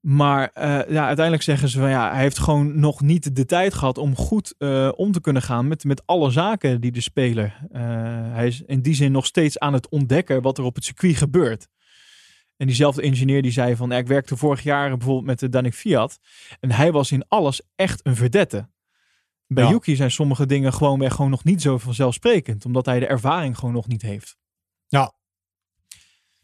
Maar 0.00 0.50
ja, 0.92 1.06
uiteindelijk 1.06 1.42
zeggen 1.42 1.68
ze 1.68 1.78
van 1.78 1.88
ja, 1.90 2.12
hij 2.12 2.20
heeft 2.20 2.38
gewoon 2.38 2.80
nog 2.80 3.00
niet 3.00 3.36
de 3.36 3.44
tijd 3.44 3.74
gehad 3.74 3.98
om 3.98 4.16
goed 4.16 4.54
om 4.96 5.12
te 5.12 5.20
kunnen 5.20 5.42
gaan 5.42 5.68
met, 5.68 5.84
met 5.84 6.06
alle 6.06 6.30
zaken 6.30 6.80
die 6.80 6.92
er 6.92 7.02
spelen. 7.02 7.52
Eh, 7.72 7.80
hij 8.32 8.46
is 8.46 8.62
in 8.66 8.82
die 8.82 8.94
zin 8.94 9.12
nog 9.12 9.26
steeds 9.26 9.58
aan 9.58 9.72
het 9.72 9.88
ontdekken 9.88 10.42
wat 10.42 10.58
er 10.58 10.64
op 10.64 10.74
het 10.74 10.84
circuit 10.84 11.16
gebeurt. 11.16 11.68
En 12.62 12.68
diezelfde 12.68 13.02
ingenieur 13.02 13.42
die 13.42 13.52
zei 13.52 13.76
van 13.76 13.90
ja, 13.90 13.96
ik 13.96 14.06
werkte 14.06 14.36
vorig 14.36 14.62
jaar 14.62 14.88
bijvoorbeeld 14.96 15.26
met 15.26 15.38
de 15.38 15.48
Danik 15.48 15.74
Fiat. 15.74 16.18
En 16.60 16.70
hij 16.70 16.92
was 16.92 17.10
in 17.12 17.24
alles 17.28 17.62
echt 17.76 18.06
een 18.06 18.16
verdette. 18.16 18.68
Bij 19.46 19.64
Ja. 19.64 19.70
Yuki 19.70 19.96
zijn 19.96 20.10
sommige 20.10 20.46
dingen 20.46 20.72
gewoon 20.72 20.98
weer 20.98 21.10
gewoon 21.10 21.30
nog 21.30 21.44
niet 21.44 21.62
zo 21.62 21.78
vanzelfsprekend. 21.78 22.64
Omdat 22.64 22.86
hij 22.86 22.98
de 23.00 23.06
ervaring 23.06 23.58
gewoon 23.58 23.74
nog 23.74 23.88
niet 23.88 24.02
heeft. 24.02 24.36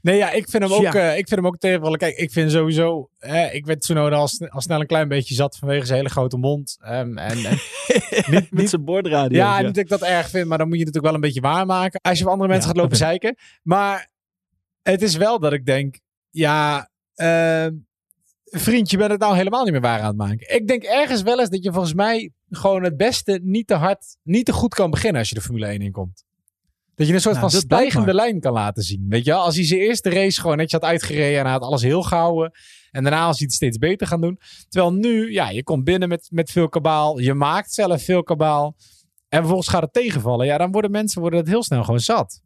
Nee, 0.01 0.17
ja, 0.17 0.31
ik 0.31 0.49
vind 0.49 0.63
hem 0.63 0.73
ook, 0.73 0.83
ja. 0.83 0.93
eh, 0.95 1.11
ik 1.19 1.29
vind 1.29 1.41
hem 1.41 1.47
ook 1.47 1.59
tegenvallen. 1.59 1.99
Kijk, 1.99 2.17
ik 2.17 2.31
vind 2.33 2.51
sowieso, 2.53 3.11
eh, 3.19 3.55
ik 3.55 3.67
werd 3.67 3.81
Tsunoda 3.81 4.17
al, 4.17 4.29
sn- 4.29 4.45
al 4.45 4.61
snel 4.61 4.81
een 4.81 4.87
klein 4.87 5.09
beetje 5.09 5.35
zat 5.35 5.57
vanwege 5.57 5.87
zijn 5.87 5.99
hele 5.99 6.11
grote 6.11 6.37
mond. 6.37 6.77
Ehm, 6.81 7.19
en, 7.19 7.45
en, 7.45 7.59
met 8.51 8.69
zijn 8.69 8.85
bordradio. 8.85 9.39
ja, 9.39 9.57
niet 9.57 9.67
dat 9.67 9.77
ik 9.77 9.89
dat 9.89 10.03
erg 10.03 10.29
vind, 10.29 10.47
maar 10.49 10.59
dan 10.59 10.69
moet 10.69 10.79
je 10.79 10.85
het 10.85 10.95
natuurlijk 10.95 11.05
wel 11.05 11.15
een 11.15 11.35
beetje 11.35 11.57
waarmaken. 11.57 12.01
Als 12.01 12.19
je 12.19 12.25
op 12.25 12.31
andere 12.31 12.49
mensen 12.49 12.69
Ja, 12.69 12.75
gaat 12.75 12.83
lopen 12.83 12.97
zeiken. 12.99 13.37
Maar 13.63 14.09
het 14.83 15.03
is 15.03 15.17
wel 15.17 15.39
dat 15.39 15.53
ik 15.53 15.67
denk, 15.67 15.99
ja, 16.31 16.91
ehm, 17.15 17.75
vriend, 18.45 18.91
je 18.91 18.97
bent 18.97 19.11
het 19.11 19.21
nou 19.21 19.37
helemaal 19.37 19.63
niet 19.63 19.73
meer 19.73 19.81
waar 19.81 20.01
aan 20.01 20.07
het 20.07 20.17
maken. 20.17 20.55
Ik 20.55 20.67
denk 20.67 20.83
ergens 20.83 21.23
wel 21.23 21.41
eens 21.41 21.51
dat 21.51 21.63
je 21.65 21.73
volgens 21.73 21.95
mij 21.95 22.33
gewoon 22.51 22.83
het 22.83 22.97
beste 22.97 23.41
niet 23.43 23.67
te 23.67 23.75
hard, 23.75 24.17
niet 24.23 24.47
te 24.47 24.53
goed 24.53 24.75
kan 24.75 24.91
beginnen 24.91 25.19
als 25.19 25.29
je 25.29 25.35
de 25.35 25.41
Formule 25.41 25.67
1 25.67 25.81
inkomt. 25.81 26.27
Dat 26.95 27.07
je 27.07 27.15
een 27.15 27.21
soort 27.21 27.37
Nou, 27.37 27.51
van 27.51 27.61
stijgende 27.61 28.15
lijn 28.15 28.41
kan 28.41 28.53
laten 28.53 28.83
zien. 28.83 29.07
Weet 29.09 29.25
je 29.25 29.31
wel? 29.31 29.43
Als 29.43 29.57
hij 29.57 29.65
zijn 29.65 29.81
eerste 29.81 30.11
race 30.11 30.41
gewoon 30.41 30.57
netjes 30.57 30.81
had 30.81 30.91
uitgereden 30.91 31.39
en 31.39 31.45
hij 31.45 31.53
had 31.53 31.63
alles 31.63 31.83
heel 31.83 32.03
gehouden. 32.03 32.53
En 32.91 33.03
daarna 33.03 33.27
was 33.27 33.37
hij 33.37 33.47
het 33.47 33.55
steeds 33.55 33.79
beter 33.79 34.07
gaan 34.07 34.21
doen. 34.21 34.39
Terwijl 34.69 34.93
nu, 34.93 35.33
ja, 35.33 35.51
je 35.51 35.63
komt 35.63 35.85
binnen 35.85 36.09
met, 36.09 36.29
met 36.31 36.51
veel 36.51 36.69
kabaal. 36.69 37.19
Je 37.19 37.35
maakt 37.35 37.73
zelf 37.73 38.03
veel 38.03 38.23
kabaal. 38.23 38.77
En 39.29 39.39
vervolgens 39.39 39.69
gaat 39.69 39.83
het 39.83 39.93
tegenvallen. 39.93 40.47
Ja, 40.47 40.59
dan 40.59 40.73
worden 40.73 40.91
mensen 40.91 41.21
worden 41.21 41.39
het 41.39 41.49
heel 41.49 41.63
snel 41.63 41.85
gewoon 41.85 42.01
zat. 42.01 42.43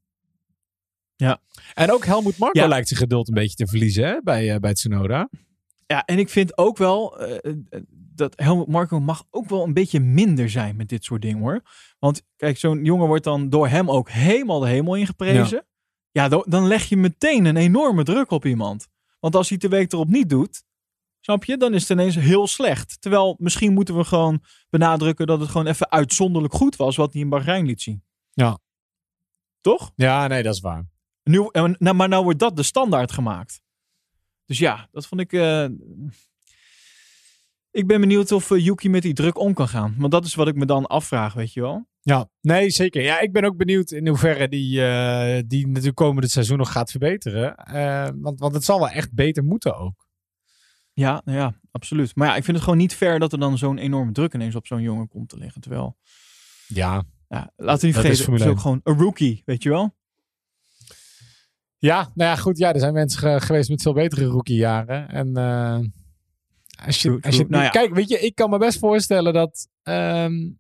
Ja. 1.22 1.40
En 1.74 1.92
ook 1.92 2.04
Helmoet 2.04 2.38
Marko 2.38 2.60
Ja. 2.60 2.66
lijkt 2.66 2.88
zijn 2.88 3.00
geduld 3.00 3.28
een 3.28 3.34
beetje 3.34 3.56
te 3.56 3.66
verliezen 3.66 4.04
hè, 4.04 4.20
bij, 4.22 4.52
eh, 4.54 4.60
bij 4.60 4.74
Tsunoda. 4.74 5.28
Ja, 5.86 6.04
en 6.04 6.18
ik 6.18 6.28
vind 6.28 6.58
ook 6.58 6.76
wel 6.76 7.20
eh, 7.20 7.54
eh, 7.70 7.80
dat 8.14 8.32
Helmut 8.36 8.66
Marko 8.66 9.00
mag 9.00 9.24
ook 9.30 9.48
wel 9.48 9.64
een 9.64 9.72
beetje 9.74 10.00
minder 10.00 10.50
zijn 10.50 10.76
met 10.76 10.88
dit 10.88 11.04
soort 11.04 11.22
dingen 11.22 11.38
hoor. 11.38 11.62
Want 11.98 12.22
kijk, 12.36 12.58
zo'n 12.58 12.84
jongen 12.84 13.06
wordt 13.06 13.24
dan 13.24 13.48
door 13.48 13.68
hem 13.68 13.90
ook 13.90 14.10
helemaal 14.10 14.60
de 14.60 14.68
hemel 14.68 14.94
ingeprezen. 14.94 15.66
Ja, 16.10 16.28
dan, 16.28 16.44
dan 16.48 16.66
leg 16.66 16.84
je 16.84 16.96
meteen 16.96 17.44
een 17.44 17.56
enorme 17.56 18.02
druk 18.02 18.30
op 18.30 18.44
iemand. 18.44 18.88
Want 19.20 19.34
als 19.36 19.48
hij 19.48 19.58
de 19.58 19.68
week 19.68 19.92
erop 19.92 20.08
niet 20.08 20.28
doet, 20.28 20.64
snap 21.20 21.44
je, 21.44 21.56
dan 21.56 21.74
is 21.74 21.80
het 21.80 21.90
ineens 21.90 22.14
heel 22.14 22.46
slecht. 22.46 23.00
Terwijl 23.00 23.36
misschien 23.38 23.72
moeten 23.72 23.96
we 23.96 24.04
gewoon 24.04 24.42
benadrukken 24.70 25.26
dat 25.26 25.40
het 25.40 25.50
gewoon 25.50 25.66
even 25.66 25.90
uitzonderlijk 25.90 26.54
goed 26.54 26.76
was 26.76 26.96
wat 26.96 27.12
hij 27.12 27.22
in 27.22 27.28
Bahrein 27.28 27.66
liet 27.66 27.82
zien. 27.82 28.02
Ja. 28.32 28.58
Toch? 29.60 29.92
Ja, 29.96 30.26
nee, 30.26 30.42
dat 30.42 30.54
is 30.54 30.60
waar. 30.60 30.91
Nu, 31.22 31.48
en- 31.50 31.76
nou, 31.78 31.96
maar 31.96 32.08
nou 32.08 32.24
wordt 32.24 32.38
dat 32.38 32.56
de 32.56 32.62
standaard 32.62 33.12
gemaakt. 33.12 33.60
Dus 34.46 34.58
ja, 34.58 34.88
dat 34.92 35.06
vond 35.06 35.20
ik. 35.20 35.32
eh, 35.32 35.64
ik 37.70 37.86
ben 37.86 38.00
benieuwd 38.00 38.32
of 38.32 38.50
eh, 38.50 38.64
Yuki 38.64 38.88
met 38.88 39.02
die 39.02 39.12
druk 39.14 39.38
om 39.38 39.54
kan 39.54 39.68
gaan. 39.68 39.94
Want 39.98 40.12
dat 40.12 40.24
is 40.24 40.34
wat 40.34 40.48
ik 40.48 40.54
me 40.54 40.66
dan 40.66 40.86
afvraag, 40.86 41.34
weet 41.34 41.52
je 41.52 41.60
wel. 41.60 41.86
Ja, 42.00 42.28
nee, 42.40 42.70
zeker. 42.70 43.02
Ja, 43.02 43.20
ik 43.20 43.32
ben 43.32 43.44
ook 43.44 43.56
benieuwd 43.56 43.90
in 43.90 44.08
hoeverre 44.08 44.48
die, 44.48 44.84
eh, 44.86 45.42
die 45.46 45.66
natuurlijk 45.66 45.96
komende 45.96 46.28
seizoen 46.28 46.58
nog 46.58 46.72
gaat 46.72 46.90
verbeteren. 46.90 47.54
Want, 48.20 48.40
want 48.40 48.54
het 48.54 48.64
zal 48.64 48.78
wel 48.78 48.88
echt 48.88 49.12
beter 49.14 49.44
moeten 49.44 49.76
ook. 49.78 50.06
Ja, 50.92 51.22
nou 51.24 51.38
ja, 51.38 51.60
absoluut. 51.70 52.16
Maar 52.16 52.28
ja, 52.28 52.36
ik 52.36 52.44
vind 52.44 52.56
het 52.56 52.64
gewoon 52.64 52.78
niet 52.78 52.94
fair 52.94 53.18
dat 53.18 53.32
er 53.32 53.38
dan 53.38 53.58
zo'n 53.58 53.78
enorme 53.78 54.12
druk 54.12 54.34
ineens 54.34 54.54
op 54.54 54.66
zo'n 54.66 54.82
jongen 54.82 55.08
komt 55.08 55.28
te 55.28 55.36
liggen. 55.38 55.60
Terwijl, 55.60 55.96
Ja. 56.66 57.04
ja, 57.28 57.52
laten 57.56 57.80
we 57.80 57.86
niet 57.86 57.94
vergeten, 57.94 58.32
het 58.32 58.40
is 58.40 58.46
ook 58.46 58.60
gewoon 58.60 58.80
een 58.84 58.98
rookie, 58.98 59.42
weet 59.44 59.62
je 59.62 59.68
wel. 59.68 59.94
Ja, 61.83 62.11
nou 62.14 62.30
ja, 62.30 62.37
goed. 62.37 62.59
Ja, 62.59 62.72
er 62.72 62.80
zijn 62.80 62.93
mensen 62.93 63.18
ge- 63.18 63.41
geweest 63.41 63.68
met 63.68 63.83
veel 63.83 63.93
betere 63.93 64.24
rookiejaren. 64.24 65.09
En 65.09 65.37
eh, 65.37 65.78
als 66.87 67.03
je, 67.03 67.09
True, 67.09 67.22
als 67.22 67.35
je 67.37 67.41
true. 67.41 67.51
Nou 67.51 67.62
ja. 67.62 67.68
Kijk, 67.70 67.95
weet 67.95 68.09
je, 68.09 68.18
ik 68.18 68.35
kan 68.35 68.51
me 68.51 68.59
best 68.59 68.78
voorstellen 68.78 69.33
dat... 69.33 69.68
ehm, 69.83 70.51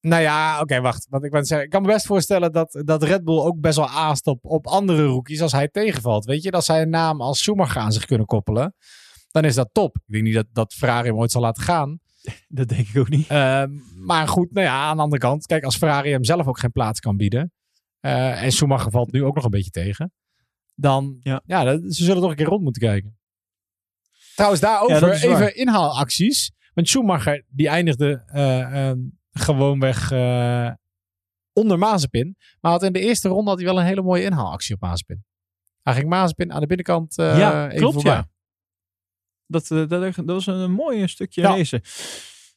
nou 0.00 0.22
ja, 0.22 0.60
oké, 0.60 0.80
wacht. 0.80 1.06
Want 1.10 1.24
ik 1.24 1.30
wou 1.32 1.44
zeggen, 1.44 1.66
ik 1.66 1.72
kan 1.72 1.82
me 1.82 1.88
best 1.88 2.06
voorstellen 2.06 2.52
dat, 2.52 2.82
dat 2.84 3.02
Red 3.02 3.24
Bull 3.24 3.38
ook 3.38 3.60
best 3.60 3.76
wel 3.76 3.88
aast 3.88 4.26
op, 4.26 4.38
op 4.44 4.66
andere 4.66 5.04
rookies 5.04 5.40
als 5.42 5.52
hij 5.52 5.68
tegenvalt. 5.68 6.24
Weet 6.24 6.42
je, 6.42 6.50
dat 6.50 6.64
zij 6.64 6.82
een 6.82 6.90
naam 6.90 7.20
als 7.20 7.38
Schumacher 7.38 7.80
aan 7.80 7.92
zich 7.92 8.04
kunnen 8.04 8.26
koppelen. 8.26 8.74
Dan 9.30 9.44
is 9.44 9.54
dat 9.54 9.68
top. 9.72 9.96
Ik 9.96 10.12
denk 10.12 10.24
niet 10.24 10.34
dat, 10.34 10.46
dat 10.52 10.72
Ferrari 10.72 11.08
hem 11.08 11.16
ooit 11.18 11.30
zal 11.32 11.40
laten 11.42 11.62
gaan. 11.62 11.98
Dat 12.48 12.68
denk 12.68 12.88
ik 12.88 12.96
ook 12.98 13.08
niet. 13.08 13.28
Ehm, 13.28 13.70
maar 13.96 14.28
goed, 14.28 14.52
nou 14.52 14.66
ja, 14.66 14.82
aan 14.84 14.96
de 14.96 15.02
andere 15.02 15.20
kant. 15.20 15.46
Kijk, 15.46 15.64
als 15.64 15.76
Ferrari 15.76 16.10
hem 16.10 16.24
zelf 16.24 16.46
ook 16.46 16.58
geen 16.58 16.72
plaats 16.72 17.00
kan 17.00 17.16
bieden. 17.16 17.52
Eh, 18.04 18.42
en 18.42 18.52
Schumacher 18.52 18.90
valt 18.90 19.12
nu 19.12 19.24
ook 19.24 19.34
nog 19.34 19.44
een 19.44 19.50
beetje 19.50 19.70
tegen. 19.70 20.12
Dan, 20.74 21.16
ja, 21.20 21.42
Ja. 21.46 21.64
dat- 21.64 21.80
ze 21.94 22.04
zullen 22.04 22.20
toch 22.22 22.30
een 22.30 22.36
keer 22.36 22.46
rond 22.46 22.62
moeten 22.62 22.82
kijken. 22.82 23.18
Trouwens, 24.34 24.60
daarover 24.62 25.12
even 25.12 25.56
inhaalacties. 25.56 26.52
Want 26.74 26.88
Schumacher, 26.88 27.44
die 27.48 27.68
eindigde 27.68 28.22
ehm, 28.26 28.98
gewoonweg 29.32 30.10
onder 31.52 31.78
Mazepin. 31.78 32.36
Maar 32.60 32.72
had 32.72 32.82
in 32.82 32.92
de 32.92 33.00
eerste 33.00 33.28
ronde 33.28 33.50
had 33.50 33.58
hij 33.58 33.68
wel 33.68 33.78
een 33.78 33.86
hele 33.86 34.02
mooie 34.02 34.22
inhaalactie 34.24 34.74
op 34.74 34.80
Mazepin. 34.80 35.24
Hij 35.82 35.94
ging 35.94 36.08
Mazepin 36.08 36.52
aan 36.52 36.60
de 36.60 36.66
binnenkant 36.66 37.14
ja, 37.14 37.66
even 37.66 37.78
klopt 37.78 37.94
voorbij. 37.94 38.12
ja. 38.12 38.28
Dat, 39.46 39.66
dat, 39.68 39.90
dat 39.90 40.24
was 40.26 40.46
een 40.46 40.72
mooi 40.72 41.08
stukje 41.08 41.40
Ja. 41.40 41.56
racen. 41.56 41.80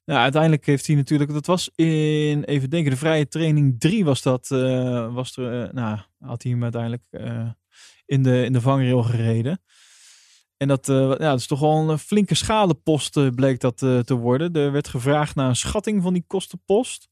Nou, 0.07 0.19
uiteindelijk 0.19 0.65
heeft 0.65 0.87
hij 0.87 0.95
natuurlijk, 0.95 1.33
dat 1.33 1.45
was 1.45 1.69
in, 1.75 2.43
even 2.43 2.69
denken, 2.69 2.91
de 2.91 2.97
vrije 2.97 3.27
training 3.27 3.79
3 3.79 4.05
was 4.05 4.21
dat, 4.21 4.51
eh, 4.51 5.13
was 5.13 5.37
er, 5.37 5.63
eh, 5.63 5.73
nou, 5.73 5.99
had 6.19 6.43
hij 6.43 6.51
hem 6.51 6.63
uiteindelijk 6.63 7.03
eh, 7.09 7.49
in, 8.05 8.23
de, 8.23 8.43
in 8.43 8.53
de 8.53 8.61
vangrail 8.61 9.03
gereden. 9.03 9.61
En 10.57 10.67
dat, 10.67 10.85
ja, 10.87 11.17
dat 11.17 11.39
is 11.39 11.47
toch 11.47 11.59
wel 11.59 11.89
een 11.89 11.99
flinke 11.99 12.35
schadepost 12.35 13.35
bleek 13.35 13.59
dat 13.59 13.77
te 13.77 14.15
worden. 14.15 14.53
Er 14.53 14.71
werd 14.71 14.87
gevraagd 14.87 15.35
naar 15.35 15.49
een 15.49 15.55
schatting 15.55 16.01
van 16.01 16.13
die 16.13 16.23
kostenpost. 16.27 17.09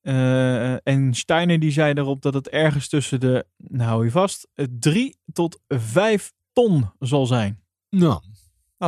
En 0.00 1.14
Steiner 1.14 1.60
die 1.60 1.70
zei 1.70 1.94
daarop 1.94 2.22
dat 2.22 2.34
het 2.34 2.48
ergens 2.48 2.88
tussen 2.88 3.20
de, 3.20 3.46
nou 3.56 3.88
hou 3.88 4.04
je 4.04 4.10
vast, 4.10 4.48
3 4.78 5.16
tot 5.32 5.60
5 5.68 6.32
ton 6.52 6.90
zal 6.98 7.26
zijn. 7.26 7.62
Nou, 7.90 8.20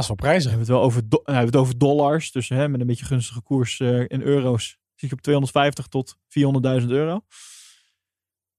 dat 0.00 0.02
is 0.02 0.08
wel 0.20 0.32
We 0.34 0.40
hebben 0.42 0.58
het 0.58 0.68
wel 0.68 0.82
over, 0.82 1.08
do- 1.08 1.16
nou, 1.16 1.24
we 1.24 1.32
hebben 1.32 1.52
het 1.52 1.60
over 1.60 1.78
dollars. 1.78 2.32
Dus 2.32 2.48
hè, 2.48 2.68
met 2.68 2.80
een 2.80 2.86
beetje 2.86 3.04
gunstige 3.04 3.40
koers 3.42 3.80
eh, 3.80 4.00
in 4.00 4.20
euro's 4.22 4.78
zit 4.94 5.10
je 5.10 5.16
op 5.16 5.22
250 5.22 5.86
tot 5.86 6.16
400.000 6.82 6.86
euro. 6.88 7.20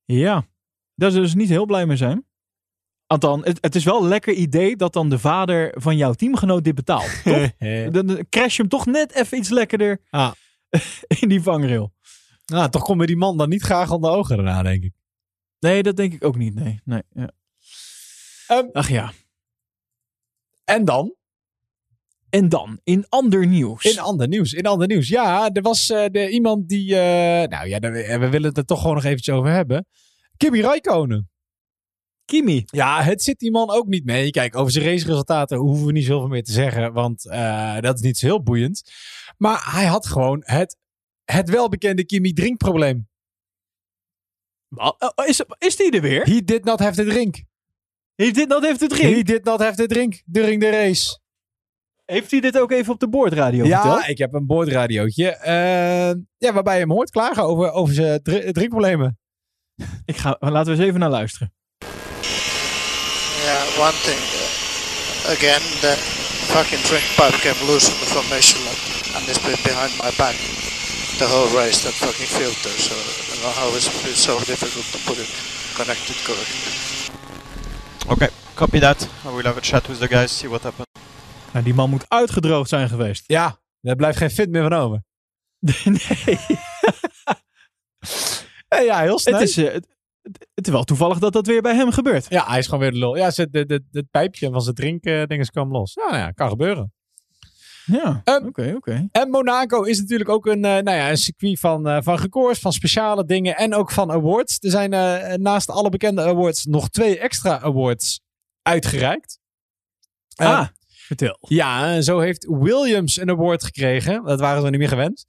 Ja, 0.05 0.47
daar 0.95 1.11
zullen 1.11 1.29
ze 1.29 1.37
niet 1.37 1.49
heel 1.49 1.65
blij 1.65 1.85
mee 1.85 1.97
zijn. 1.97 2.25
Althans, 3.05 3.43
het, 3.45 3.57
het 3.61 3.75
is 3.75 3.83
wel 3.83 4.01
een 4.01 4.07
lekker 4.07 4.33
idee 4.33 4.75
dat 4.75 4.93
dan 4.93 5.09
de 5.09 5.19
vader 5.19 5.73
van 5.81 5.97
jouw 5.97 6.13
teamgenoot 6.13 6.63
dit 6.63 6.75
betaalt. 6.75 7.21
Toch? 7.23 7.51
dan, 7.91 8.25
crash 8.29 8.55
je 8.55 8.61
hem 8.61 8.69
toch 8.69 8.85
net 8.85 9.13
even 9.13 9.37
iets 9.37 9.49
lekkerder 9.49 10.01
Ah. 10.09 10.31
in 11.19 11.29
die 11.29 11.41
vangrail. 11.41 11.93
nou, 12.45 12.69
toch 12.69 12.83
komen 12.83 13.07
die 13.07 13.17
man 13.17 13.37
dan 13.37 13.49
niet 13.49 13.61
graag 13.63 13.91
onder 13.91 14.11
ogen 14.11 14.35
daarna, 14.35 14.61
denk 14.63 14.83
ik. 14.83 14.93
Nee, 15.59 15.83
dat 15.83 15.95
denk 15.95 16.13
ik 16.13 16.23
ook 16.23 16.37
niet. 16.37 16.55
Nee, 16.55 16.81
nee. 16.83 17.01
Ja. 17.13 17.31
Ehm, 18.47 18.65
Ach 18.73 18.89
ja. 18.89 19.11
En 20.63 20.85
dan? 20.85 21.15
En 22.29 22.49
dan, 22.49 22.79
in 22.83 23.05
ander 23.09 23.47
nieuws. 23.47 23.83
In 23.83 23.99
ander 23.99 24.27
nieuws. 24.27 24.53
In 24.53 24.65
ander 24.65 24.87
nieuws. 24.87 25.07
Ja, 25.07 25.49
er 25.53 25.61
was 25.61 25.89
eh, 25.89 26.05
de, 26.11 26.29
iemand 26.29 26.69
die. 26.69 26.95
eh, 26.95 27.47
nou 27.49 27.67
ja, 27.67 27.79
daar- 27.79 28.19
we 28.19 28.29
willen 28.29 28.47
het 28.49 28.57
er 28.57 28.65
toch 28.65 28.79
gewoon 28.79 28.95
nog 28.95 29.03
eventjes 29.03 29.35
over 29.35 29.51
hebben. 29.51 29.85
Kimi 30.37 30.61
Räikkönen. 30.61 31.29
Kimi. 32.25 32.63
Ja, 32.65 33.01
het 33.03 33.23
zit 33.23 33.39
die 33.39 33.51
man 33.51 33.69
ook 33.69 33.87
niet 33.87 34.05
mee. 34.05 34.29
Kijk, 34.31 34.55
over 34.55 34.71
zijn 34.71 34.85
raceresultaten 34.85 35.57
hoeven 35.57 35.85
we 35.85 35.91
niet 35.91 36.05
zoveel 36.05 36.27
meer 36.27 36.43
te 36.43 36.51
zeggen, 36.51 36.93
want 36.93 37.27
eh, 37.29 37.79
dat 37.79 37.95
is 37.95 38.01
niet 38.01 38.17
zo 38.17 38.25
heel 38.25 38.43
boeiend. 38.43 38.91
Maar 39.37 39.71
hij 39.71 39.85
had 39.85 40.07
gewoon 40.07 40.41
het, 40.45 40.77
het 41.23 41.49
welbekende 41.49 42.05
Kimi 42.05 42.33
drinkprobleem. 42.33 43.07
Oh, 44.75 44.91
Is, 45.25 45.41
is 45.57 45.75
die 45.75 45.91
er 45.91 46.01
weer? 46.01 46.23
He 46.23 46.43
did 46.43 46.63
not 46.63 46.79
have 46.79 46.95
the 47.03 47.09
drink. 47.09 47.43
Heeft 48.15 48.35
dit 48.35 48.47
nou 48.47 48.65
heeft 48.65 48.79
het 48.79 48.91
He 48.91 48.97
drink? 48.97 49.25
did 49.25 49.43
not 49.43 49.59
have 49.59 49.75
the 49.75 49.85
drink 49.87 50.21
during 50.25 50.61
the 50.61 50.69
race. 50.69 51.19
Heeft 52.11 52.31
hij 52.31 52.39
dit 52.39 52.59
ook 52.59 52.71
even 52.71 52.93
op 52.93 52.99
de 52.99 53.09
boordradio 53.09 53.65
Ja, 53.65 53.81
verteld? 53.81 54.07
ik 54.07 54.17
heb 54.17 54.33
een 54.33 54.45
boordradiootje. 54.45 55.29
eh, 55.35 56.11
ja, 56.37 56.53
waarbij 56.53 56.73
je 56.73 56.79
hem 56.79 56.91
hoort 56.91 57.09
klagen 57.09 57.43
over, 57.43 57.71
over 57.71 57.93
zijn 57.93 58.21
dr- 58.23 58.51
drinkproblemen. 58.51 59.17
Ik 60.05 60.17
ga, 60.17 60.35
laten 60.39 60.65
we 60.71 60.77
eens 60.77 60.87
even 60.87 60.99
naar 60.99 61.09
luisteren. 61.09 61.53
Yeah, 63.43 63.79
one 63.87 63.97
thing. 64.07 64.19
uh, 64.19 65.31
again, 65.35 65.61
the 65.85 65.93
fucking 66.53 66.81
drink 66.89 67.05
pipe 67.19 67.37
came 67.45 67.59
loose 67.71 67.91
formation 67.91 68.59
lap, 68.67 68.79
and 69.15 69.27
it's 69.29 69.41
been 69.47 69.61
behind 69.63 69.91
my 70.03 70.11
back 70.17 70.35
the 71.21 71.27
whole 71.33 71.49
race. 71.61 71.79
That 71.83 71.93
fucking 72.05 72.29
filter. 72.39 72.73
So 72.87 72.93
I 72.93 73.23
don't 73.29 73.41
know 73.43 73.53
how 73.61 73.75
it's 73.75 74.21
so 74.29 74.33
difficult 74.51 74.85
to 74.93 74.97
put 75.07 75.17
it 75.23 75.29
connected 75.79 76.15
correctly. 76.27 76.71
Okay, 78.13 78.29
copy 78.55 78.79
that. 78.79 78.99
I 79.25 79.29
will 79.35 79.45
have 79.45 79.57
a 79.57 79.61
chat 79.69 79.87
with 79.87 79.99
the 79.99 80.07
guys, 80.07 80.31
see 80.31 80.49
what 80.49 80.63
happened. 80.63 80.85
Nou, 81.53 81.65
die 81.65 81.73
man 81.73 81.89
moet 81.89 82.09
uitgedroogd 82.09 82.69
zijn 82.69 82.89
geweest. 82.89 83.23
Ja, 83.27 83.59
daar 83.81 83.95
blijft 83.95 84.17
geen 84.17 84.29
fit 84.29 84.49
meer 84.49 84.61
van 84.61 84.73
over. 84.73 85.03
nee. 85.85 86.37
Eh, 88.67 88.85
ja, 88.85 88.99
heel 88.99 89.19
snel. 89.19 89.39
Het 89.39 89.49
is, 89.49 89.57
eh, 89.57 89.73
het, 89.73 89.87
het, 90.53 90.65
is 90.65 90.71
wel 90.71 90.83
toevallig 90.83 91.19
dat 91.19 91.33
dat 91.33 91.47
weer 91.47 91.61
bij 91.61 91.75
hem 91.75 91.91
gebeurt. 91.91 92.25
Ja, 92.29 92.45
hij 92.47 92.59
is 92.59 92.65
gewoon 92.65 92.79
weer 92.79 92.91
de 92.91 92.97
lul. 92.97 93.15
Ja, 93.15 93.31
het 93.91 94.11
pijpje 94.11 94.49
van 94.51 94.61
zijn 94.61 94.75
drinkdinges 94.75 95.49
kwam 95.49 95.71
los. 95.71 95.93
Ja, 95.93 96.05
nou 96.05 96.17
ja, 96.17 96.31
kan 96.31 96.49
gebeuren. 96.49 96.93
Ja, 97.91 98.21
Ehm, 98.23 98.45
oké, 98.45 98.73
oké. 98.75 99.07
En 99.11 99.29
Monaco 99.29 99.81
is 99.81 99.99
natuurlijk 99.99 100.29
ook 100.29 100.45
een, 100.45 100.65
eh, 100.65 100.71
nou 100.71 100.97
ja, 100.97 101.09
een 101.09 101.17
circuit 101.17 101.59
van, 101.59 101.87
eh, 101.87 101.97
van 102.01 102.15
records, 102.15 102.59
van 102.59 102.73
speciale 102.73 103.25
dingen 103.25 103.55
en 103.55 103.73
ook 103.73 103.91
van 103.91 104.11
awards. 104.11 104.57
Er 104.59 104.69
zijn 104.69 104.93
eh, 104.93 105.33
naast 105.33 105.69
alle 105.69 105.89
bekende 105.89 106.21
awards 106.21 106.65
nog 106.65 106.89
twee 106.89 107.19
extra 107.19 107.59
awards 107.59 108.21
uitgereikt. 108.61 109.39
Eh, 110.35 110.59
ah, 110.59 110.67
vertel. 111.07 111.37
Ja, 111.41 111.93
en 111.93 112.03
zo 112.03 112.19
heeft 112.19 112.45
Williams 112.45 113.17
een 113.19 113.29
award 113.29 113.63
gekregen. 113.63 114.23
Dat 114.23 114.39
waren 114.39 114.61
ze 114.61 114.69
niet 114.69 114.79
meer 114.79 114.87
gewend. 114.87 115.25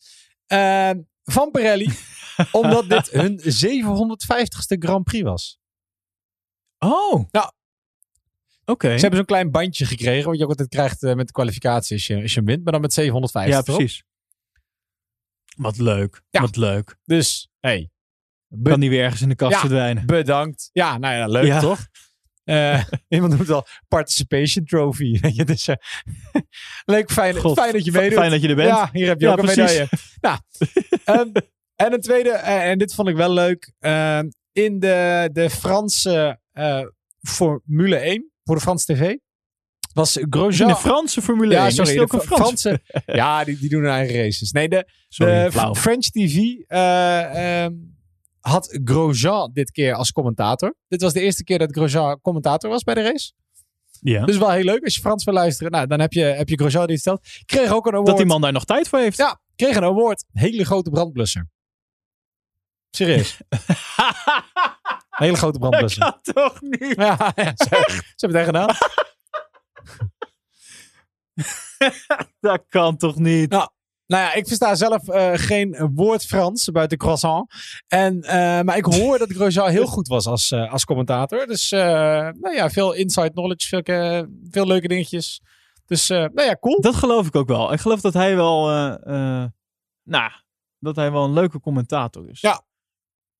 Eh, 0.47 0.91
van 1.25 1.51
Pirelli. 1.51 1.89
omdat 2.53 2.89
dit 2.89 3.11
hun 3.11 3.41
750ste 3.41 4.79
Grand 4.79 5.05
Prix 5.05 5.23
was. 5.25 5.59
Oh. 6.79 7.25
Ja. 7.31 7.53
Oké. 8.65 8.87
Ze 8.95 9.01
hebben 9.01 9.17
zo'n 9.17 9.25
klein 9.25 9.51
bandje 9.51 9.87
gekregen. 9.87 10.29
Wat 10.29 10.37
je 10.39 10.43
ook 10.45 10.51
altijd 10.51 10.69
krijgt 10.69 11.03
eh, 11.03 11.15
met 11.15 11.27
de 11.27 11.33
kwalificatie 11.33 11.97
als 11.97 12.07
je, 12.07 12.23
als 12.23 12.35
je 12.35 12.43
wint. 12.43 12.63
Maar 12.65 12.73
dan 12.73 12.81
met 12.83 12.93
750. 12.93 13.55
Ja, 13.55 13.75
precies. 13.75 14.03
Wat 15.57 15.79
leuk. 15.79 16.23
Ja. 16.31 16.41
Wat 16.41 16.57
leuk. 16.57 16.97
Dus, 17.05 17.49
hey. 17.61 17.91
Kan 18.63 18.81
die 18.81 18.91
weer 18.91 19.03
ergens 19.03 19.21
in 19.23 19.29
de 19.29 19.35
kast 19.35 19.53
Ja. 19.53 19.61
verdwijnen. 19.61 20.07
bedankt. 20.07 20.71
Ja, 20.73 20.99
nou 20.99 21.15
ja, 21.15 21.27
leuk 21.27 21.47
Ja. 21.47 21.61
toch? 21.61 21.87
Eh, 22.49 22.83
iemand 23.09 23.33
noemt 23.33 23.47
het 23.47 23.57
al 23.57 23.67
participation 23.89 24.65
trophy. 24.65 25.21
Dus, 25.45 25.69
eh, 25.69 25.77
leuk, 26.95 27.11
fijn, 27.11 27.37
God, 27.37 27.59
fijn 27.59 27.73
dat 27.73 27.85
je 27.85 27.93
meedoet. 27.93 28.19
fijn 28.19 28.31
dat 28.31 28.43
je 28.43 28.49
er 28.49 28.55
bent. 28.55 28.69
Ja, 28.69 28.89
hier 28.93 29.07
heb 29.07 29.21
je 29.21 29.27
Ja, 29.27 29.33
ook 29.33 29.39
een 29.39 29.45
medaille. 29.45 29.89
nou, 30.21 30.39
ehm, 31.05 31.29
en 31.77 31.93
een 31.93 32.01
tweede, 32.01 32.31
eh, 32.31 32.71
en 32.71 32.79
dit 32.79 32.95
vond 32.95 33.09
ik 33.09 33.17
wel 33.17 33.33
leuk. 33.33 33.73
ehm, 33.79 34.29
in 34.53 34.79
de, 34.79 35.29
de 35.33 35.51
Franse 35.51 36.41
Formule 37.21 37.97
1, 37.97 38.31
voor 38.45 38.55
de 38.55 38.61
Franse 38.61 38.93
tv, 38.95 39.15
was 39.93 40.17
In 40.17 40.27
Grosjean... 40.31 40.69
de 40.69 40.77
Franse 40.77 41.23
Formule 41.23 41.55
1. 41.55 41.61
ja, 41.63 41.67
Is 41.67 41.75
sorry. 41.75 41.99
ook 42.01 42.13
een 42.13 42.21
Frans? 42.21 42.41
Franse, 42.43 42.81
ja, 43.07 43.45
die, 43.45 43.59
die 43.59 43.69
doen 43.69 43.83
hun 43.83 43.91
eigen 43.93 44.23
races. 44.23 44.53
Nee, 44.53 44.69
de, 44.69 44.89
Sorry, 45.09 45.51
de. 45.51 45.75
French 45.75 46.05
TV 46.11 46.37
eh, 46.67 47.65
ehm, 47.65 47.75
had 48.41 48.79
Grosjean 48.85 49.51
dit 49.53 49.71
keer 49.71 49.95
als 49.95 50.13
commentator. 50.13 50.75
Dit 50.89 51.03
was 51.03 51.13
de 51.13 51.21
eerste 51.21 51.45
keer 51.45 51.59
dat 51.59 51.73
Grosjean 51.73 52.21
commentator 52.21 52.71
was 52.71 52.83
bij 52.83 52.95
de 52.95 53.03
race. 53.03 53.33
Ja. 54.01 54.25
Dus 54.25 54.39
wel 54.39 54.51
heel 54.51 54.65
leuk. 54.65 54.85
Als 54.85 54.95
je 54.95 55.01
Frans 55.01 55.25
wil 55.25 55.35
luisteren, 55.35 55.73
nou, 55.73 55.87
dan 55.87 56.01
heb 56.01 56.13
je, 56.13 56.23
heb 56.23 56.49
je 56.49 56.57
Grosjean 56.57 56.87
die 56.87 56.93
het 56.93 57.01
stelt. 57.01 57.27
Kreeg 57.45 57.73
ook 57.73 57.87
een 57.87 57.93
award. 57.93 58.07
Dat 58.07 58.17
die 58.17 58.27
man 58.27 58.41
daar 58.41 58.53
nog 58.53 58.65
tijd 58.65 58.89
voor 58.89 58.99
heeft. 58.99 59.17
Ja, 59.17 59.41
kreeg 59.57 59.77
een 59.77 59.85
award. 59.85 60.25
Hele 60.33 60.65
grote 60.65 60.91
brandblusser. 60.91 61.49
Serieus. 62.91 63.37
Hele 65.09 65.37
grote 65.37 65.59
brandblusser. 65.59 66.03
kan 66.03 66.19
toch 66.35 66.61
niet? 66.61 66.95
Ja, 66.97 67.33
ja, 67.37 67.53
ze, 67.57 67.67
ze 68.17 68.27
hebben 68.27 68.41
het 68.41 68.47
echt 68.47 68.47
gedaan. 68.47 68.77
Dat 72.41 72.65
kan 72.69 72.97
toch 72.97 73.17
niet? 73.17 73.51
Nou, 73.51 73.69
Nou 74.09 74.23
ja, 74.23 74.35
ik 74.35 74.47
versta 74.47 74.75
zelf 74.75 75.09
eh, 75.09 75.31
geen 75.35 75.91
woord 75.95 76.25
Frans 76.25 76.71
buiten 76.71 76.99
croissant. 76.99 77.53
En, 77.87 78.23
eh, 78.23 78.61
maar 78.61 78.77
ik 78.77 78.85
hoor 78.85 79.19
dat 79.19 79.33
Grosjean 79.33 79.71
heel 79.71 79.87
goed 79.87 80.09
was 80.09 80.27
als, 80.27 80.51
eh, 80.51 80.73
als 80.73 80.85
commentator. 80.85 81.47
Dus 81.47 81.71
nou 81.71 82.55
ja, 82.55 82.71
veel 82.71 82.93
inside 82.93 83.31
knowledge, 83.31 83.69
veel, 83.69 83.83
veel 84.51 84.67
leuke 84.67 84.89
dingetjes. 84.89 85.41
Dus 85.87 86.09
nou 86.09 86.43
ja, 86.43 86.57
cool. 86.61 86.81
Dat 86.81 86.95
geloof 86.95 87.27
ik 87.27 87.37
ook 87.37 87.49
wel. 87.49 87.73
Ik 87.73 87.81
geloof 87.81 88.01
dat 88.01 88.15
hij 88.15 88.37
wel, 88.37 88.67
nou, 90.03 90.31
dat 90.79 90.97
hij 90.97 91.13
wel 91.13 91.25
een 91.25 91.33
leuke 91.33 91.61
commentator 91.61 92.29
is. 92.29 92.41
Ja. 92.41 92.63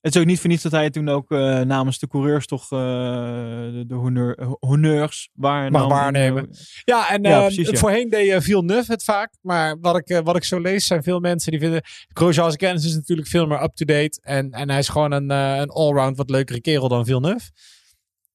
Het 0.01 0.15
is 0.15 0.21
ook 0.21 0.27
niet 0.27 0.41
voor 0.41 0.51
niets 0.51 0.63
dat 0.63 0.73
hij 0.73 0.91
toen 0.91 1.09
ook 1.09 1.31
eh, 1.31 1.61
namens 1.61 1.99
de 1.99 2.09
coureurs 2.09 2.47
toch 2.47 2.63
eh, 2.63 2.79
de, 2.79 3.85
de 3.87 3.95
honneur, 3.95 4.57
honneurs 4.61 5.31
waar 5.33 5.71
Mag 5.71 5.89
waarnemen. 5.89 6.49
Ja, 6.85 7.09
en 7.11 7.23
Ja, 7.23 7.39
eh, 7.39 7.45
precies, 7.45 7.71
ja. 7.71 7.79
voorheen 7.79 8.09
deed 8.09 8.31
uh, 8.31 8.41
Villeneuve 8.41 8.93
het 8.93 9.05
vaak. 9.05 9.33
Maar 9.41 9.81
wat 9.81 9.97
ik, 9.97 10.09
eh, 10.09 10.19
wat 10.19 10.37
ik 10.37 10.45
zo 10.45 10.61
lees, 10.61 10.87
zijn 10.87 11.03
veel 11.03 11.21
mensen 11.21 11.51
die 11.51 11.61
vinden... 11.61 11.83
Grosjean's 12.09 12.57
kennis 12.57 12.85
is 12.85 12.95
natuurlijk 12.95 13.29
veel 13.29 13.47
meer 13.47 13.63
up-to-date. 13.63 14.21
En, 14.23 14.51
en 14.51 14.71
hij 14.71 14.79
is 14.79 14.89
gewoon 14.89 15.13
een, 15.13 15.31
eh, 15.31 15.57
een 15.57 15.71
allround 15.71 16.17
wat 16.17 16.31
leukere 16.31 16.61
kerel 16.61 16.89
dan 16.89 17.05
Villeneuve. 17.05 17.51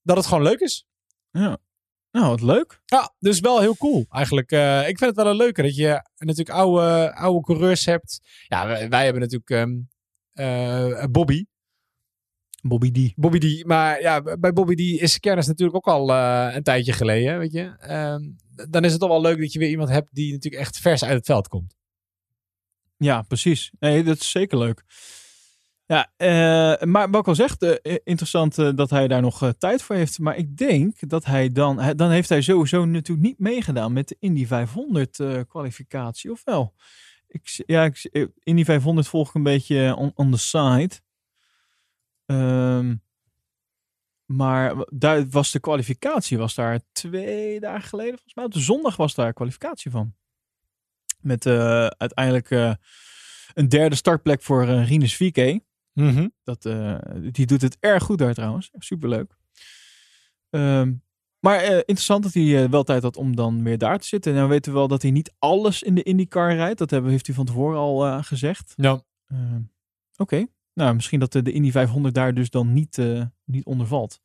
Dat 0.02 0.18
het 0.18 0.26
gewoon 0.26 0.44
leuk 0.44 0.60
is. 0.60 0.86
Ja. 1.32 1.58
Nou, 2.12 2.28
wat 2.28 2.42
leuk. 2.42 2.82
Ja, 2.86 3.14
dus 3.20 3.40
wel 3.40 3.60
heel 3.60 3.78
cool 3.78 4.06
eigenlijk. 4.10 4.52
Eh, 4.52 4.80
ik 4.80 4.98
vind 4.98 5.00
het 5.00 5.16
wel 5.16 5.28
een 5.28 5.36
leuke 5.36 5.62
dat 5.62 5.76
je 5.76 6.10
natuurlijk 6.18 6.58
oude, 6.58 7.16
oude 7.16 7.42
coureurs 7.42 7.86
hebt. 7.86 8.20
Ja, 8.48 8.68
wij, 8.68 8.90
wij 8.90 9.04
hebben 9.04 9.22
natuurlijk 9.22 9.50
ehm, 9.50 9.80
eh, 10.34 11.06
Bobby. 11.12 11.46
Bobby 12.66 12.92
D. 12.92 13.14
Bobby 13.16 13.38
D. 13.40 13.66
Maar 13.66 14.02
ja, 14.02 14.22
bij 14.40 14.54
Bobby 14.54 14.76
D 14.76 15.02
is 15.02 15.20
kennis 15.20 15.48
natuurlijk 15.48 15.78
ook 15.78 15.94
al 15.94 16.12
eh, 16.14 16.56
een 16.56 16.64
tijdje 16.64 16.94
geleden, 16.94 17.38
weet 17.40 17.52
je. 17.52 17.74
Ehm, 17.80 18.22
dan 18.70 18.84
is 18.84 18.92
het 18.92 19.00
toch 19.00 19.10
wel 19.10 19.22
leuk 19.22 19.40
dat 19.40 19.54
je 19.54 19.60
weer 19.60 19.70
iemand 19.70 19.90
hebt 19.90 20.10
die 20.12 20.32
natuurlijk 20.32 20.62
echt 20.62 20.78
vers 20.78 21.04
uit 21.04 21.14
het 21.14 21.26
veld 21.26 21.48
komt. 21.48 21.76
Ja, 22.98 23.22
precies. 23.22 23.72
Nee, 23.80 24.04
dat 24.04 24.20
is 24.20 24.32
zeker 24.32 24.58
leuk. 24.58 24.84
Ja, 25.86 26.12
eh, 26.18 26.88
maar 26.88 27.10
wat 27.10 27.22
ik 27.22 27.28
al 27.28 27.36
zeg, 27.36 27.56
eh, 27.58 27.96
interessant 28.04 28.56
dat 28.56 28.90
hij 28.90 29.08
daar 29.08 29.22
nog 29.22 29.54
tijd 29.58 29.82
voor 29.82 29.96
heeft. 29.96 30.20
Maar 30.20 30.38
ik 30.38 30.58
denk 30.58 31.10
dat 31.10 31.26
hij 31.26 31.50
dan, 31.52 31.80
hij- 31.80 31.96
dan 31.96 32.12
heeft 32.12 32.30
hij 32.30 32.42
sowieso 32.42 32.86
natuurlijk 32.86 33.28
niet 33.28 33.40
meegedaan 33.40 33.94
met 33.94 34.08
de 34.08 34.16
Indy 34.20 34.46
500 34.46 35.20
eh, 35.20 35.40
kwalificatie, 35.48 36.32
of 36.32 36.42
wel? 36.44 36.74
Ik, 37.28 37.64
ja, 37.66 37.84
ik, 37.84 38.30
Indy 38.44 38.64
500 38.64 39.08
volg 39.08 39.28
ik 39.28 39.34
een 39.36 39.44
beetje 39.44 39.96
on, 39.96 40.12
on 40.16 40.32
the 40.32 40.38
side. 40.38 40.90
Ehm, 42.34 42.96
maar 44.26 44.76
daar 44.90 45.30
was 45.30 45.52
de 45.52 45.60
kwalificatie, 45.60 46.38
was 46.38 46.56
daar 46.56 46.80
twee 46.92 47.60
dagen 47.60 47.90
geleden 47.90 48.14
volgens 48.14 48.36
mij. 48.36 48.46
Op 48.46 48.54
de 48.54 48.60
zondag 48.60 48.96
was 48.96 49.16
daar 49.16 49.34
kwalificatie 49.34 49.92
van. 49.92 50.14
Met 51.20 51.46
eh, 51.46 51.86
uiteindelijk 51.86 52.52
eh, 52.52 52.74
een 53.54 53.70
derde 53.70 53.96
startplek 53.96 54.42
voor 54.42 54.68
eh 54.68 54.88
Rinus 54.88 55.16
VK. 55.16 55.60
Dat, 56.44 56.66
eh, 56.66 56.98
die 57.32 57.46
doet 57.46 57.62
het 57.62 57.78
erg 57.80 58.04
goed 58.04 58.18
daar 58.18 58.34
trouwens. 58.34 58.70
Superleuk. 58.78 59.36
Ehm, 60.50 60.94
maar 61.40 61.64
interessant 61.64 62.24
dat 62.24 62.34
hij 62.34 62.70
wel 62.70 62.84
tijd 62.84 63.04
had 63.04 63.18
om 63.18 63.36
dan 63.36 63.64
weer 63.64 63.78
daar 63.78 64.00
te 64.00 64.08
zitten. 64.08 64.32
En 64.32 64.38
dan 64.38 64.50
weten 64.50 64.72
we 64.72 64.78
wel 64.78 64.88
dat 64.88 65.02
hij 65.02 65.12
niet 65.12 65.34
alles 65.40 65.84
in 65.84 65.96
de 65.96 66.04
IndyCar 66.04 66.56
rijdt. 66.56 66.78
Dat 66.78 66.90
hebben, 66.90 67.12
heeft 67.12 67.26
hij 67.26 67.36
van 67.36 67.46
tevoren 67.46 67.78
al 67.78 68.24
gezegd. 68.24 68.74
Ja. 68.76 69.04
Ehm, 69.28 69.62
Oké. 70.18 70.46
Nou, 70.74 70.96
misschien 70.96 71.20
dat 71.20 71.32
de, 71.32 71.42
de 71.42 71.52
Indy 71.52 71.72
500 71.72 72.16
daar 72.16 72.34
dus 72.34 72.50
dan 72.50 72.74
niet, 72.74 72.98
eh, 72.98 73.22
niet 73.46 73.66
onder 73.66 73.88
valt. 73.88 74.20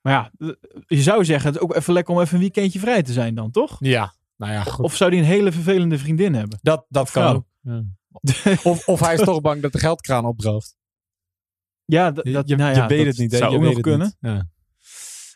Maar 0.00 0.12
ja, 0.12 0.30
eh, 0.38 0.48
je 0.86 1.02
zou 1.02 1.24
zeggen, 1.24 1.46
het 1.46 1.56
is 1.56 1.62
ook 1.62 1.74
even 1.74 1.92
lekker 1.92 2.14
om 2.14 2.20
even 2.20 2.34
een 2.34 2.40
weekendje 2.40 2.78
vrij 2.78 3.02
te 3.02 3.12
zijn 3.12 3.34
dan, 3.34 3.50
toch? 3.50 3.76
Ja, 3.80 4.14
nou 4.36 4.52
ja, 4.52 4.62
goed. 4.62 4.84
Of 4.84 4.96
zou 4.96 5.10
hij 5.10 5.18
een 5.18 5.24
hele 5.24 5.52
vervelende 5.52 5.98
vriendin 5.98 6.34
hebben? 6.34 6.58
dat, 6.62 6.86
dat 6.88 7.10
kan 7.10 7.34
ook. 7.36 7.46
Ja. 7.60 7.84
Of, 8.62 8.88
of 8.88 9.00
hij 9.00 9.14
is 9.14 9.20
toch 9.20 9.40
bang 9.40 9.62
dat 9.62 9.72
de 9.72 9.78
geldkraan 9.78 10.24
opdroogt. 10.24 10.76
Ja, 11.84 12.06
Je, 12.22 12.32
dat, 12.32 12.48
je, 12.48 12.56
nou 12.56 12.70
je 12.70 12.76
ja, 12.76 12.86
weet 12.86 12.98
dat 12.98 13.06
het 13.06 13.18
niet. 13.18 13.32
hè? 13.32 13.38
zou 13.38 13.50
Je 13.50 13.56
ook 13.56 13.62
weet 13.62 13.72
nog 13.72 13.82
kunnen. 13.82 14.16
Ja. 14.20 14.48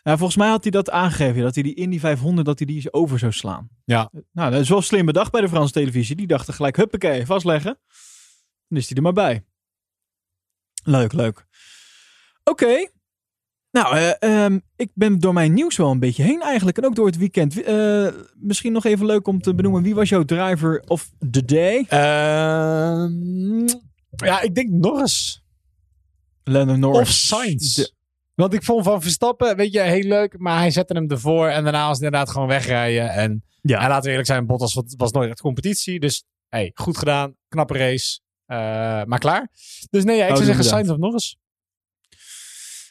Ja, 0.03 0.17
volgens 0.17 0.37
mij 0.37 0.49
had 0.49 0.61
hij 0.63 0.71
dat 0.71 0.89
aangegeven, 0.89 1.41
dat 1.41 1.53
hij 1.53 1.63
die 1.63 1.73
Indy 1.73 1.99
500 1.99 2.45
dat 2.45 2.57
hij 2.57 2.67
die 2.67 2.75
eens 2.75 2.93
over 2.93 3.19
zou 3.19 3.31
slaan. 3.31 3.69
Ja. 3.85 4.11
Nou, 4.31 4.51
dat 4.51 4.61
is 4.61 4.69
wel 4.69 4.81
slim 4.81 5.05
bedacht 5.05 5.31
bij 5.31 5.41
de 5.41 5.49
Franse 5.49 5.73
televisie. 5.73 6.15
Die 6.15 6.27
dachten 6.27 6.53
gelijk, 6.53 6.75
huppakee, 6.75 7.25
vastleggen. 7.25 7.79
Dan 8.67 8.77
is 8.77 8.87
hij 8.87 8.97
er 8.97 9.03
maar 9.03 9.13
bij. 9.13 9.45
Leuk, 10.83 11.13
leuk. 11.13 11.45
Oké. 12.43 12.87
Nou, 13.71 13.95
eh, 13.97 14.11
ehm, 14.45 14.59
ik 14.75 14.89
ben 14.93 15.19
door 15.19 15.33
mijn 15.33 15.53
nieuws 15.53 15.77
wel 15.77 15.91
een 15.91 15.99
beetje 15.99 16.23
heen 16.23 16.41
eigenlijk. 16.41 16.77
En 16.77 16.85
ook 16.85 16.95
door 16.95 17.05
het 17.05 17.17
weekend. 17.17 17.61
Eh, 17.63 18.07
misschien 18.35 18.71
nog 18.71 18.85
even 18.85 19.05
leuk 19.05 19.27
om 19.27 19.41
te 19.41 19.55
benoemen. 19.55 19.83
Wie 19.83 19.95
was 19.95 20.09
jouw 20.09 20.23
driver 20.23 20.83
of 20.87 21.11
the 21.31 21.45
day? 21.45 21.85
Ehm, 21.87 23.67
ja, 24.25 24.41
ik 24.41 24.55
denk 24.55 24.69
Norris. 24.69 25.43
Lennon 26.43 26.79
Norris. 26.79 26.99
Of 27.01 27.07
Sainz. 27.13 27.75
De- 27.75 27.93
Want 28.35 28.53
ik 28.53 28.63
vond 28.63 28.83
van 28.83 29.01
Verstappen, 29.01 29.55
weet 29.55 29.73
je, 29.73 29.79
heel 29.79 30.03
leuk. 30.07 30.37
Maar 30.39 30.57
hij 30.57 30.71
zette 30.71 30.93
hem 30.93 31.09
ervoor. 31.09 31.47
En 31.47 31.63
daarna 31.63 31.87
was 31.87 31.97
het 31.97 32.05
inderdaad 32.05 32.29
gewoon 32.29 32.47
wegrijden. 32.47 33.09
En, 33.09 33.43
Ja. 33.61 33.81
en 33.81 33.87
laten 33.87 34.03
we 34.03 34.09
eerlijk 34.09 34.27
zijn, 34.27 34.45
Bottas 34.45 34.73
was, 34.73 34.93
was 34.97 35.11
nooit 35.11 35.29
echt 35.29 35.41
competitie. 35.41 35.99
Dus 35.99 36.23
hey, 36.49 36.71
goed 36.73 36.97
gedaan. 36.97 37.35
Knappe 37.47 37.77
race. 37.77 38.19
Eh, 38.45 38.57
maar 39.03 39.19
klaar. 39.19 39.49
Dus 39.89 40.03
nee, 40.03 40.17
ja, 40.17 40.23
ik 40.25 40.29
Oh, 40.31 40.35
zou 40.35 40.45
zeggen 40.45 40.63
inderdaad. 40.63 40.85
Sainz 40.85 40.89
of 40.89 40.97
Norris. 40.97 41.37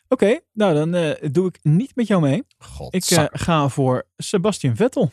Oké, 0.08 0.40
nou 0.52 0.74
dan 0.74 0.94
eh, 0.94 1.30
doe 1.30 1.48
ik 1.48 1.58
niet 1.62 1.96
met 1.96 2.06
jou 2.06 2.20
mee. 2.22 2.42
God, 2.58 2.94
Ik 2.94 3.04
eh, 3.04 3.24
ga 3.30 3.68
voor 3.68 4.08
Sebastian 4.16 4.76
Vettel. 4.76 5.12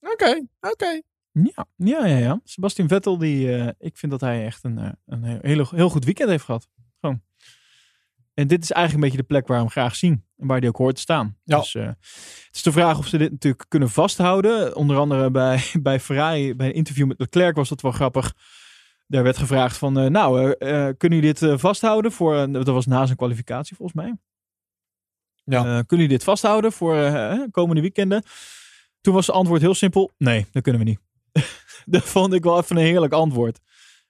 Oké, 0.00 0.46
oké. 0.60 1.00
Ja, 1.32 1.66
ja, 1.76 2.06
ja, 2.06 2.16
ja. 2.16 2.40
Sebastian 2.44 2.88
Vettel, 2.88 3.18
die, 3.18 3.56
eh, 3.56 3.68
ik 3.78 3.96
vind 3.96 4.12
dat 4.12 4.20
hij 4.20 4.44
echt 4.44 4.64
een, 4.64 4.96
een 5.06 5.24
heel, 5.24 5.66
heel, 5.70 5.88
goed 5.88 6.04
weekend 6.04 6.28
heeft 6.28 6.44
gehad. 6.44 6.68
Gewoon. 7.00 7.22
En 8.34 8.46
dit 8.46 8.62
is 8.62 8.70
eigenlijk 8.70 8.94
een 9.04 9.10
beetje 9.10 9.26
de 9.26 9.34
plek 9.34 9.46
waar 9.46 9.56
we 9.56 9.62
hem 9.62 9.72
graag 9.72 9.96
zien. 9.96 10.24
En 10.36 10.46
waar 10.46 10.58
hij 10.58 10.68
ook 10.68 10.76
hoort 10.76 10.94
te 10.94 11.00
staan. 11.00 11.38
Ja. 11.44 11.58
Dus 11.58 11.74
eh, 11.74 11.86
het 11.86 12.48
is 12.52 12.62
de 12.62 12.72
vraag 12.72 12.98
of 12.98 13.06
ze 13.06 13.18
dit 13.18 13.30
natuurlijk 13.30 13.64
kunnen 13.68 13.90
vasthouden. 13.90 14.76
Onder 14.76 14.96
andere 14.96 15.30
bij, 15.30 15.64
bij 15.82 16.00
Ferrari, 16.00 16.54
bij 16.54 16.66
een 16.66 16.74
interview 16.74 17.06
met 17.06 17.18
Leclerc 17.18 17.56
was 17.56 17.68
dat 17.68 17.80
wel 17.80 17.92
grappig. 17.92 18.34
Daar 19.12 19.22
werd 19.22 19.36
gevraagd 19.36 19.76
van, 19.76 19.98
eh, 19.98 20.06
nou, 20.06 20.40
eh, 20.40 20.86
eh, 20.88 20.94
kunnen 20.96 21.18
jullie 21.18 21.34
dit 21.34 21.60
vasthouden 21.60 22.12
voor, 22.12 22.52
dat 22.52 22.66
was 22.66 22.86
na 22.86 23.04
zijn 23.04 23.16
kwalificatie 23.16 23.76
volgens 23.76 24.02
mij. 24.02 24.16
Ja. 25.44 25.62
Kunnen 25.62 25.86
jullie 25.88 26.08
dit 26.08 26.24
vasthouden 26.24 26.72
voor 26.72 27.12
komende 27.50 27.80
weekenden? 27.80 28.22
Toen 29.00 29.14
was 29.14 29.26
het 29.26 29.36
antwoord 29.36 29.60
heel 29.60 29.74
simpel, 29.74 30.10
nee, 30.18 30.46
dat 30.52 30.62
kunnen 30.62 30.84
we 30.84 30.88
niet. 30.88 31.00
dat 31.94 32.02
vond 32.02 32.32
ik 32.32 32.42
wel 32.42 32.58
even 32.58 32.76
een 32.76 32.82
heerlijk 32.82 33.12
antwoord. 33.12 33.60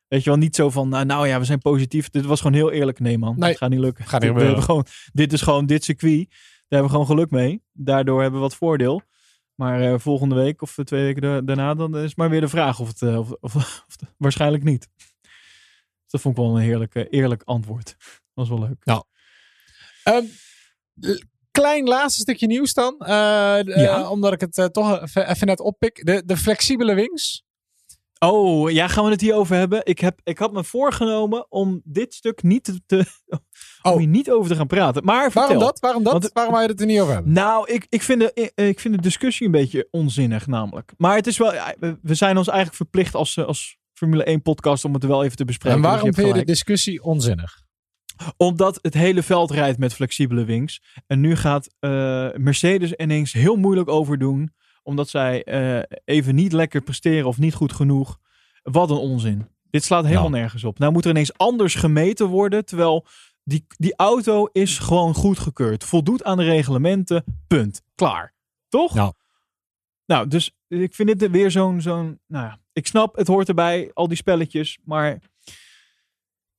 Weet 0.08 0.24
je 0.24 0.30
wel, 0.30 0.38
niet 0.38 0.56
zo 0.56 0.70
van, 0.70 0.88
nou, 0.88 1.04
nou 1.04 1.28
ja, 1.28 1.38
we 1.38 1.44
zijn 1.44 1.58
positief. 1.58 2.10
Dit 2.10 2.24
was 2.24 2.40
gewoon 2.40 2.56
heel 2.56 2.70
eerlijk. 2.70 3.00
Nee 3.00 3.18
man, 3.18 3.38
Nee, 3.38 3.48
dat 3.48 3.58
gaat 3.58 3.70
niet 3.70 3.80
lukken. 3.80 4.06
gaat 4.06 4.22
niet 4.22 4.32
we 4.32 4.62
gewoon, 4.62 4.86
dit 5.12 5.32
is 5.32 5.42
gewoon 5.42 5.66
dit 5.66 5.84
circuit. 5.84 6.26
Daar 6.28 6.80
hebben 6.80 6.82
we 6.82 6.92
gewoon 6.92 7.06
geluk 7.06 7.30
mee. 7.30 7.62
Daardoor 7.72 8.20
hebben 8.20 8.40
we 8.40 8.46
wat 8.46 8.56
voordeel. 8.56 9.02
Maar 9.54 9.80
eh, 9.92 9.98
volgende 9.98 10.34
week 10.34 10.62
of 10.62 10.76
twee 10.84 11.02
weken 11.04 11.22
da- 11.22 11.40
daarna, 11.40 11.74
dan 11.74 11.96
is 11.98 12.14
maar 12.14 12.30
weer 12.30 12.40
de 12.40 12.48
vraag 12.48 12.80
of 12.80 12.88
het, 12.88 13.02
eh, 13.02 13.18
of, 13.18 13.30
of, 13.40 13.84
waarschijnlijk 14.16 14.62
niet. 14.64 14.88
Dus 14.92 16.10
dat 16.10 16.20
vond 16.20 16.36
ik 16.38 16.42
wel 16.42 16.56
een 16.56 16.62
heerlijk, 16.62 17.06
eerlijk 17.10 17.42
antwoord. 17.44 17.96
Dat 18.34 18.48
was 18.48 18.48
wel 18.48 18.58
leuk. 18.60 18.82
L- 20.04 20.20
klein 21.50 21.84
laatste 21.84 22.20
stukje 22.20 22.46
nieuws 22.46 22.72
dan. 22.74 22.98
Eh, 22.98 23.60
Ja. 23.64 24.08
omdat 24.10 24.32
ik 24.32 24.40
het 24.40 24.72
toch 24.72 25.00
even, 25.00 25.28
even 25.28 25.46
net 25.46 25.60
oppik. 25.60 26.06
De, 26.06 26.22
de 26.26 26.36
flexibele 26.36 26.94
wings. 26.94 27.44
Oh, 28.24 28.70
ja, 28.70 28.88
gaan 28.88 29.04
we 29.04 29.10
het 29.10 29.20
hier 29.20 29.34
over 29.34 29.56
hebben? 29.56 29.80
Ik, 29.84 29.98
heb, 29.98 30.20
ik 30.24 30.38
had 30.38 30.52
me 30.52 30.64
voorgenomen 30.64 31.46
om 31.50 31.80
dit 31.84 32.14
stuk 32.14 32.42
niet 32.42 32.64
te, 32.64 32.80
te- 32.86 33.04
om 33.82 33.92
Oh. 33.92 33.98
hier 33.98 34.06
niet 34.06 34.30
over 34.30 34.50
te 34.50 34.56
gaan 34.56 34.66
praten. 34.66 35.04
Maar 35.04 35.22
vertel. 35.30 35.42
Waarom 35.42 35.58
dat? 35.58 35.80
Waarom 35.80 36.02
dat? 36.02 36.12
Want- 36.12 36.30
Waarom 36.32 36.52
wou 36.52 36.64
je 36.64 36.70
het 36.70 36.80
er 36.80 36.86
niet 36.86 37.00
over 37.00 37.14
hebben? 37.14 37.32
Nou, 37.32 37.72
ik, 37.72 37.86
ik, 37.88 38.02
vind 38.02 38.20
de, 38.20 38.50
ik, 38.54 38.80
vind 38.80 38.94
de 38.94 39.00
discussie 39.00 39.46
een 39.46 39.52
beetje 39.52 39.88
onzinnig 39.90 40.46
namelijk. 40.46 40.92
Maar 40.96 41.16
het 41.16 41.26
is 41.26 41.38
wel, 41.38 41.52
we- 41.80 42.14
zijn 42.14 42.36
ons 42.36 42.46
eigenlijk 42.46 42.76
verplicht 42.76 43.14
als, 43.14 43.36
eh, 43.36 43.44
als 43.44 43.78
Formule 43.92 44.24
1 44.24 44.42
podcast 44.42 44.84
om 44.84 44.94
het 44.94 45.02
er 45.02 45.08
wel 45.08 45.24
even 45.24 45.36
te 45.36 45.44
bespreken. 45.44 45.76
En 45.76 45.82
Dus 45.82 45.90
waarom 45.92 46.14
vind 46.14 46.26
je 46.28 46.34
de 46.34 46.44
discussie 46.44 47.02
onzinnig? 47.02 47.60
Omdat 48.36 48.78
het 48.82 48.94
hele 48.94 49.22
veld 49.22 49.50
rijdt 49.50 49.78
met 49.78 49.94
flexibele 49.94 50.44
wings. 50.44 50.82
En 51.06 51.20
nu 51.20 51.36
gaat 51.36 51.68
eh, 51.78 51.90
Mercedes 52.36 52.92
ineens 52.92 53.32
heel 53.32 53.56
moeilijk 53.56 53.88
over 53.88 54.18
doen. 54.18 54.52
Omdat 54.82 55.08
zij 55.08 55.44
eh, 55.44 55.82
even 56.04 56.34
niet 56.34 56.52
lekker 56.52 56.80
presteren 56.80 57.26
of 57.28 57.38
niet 57.38 57.54
goed 57.54 57.72
genoeg. 57.72 58.18
Wat 58.62 58.90
een 58.90 58.96
onzin. 58.96 59.48
Dit 59.70 59.84
slaat 59.84 60.04
helemaal 60.04 60.28
Nou. 60.28 60.40
nergens 60.40 60.64
op. 60.64 60.78
Nou 60.78 60.92
moet 60.92 61.04
er 61.04 61.10
ineens 61.10 61.38
anders 61.38 61.74
gemeten 61.74 62.26
worden. 62.26 62.64
Terwijl 62.64 63.06
die, 63.44 63.66
die 63.68 63.96
auto 63.96 64.46
is 64.52 64.78
gewoon 64.78 65.14
goedgekeurd. 65.14 65.84
Voldoet 65.84 66.24
aan 66.24 66.36
de 66.36 66.44
reglementen. 66.44 67.24
Punt. 67.46 67.82
Klaar. 67.94 68.34
Toch? 68.68 68.94
Ja. 68.94 69.12
Nou, 70.06 70.28
dus 70.28 70.56
ik 70.68 70.94
vind 70.94 71.18
dit 71.18 71.30
weer 71.30 71.50
zo'n... 71.50 71.80
zo'n 71.80 72.20
nou 72.26 72.46
ja, 72.46 72.58
ik 72.72 72.86
snap, 72.86 73.16
het 73.16 73.26
hoort 73.26 73.48
erbij. 73.48 73.90
Al 73.94 74.08
die 74.08 74.16
spelletjes. 74.16 74.78
Maar 74.84 75.18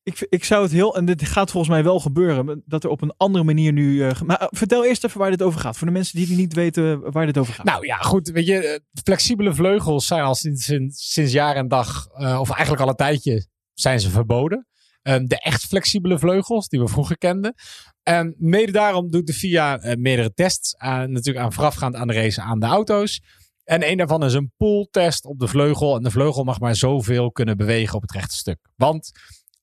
ik, 0.03 0.25
ik 0.29 0.43
zou 0.43 0.63
het 0.63 0.71
heel, 0.71 0.95
en 0.95 1.05
dit 1.05 1.23
gaat 1.23 1.51
volgens 1.51 1.73
mij 1.73 1.83
wel 1.83 1.99
gebeuren, 1.99 2.63
dat 2.65 2.83
er 2.83 2.89
op 2.89 3.01
een 3.01 3.13
andere 3.17 3.43
manier 3.43 3.73
nu. 3.73 4.03
eh, 4.03 4.21
maar 4.21 4.37
eh, 4.37 4.47
vertel 4.49 4.85
eerst 4.85 5.03
even 5.03 5.19
waar 5.19 5.29
dit 5.29 5.41
over 5.41 5.59
gaat. 5.59 5.77
Voor 5.77 5.87
de 5.87 5.93
mensen 5.93 6.25
die 6.25 6.35
niet 6.35 6.53
weten 6.53 7.11
waar 7.11 7.25
dit 7.25 7.37
over 7.37 7.53
gaat. 7.53 7.65
Nou 7.65 7.85
ja, 7.85 7.97
goed. 7.97 8.29
Weet 8.29 8.45
je, 8.45 8.57
eh, 8.57 8.79
flexibele 9.03 9.53
vleugels 9.53 10.07
zijn 10.07 10.21
al 10.21 10.35
sinds, 10.35 10.65
sinds, 10.65 11.11
sinds 11.11 11.31
jaar 11.31 11.55
en 11.55 11.67
dag, 11.67 12.07
of 12.15 12.49
eigenlijk 12.49 12.81
al 12.81 12.87
een 12.87 12.95
tijdje, 12.95 13.47
zijn 13.73 13.99
ze 13.99 14.09
verboden. 14.09 14.67
Ehm, 15.01 15.25
de 15.25 15.39
echt 15.39 15.65
flexibele 15.65 16.19
vleugels, 16.19 16.67
die 16.67 16.79
we 16.79 16.87
vroeger 16.87 17.17
kenden. 17.17 17.53
En 18.03 18.35
mede 18.37 18.71
daarom 18.71 19.11
doet 19.11 19.27
de 19.27 19.33
FIA 19.33 19.95
meerdere 19.97 20.33
tests, 20.33 20.75
natuurlijk 20.77 21.37
aan 21.37 21.53
voorafgaand 21.53 21.95
aan 21.95 22.07
de 22.07 22.13
race 22.13 22.41
aan 22.41 22.59
de 22.59 22.65
auto's. 22.65 23.21
En 23.63 23.89
een 23.89 23.97
daarvan 23.97 24.23
is 24.23 24.33
een 24.33 24.51
pooltest 24.57 25.25
op 25.25 25.39
de 25.39 25.47
vleugel. 25.47 25.95
En 25.95 26.03
de 26.03 26.11
vleugel 26.11 26.43
mag 26.43 26.59
maar 26.59 26.75
zoveel 26.75 27.31
kunnen 27.31 27.57
bewegen 27.57 27.95
op 27.95 28.01
het 28.01 28.11
rechte 28.11 28.35
stuk. 28.35 28.57
Want 28.75 29.11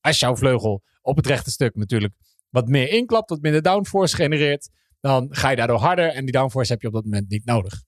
als 0.01 0.19
jouw 0.19 0.35
vleugel 0.35 0.83
op 1.01 1.15
het 1.15 1.27
rechte 1.27 1.51
stuk 1.51 1.75
natuurlijk 1.75 2.13
wat 2.49 2.67
meer 2.67 2.89
inklapt, 2.89 3.29
wat 3.29 3.41
minder 3.41 3.61
downforce 3.61 4.15
genereert, 4.15 4.69
dan 4.99 5.27
ga 5.29 5.49
je 5.49 5.55
daardoor 5.55 5.79
harder. 5.79 6.07
En 6.09 6.23
die 6.25 6.33
downforce 6.33 6.71
heb 6.71 6.81
je 6.81 6.87
op 6.87 6.93
dat 6.93 7.03
moment 7.03 7.29
niet 7.29 7.45
nodig. 7.45 7.83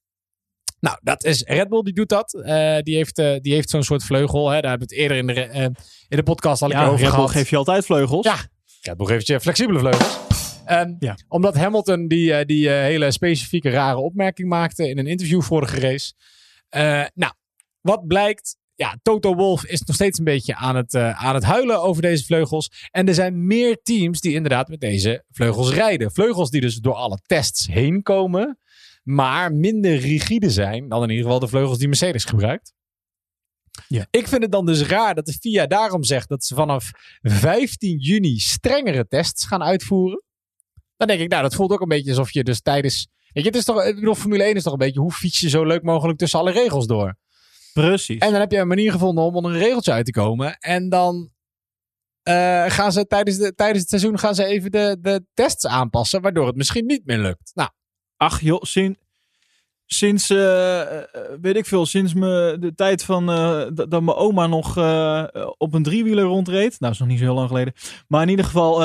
Nou, 0.80 0.98
dat 1.02 1.24
is 1.24 1.42
Red 1.44 1.70
Bull, 1.70 1.82
die 1.82 1.94
doet 1.94 2.10
dat. 2.10 2.34
Eh, 2.34 2.78
die 2.80 2.96
heeft, 2.96 3.18
eh, 3.18 3.40
die 3.40 3.54
heeft 3.54 3.70
zo'n 3.70 3.84
soort 3.84 4.04
vleugel. 4.04 4.50
Hè. 4.50 4.62
Daar 4.62 4.70
hebben 4.70 4.88
we 4.88 4.94
het 4.96 5.04
eerder 5.04 5.18
in 5.18 5.28
de, 5.28 5.34
eh, 5.42 5.64
in 6.08 6.18
de 6.18 6.24
podcast 6.24 6.62
al 6.62 6.70
ja, 6.70 6.78
over 6.86 6.92
Red 6.92 7.00
Bull 7.00 7.10
gehad. 7.10 7.30
geeft 7.32 7.50
je 7.50 7.58
altijd 7.58 7.86
vleugels. 7.86 8.26
Ja, 8.26 8.36
Red 8.82 8.98
Bull 8.98 9.08
geeft 9.08 9.28
je 9.28 9.40
flexibele 9.40 9.80
vleugels. 9.80 10.20
Ehm, 10.66 10.96
Ja. 11.00 11.18
Omdat 11.28 11.56
Hamilton 11.56 12.08
die, 12.08 12.46
die 12.46 12.70
hele 12.70 13.12
specifieke 13.12 13.70
rare 13.70 13.98
opmerking 13.98 14.50
maakte 14.50 14.90
in 14.90 14.98
een 14.98 15.08
interview 15.08 15.42
vorige 15.42 15.80
race. 15.80 16.14
Nou, 17.14 17.34
wat 17.82 18.08
blijkt? 18.08 18.58
Ja, 18.76 18.98
Toto 19.02 19.36
Wolff 19.36 19.66
is 19.66 19.82
nog 19.82 19.96
steeds 19.96 20.18
een 20.18 20.24
beetje 20.24 20.56
aan 20.56 20.76
het, 20.76 20.94
eh, 20.94 21.24
aan 21.24 21.36
het 21.36 21.44
huilen 21.44 21.82
over 21.82 22.02
deze 22.02 22.26
vleugels. 22.26 22.88
En 22.92 23.08
er 23.08 23.14
zijn 23.14 23.48
meer 23.48 23.82
teams 23.84 24.20
die 24.20 24.34
inderdaad 24.34 24.68
met 24.68 24.80
deze 24.80 25.24
vleugels 25.32 25.72
rijden. 25.72 26.12
Vleugels 26.12 26.50
die 26.50 26.62
dus 26.62 26.76
door 26.76 26.94
alle 26.94 27.20
tests 27.26 27.68
heen 27.68 28.02
komen, 28.02 28.60
maar 29.04 29.54
minder 29.54 29.96
rigide 29.96 30.50
zijn 30.50 30.90
dan 30.90 31.04
in 31.04 31.10
ieder 31.10 31.24
geval 31.24 31.40
de 31.40 31.48
vleugels 31.48 31.78
die 31.78 31.88
Mercedes 31.88 32.26
gebruikt. 32.26 32.74
Ja. 33.88 34.08
Ik 34.10 34.28
vind 34.28 34.42
het 34.42 34.52
dan 34.52 34.66
dus 34.66 34.82
raar 34.82 35.16
dat 35.16 35.26
de 35.26 35.34
FIA 35.34 35.68
daarom 35.68 36.04
zegt 36.04 36.30
dat 36.30 36.44
ze 36.44 36.56
vanaf 36.56 36.92
15 37.22 37.98
juni 37.98 38.40
strengere 38.40 39.08
tests 39.08 39.46
gaan 39.46 39.64
uitvoeren. 39.64 40.24
Dan 40.98 41.08
denk 41.08 41.20
ik, 41.20 41.30
nou, 41.30 41.42
dat 41.42 41.56
voelt 41.56 41.72
ook 41.72 41.82
een 41.82 41.88
beetje 41.88 42.10
alsof 42.10 42.32
je 42.32 42.44
dus 42.44 42.62
tijdens. 42.62 43.08
Weet 43.32 43.44
je, 43.44 43.50
het 43.50 43.58
is 43.58 43.66
toch, 43.66 43.84
ik 43.84 43.96
bedoel, 43.96 44.16
Formule 44.16 44.44
1 44.44 44.56
is 44.56 44.64
toch 44.64 44.74
een 44.74 44.80
beetje 44.80 45.00
hoe 45.00 45.12
fiets 45.12 45.40
je 45.40 45.50
zo 45.50 45.66
leuk 45.66 45.84
mogelijk 45.84 46.18
tussen 46.18 46.40
alle 46.40 46.52
regels 46.52 46.88
door. 46.88 47.16
Precies. 47.74 48.20
En 48.20 48.32
dan 48.32 48.40
heb 48.40 48.52
je 48.52 48.58
een 48.58 48.68
manier 48.68 48.92
gevonden 48.92 49.24
om 49.24 49.36
onder 49.36 49.52
een 49.52 49.60
regeltje 49.60 49.92
uit 49.92 50.06
te 50.06 50.12
komen. 50.12 50.58
En 50.60 50.90
dan 50.90 51.32
eh, 52.24 52.66
gaan 52.68 52.92
ze 52.92 53.08
tijdens, 53.08 53.38
de, 53.38 53.56
tijdens 53.56 53.80
het 53.80 53.90
seizoen 53.90 54.20
gaan 54.20 54.36
ze 54.36 54.46
even 54.46 54.72
de, 54.72 54.98
de 55.02 55.26
tests 55.34 55.68
aanpassen, 55.68 56.22
waardoor 56.22 56.48
het 56.48 56.56
misschien 56.56 56.86
niet 56.86 57.06
meer 57.06 57.18
lukt. 57.18 57.52
Nou, 57.54 57.70
Ach 58.18 58.42
joh, 58.42 58.62
sinds, 58.62 59.00
sinds 59.86 60.30
eh, 60.30 60.98
eh, 60.98 61.06
weet 61.42 61.56
ik 61.56 61.66
veel, 61.66 61.86
sinds 61.86 62.14
me, 62.14 62.58
de 62.60 62.76
tijd 62.76 63.04
van 63.04 63.26
dat, 63.26 63.92
dat 63.92 64.02
mijn 64.02 64.18
oma 64.18 64.48
nog 64.48 64.78
op 65.58 65.74
een 65.74 65.84
driewieler 65.84 66.24
rondreed. 66.24 66.80
Nou, 66.80 66.94
is 66.94 67.00
nog 67.00 67.08
niet 67.08 67.20
zo 67.20 67.24
heel 67.24 67.34
lang 67.34 67.48
geleden. 67.48 67.74
Maar 68.08 68.22
in 68.22 68.30
ieder 68.30 68.46
geval, 68.46 68.78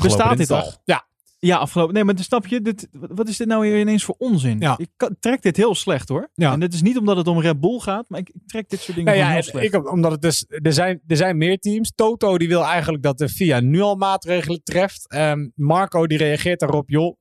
bestaat 0.00 0.36
dit 0.36 0.50
al. 0.50 0.72
Ja, 0.84 1.06
Ja, 1.38 1.56
afgelopen. 1.56 1.94
Nee, 1.94 2.04
maar 2.04 2.14
snap 2.18 2.46
je, 2.46 2.60
dit, 2.60 2.88
wat 2.92 3.28
is 3.28 3.36
dit 3.36 3.46
nou 3.48 3.60
weer 3.60 3.80
ineens 3.80 4.04
voor 4.04 4.14
onzin? 4.18 4.58
Ja. 4.60 4.74
Ik 4.78 4.88
kan- 4.96 5.16
trek 5.20 5.42
dit 5.42 5.56
heel 5.56 5.74
slecht 5.74 6.08
hoor. 6.08 6.30
Ja. 6.34 6.52
En 6.52 6.60
dit 6.60 6.74
is 6.74 6.82
niet 6.82 6.98
omdat 6.98 7.16
het 7.16 7.26
om 7.26 7.40
Red 7.40 7.60
Bull 7.60 7.78
gaat, 7.78 8.08
maar 8.08 8.20
ik, 8.20 8.28
ik 8.28 8.40
trek 8.46 8.68
dit 8.68 8.80
soort 8.80 8.96
dingen 8.96 9.14
Nou 9.14 9.26
ja, 9.26 9.32
heel 9.32 9.42
slecht. 9.42 9.74
ik, 9.74 9.90
omdat 9.92 10.10
het 10.12 10.22
dus, 10.22 10.44
er, 10.48 10.72
zijn, 10.72 11.00
er 11.06 11.16
zijn 11.16 11.36
meer 11.36 11.58
teams. 11.58 11.92
Toto 11.94 12.38
die 12.38 12.48
wil 12.48 12.64
eigenlijk 12.64 13.02
dat 13.02 13.18
de 13.18 13.28
FIA 13.28 13.60
nu 13.60 13.80
al 13.80 13.96
maatregelen 13.96 14.62
treft. 14.62 15.08
Ehm, 15.08 15.48
Marco 15.54 16.06
die 16.06 16.18
reageert 16.18 16.60
daarop, 16.60 16.88
joh. 16.90 17.16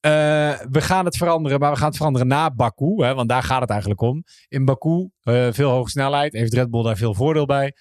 eh, 0.00 0.10
we 0.70 0.80
gaan 0.80 1.04
het 1.04 1.16
veranderen, 1.16 1.60
maar 1.60 1.70
we 1.70 1.76
gaan 1.78 1.88
het 1.88 1.96
veranderen 1.96 2.26
na 2.28 2.50
Baku. 2.50 3.04
Hè, 3.04 3.14
want 3.14 3.28
daar 3.28 3.42
gaat 3.42 3.60
het 3.60 3.70
eigenlijk 3.70 4.00
om. 4.00 4.24
In 4.48 4.64
Baku, 4.64 5.08
eh, 5.22 5.48
veel 5.50 5.70
hoge 5.70 5.90
snelheid. 5.90 6.32
Heeft 6.32 6.54
Red 6.54 6.70
Bull 6.70 6.82
daar 6.82 6.96
veel 6.96 7.14
voordeel 7.14 7.46
bij. 7.46 7.74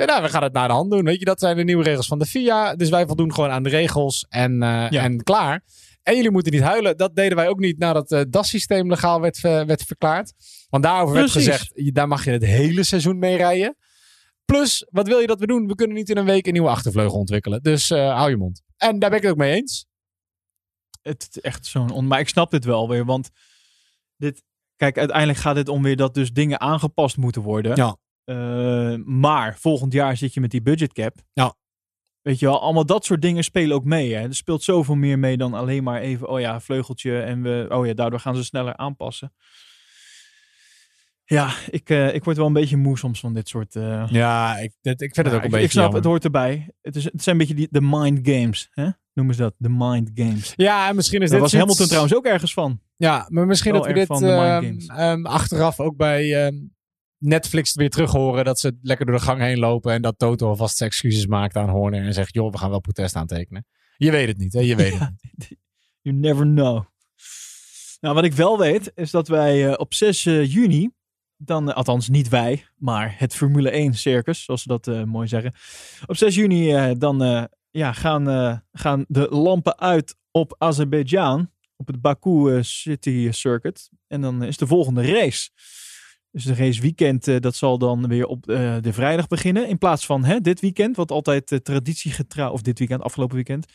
Ja, 0.00 0.06
nou, 0.06 0.22
we 0.22 0.28
gaan 0.28 0.42
het 0.42 0.52
naar 0.52 0.68
de 0.68 0.74
hand 0.74 0.90
doen. 0.90 1.04
Weet 1.04 1.18
je, 1.18 1.24
dat 1.24 1.40
zijn 1.40 1.56
de 1.56 1.64
nieuwe 1.64 1.82
regels 1.84 2.06
van 2.06 2.18
de 2.18 2.26
FIA. 2.26 2.74
Dus 2.74 2.88
wij 2.88 3.06
voldoen 3.06 3.34
gewoon 3.34 3.50
aan 3.50 3.62
de 3.62 3.68
regels 3.68 4.26
en, 4.28 4.62
eh, 4.62 4.90
Ja. 4.90 5.02
en 5.02 5.22
klaar. 5.22 5.64
En 6.02 6.16
jullie 6.16 6.30
moeten 6.30 6.52
niet 6.52 6.62
huilen. 6.62 6.96
Dat 6.96 7.16
deden 7.16 7.36
wij 7.36 7.48
ook 7.48 7.58
niet 7.58 7.78
nadat 7.78 8.10
het 8.10 8.32
DAS-systeem 8.32 8.88
legaal 8.88 9.20
werd, 9.20 9.44
eh, 9.44 9.64
werd 9.64 9.82
verklaard. 9.82 10.32
Want 10.68 10.82
daarover 10.82 11.14
werd 11.14 11.30
gezegd, 11.30 11.94
daar 11.94 12.08
mag 12.08 12.24
je 12.24 12.30
het 12.30 12.44
hele 12.44 12.82
seizoen 12.82 13.18
mee 13.18 13.36
rijden. 13.36 13.76
Plus, 14.44 14.86
wat 14.90 15.06
wil 15.06 15.18
je 15.18 15.26
dat 15.26 15.40
we 15.40 15.46
doen? 15.46 15.66
We 15.66 15.74
kunnen 15.74 15.96
niet 15.96 16.08
in 16.10 16.16
een 16.16 16.24
week 16.24 16.46
een 16.46 16.52
nieuwe 16.52 16.68
achtervleugel 16.68 17.18
ontwikkelen. 17.18 17.62
Dus 17.62 17.90
eh, 17.90 18.14
hou 18.16 18.30
je 18.30 18.36
mond. 18.36 18.62
En 18.76 18.98
daar 18.98 19.08
ben 19.10 19.18
ik 19.18 19.24
het 19.24 19.32
ook 19.32 19.38
mee 19.38 19.54
eens. 19.54 19.86
het 21.02 21.28
is 21.30 21.40
echt 21.40 21.66
zo'n... 21.66 21.90
On... 21.90 22.06
Maar 22.06 22.20
ik 22.20 22.28
snap 22.28 22.50
dit 22.50 22.64
wel 22.64 22.88
weer, 22.88 23.04
want 23.04 23.30
dit... 24.16 24.42
Kijk, 24.76 24.98
uiteindelijk 24.98 25.38
gaat 25.38 25.56
het 25.56 25.68
om 25.68 25.82
weer 25.82 25.96
dat 25.96 26.14
dus 26.14 26.32
dingen 26.32 26.60
aangepast 26.60 27.16
moeten 27.16 27.42
worden. 27.42 27.76
Ja. 27.76 27.96
Eh, 28.30 28.94
maar 29.04 29.56
volgend 29.58 29.92
jaar 29.92 30.16
zit 30.16 30.34
je 30.34 30.40
met 30.40 30.50
die 30.50 30.62
budget 30.62 30.92
cap. 30.92 31.14
Ja. 31.32 31.54
Weet 32.22 32.38
je 32.38 32.46
wel, 32.46 32.60
allemaal 32.60 32.86
dat 32.86 33.04
soort 33.04 33.22
dingen 33.22 33.44
spelen 33.44 33.76
ook 33.76 33.84
mee. 33.84 34.14
Hè? 34.14 34.22
Er 34.22 34.34
speelt 34.34 34.62
zoveel 34.62 34.94
meer 34.94 35.18
mee 35.18 35.36
dan 35.36 35.54
alleen 35.54 35.82
maar 35.82 36.00
even, 36.00 36.28
oh 36.28 36.40
ja, 36.40 36.60
vleugeltje. 36.60 37.20
En 37.20 37.42
we, 37.42 37.66
oh 37.68 37.86
ja, 37.86 37.94
daardoor 37.94 38.20
gaan 38.20 38.36
ze 38.36 38.44
sneller 38.44 38.76
aanpassen. 38.76 39.32
Ja, 41.24 41.50
ik, 41.70 41.90
eh, 41.90 42.14
ik 42.14 42.24
word 42.24 42.36
wel 42.36 42.46
een 42.46 42.52
beetje 42.52 42.76
moe 42.76 42.98
soms 42.98 43.20
van 43.20 43.34
dit 43.34 43.48
soort... 43.48 43.76
eh, 43.76 44.06
Ja, 44.10 44.56
ik, 44.58 44.72
dit- 44.80 45.00
ik 45.00 45.14
vind 45.14 45.26
het 45.26 45.26
ja, 45.26 45.32
ook 45.32 45.38
een 45.38 45.44
ik, 45.44 45.50
beetje 45.50 45.64
ik 45.64 45.70
snap, 45.70 45.82
jammer. 45.82 46.00
het 46.00 46.08
hoort 46.10 46.24
erbij. 46.24 46.68
Het, 46.82 46.96
is, 46.96 47.04
het 47.04 47.22
zijn 47.22 47.34
een 47.34 47.40
beetje 47.46 47.56
die, 47.56 47.68
de 47.70 47.80
mind 47.82 48.18
games. 48.28 48.68
Hè? 48.70 48.88
Noemen 49.12 49.34
ze 49.34 49.40
dat, 49.40 49.54
de 49.56 49.68
mind 49.70 50.10
games. 50.14 50.52
Ja, 50.56 50.88
en 50.88 50.94
misschien 50.96 51.22
is 51.22 51.30
Daar 51.30 51.40
dit 51.40 51.40
was 51.40 51.50
iets- 51.52 51.60
Hamilton 51.60 51.86
trouwens 51.86 52.14
ook 52.14 52.24
ergens 52.26 52.52
van. 52.52 52.80
Ja, 52.96 53.26
maar 53.28 53.46
misschien 53.46 53.72
Wel 53.72 53.80
dat 53.80 53.90
we 53.90 53.96
dit 53.98 54.06
van 54.06 54.20
de 54.20 54.26
mind 54.26 54.64
games. 54.64 54.86
ehm, 54.86 55.26
achteraf 55.26 55.80
ook 55.80 55.96
bij 55.96 56.44
ehm, 56.46 56.56
Netflix 57.20 57.74
weer 57.74 57.90
terug 57.90 58.10
horen. 58.10 58.44
Dat 58.44 58.60
ze 58.60 58.78
lekker 58.82 59.06
door 59.06 59.14
de 59.14 59.22
gang 59.22 59.40
heen 59.40 59.58
lopen. 59.58 59.92
En 59.92 60.02
dat 60.02 60.18
Toto 60.18 60.48
alvast 60.48 60.76
zijn 60.76 60.90
excuses 60.90 61.26
maakt 61.26 61.56
aan 61.56 61.68
Horner. 61.68 62.04
En 62.04 62.14
zegt, 62.14 62.34
joh, 62.34 62.52
we 62.52 62.58
gaan 62.58 62.70
wel 62.70 62.80
protest 62.80 63.16
aantekenen. 63.16 63.66
Je 63.96 64.10
weet 64.10 64.28
het 64.28 64.38
niet, 64.38 64.52
hè? 64.52 64.60
Je 64.60 64.76
weet 64.76 64.98
het 64.98 65.12
niet. 65.20 65.56
You 66.00 66.16
never 66.16 66.44
know. 66.44 66.84
Nou, 68.00 68.14
wat 68.14 68.24
ik 68.24 68.32
wel 68.32 68.58
weet, 68.58 68.92
is 68.94 69.10
dat 69.10 69.28
wij 69.28 69.68
eh, 69.68 69.74
op 69.76 69.94
6 69.94 70.26
eh, 70.26 70.52
juni, 70.52 70.90
dan, 71.36 71.70
eh, 71.70 71.76
althans 71.76 72.08
niet 72.08 72.28
wij, 72.28 72.66
maar 72.76 73.14
het 73.18 73.34
Formule 73.34 73.70
1 73.70 73.94
circus, 73.94 74.44
zoals 74.44 74.62
ze 74.62 74.68
dat 74.68 75.06
mooi 75.06 75.28
zeggen. 75.28 75.54
Op 76.06 76.16
6 76.16 76.34
juni 76.34 76.94
dan 76.98 77.48
ja, 77.70 77.92
gaan, 77.92 78.24
gaan 78.72 79.04
de 79.08 79.28
lampen 79.30 79.78
uit 79.78 80.16
op 80.30 80.54
Azerbeidzjan, 80.58 81.50
op 81.76 81.86
het 81.86 82.00
Baku 82.00 82.62
City 82.62 83.28
Circuit. 83.30 83.90
En 84.06 84.20
dan 84.20 84.42
is 84.42 84.56
de 84.56 84.66
volgende 84.66 85.12
race. 85.12 85.50
Dus 86.30 86.44
de 86.44 86.54
race 86.54 86.80
weekend, 86.80 87.28
eh, 87.28 87.36
dat 87.40 87.54
zal 87.54 87.78
dan 87.78 88.08
weer 88.08 88.26
op 88.26 88.48
eh, 88.48 88.76
de 88.80 88.92
vrijdag 88.92 89.28
beginnen. 89.28 89.68
In 89.68 89.78
plaats 89.78 90.06
van 90.06 90.24
hè, 90.24 90.40
dit 90.40 90.60
weekend, 90.60 90.96
wat 90.96 91.10
altijd 91.10 91.50
uh, 91.50 91.58
traditiegetrouw, 91.58 92.52
of 92.52 92.62
dit 92.62 92.78
weekend, 92.78 93.02
afgelopen 93.02 93.36
weekend. 93.36 93.66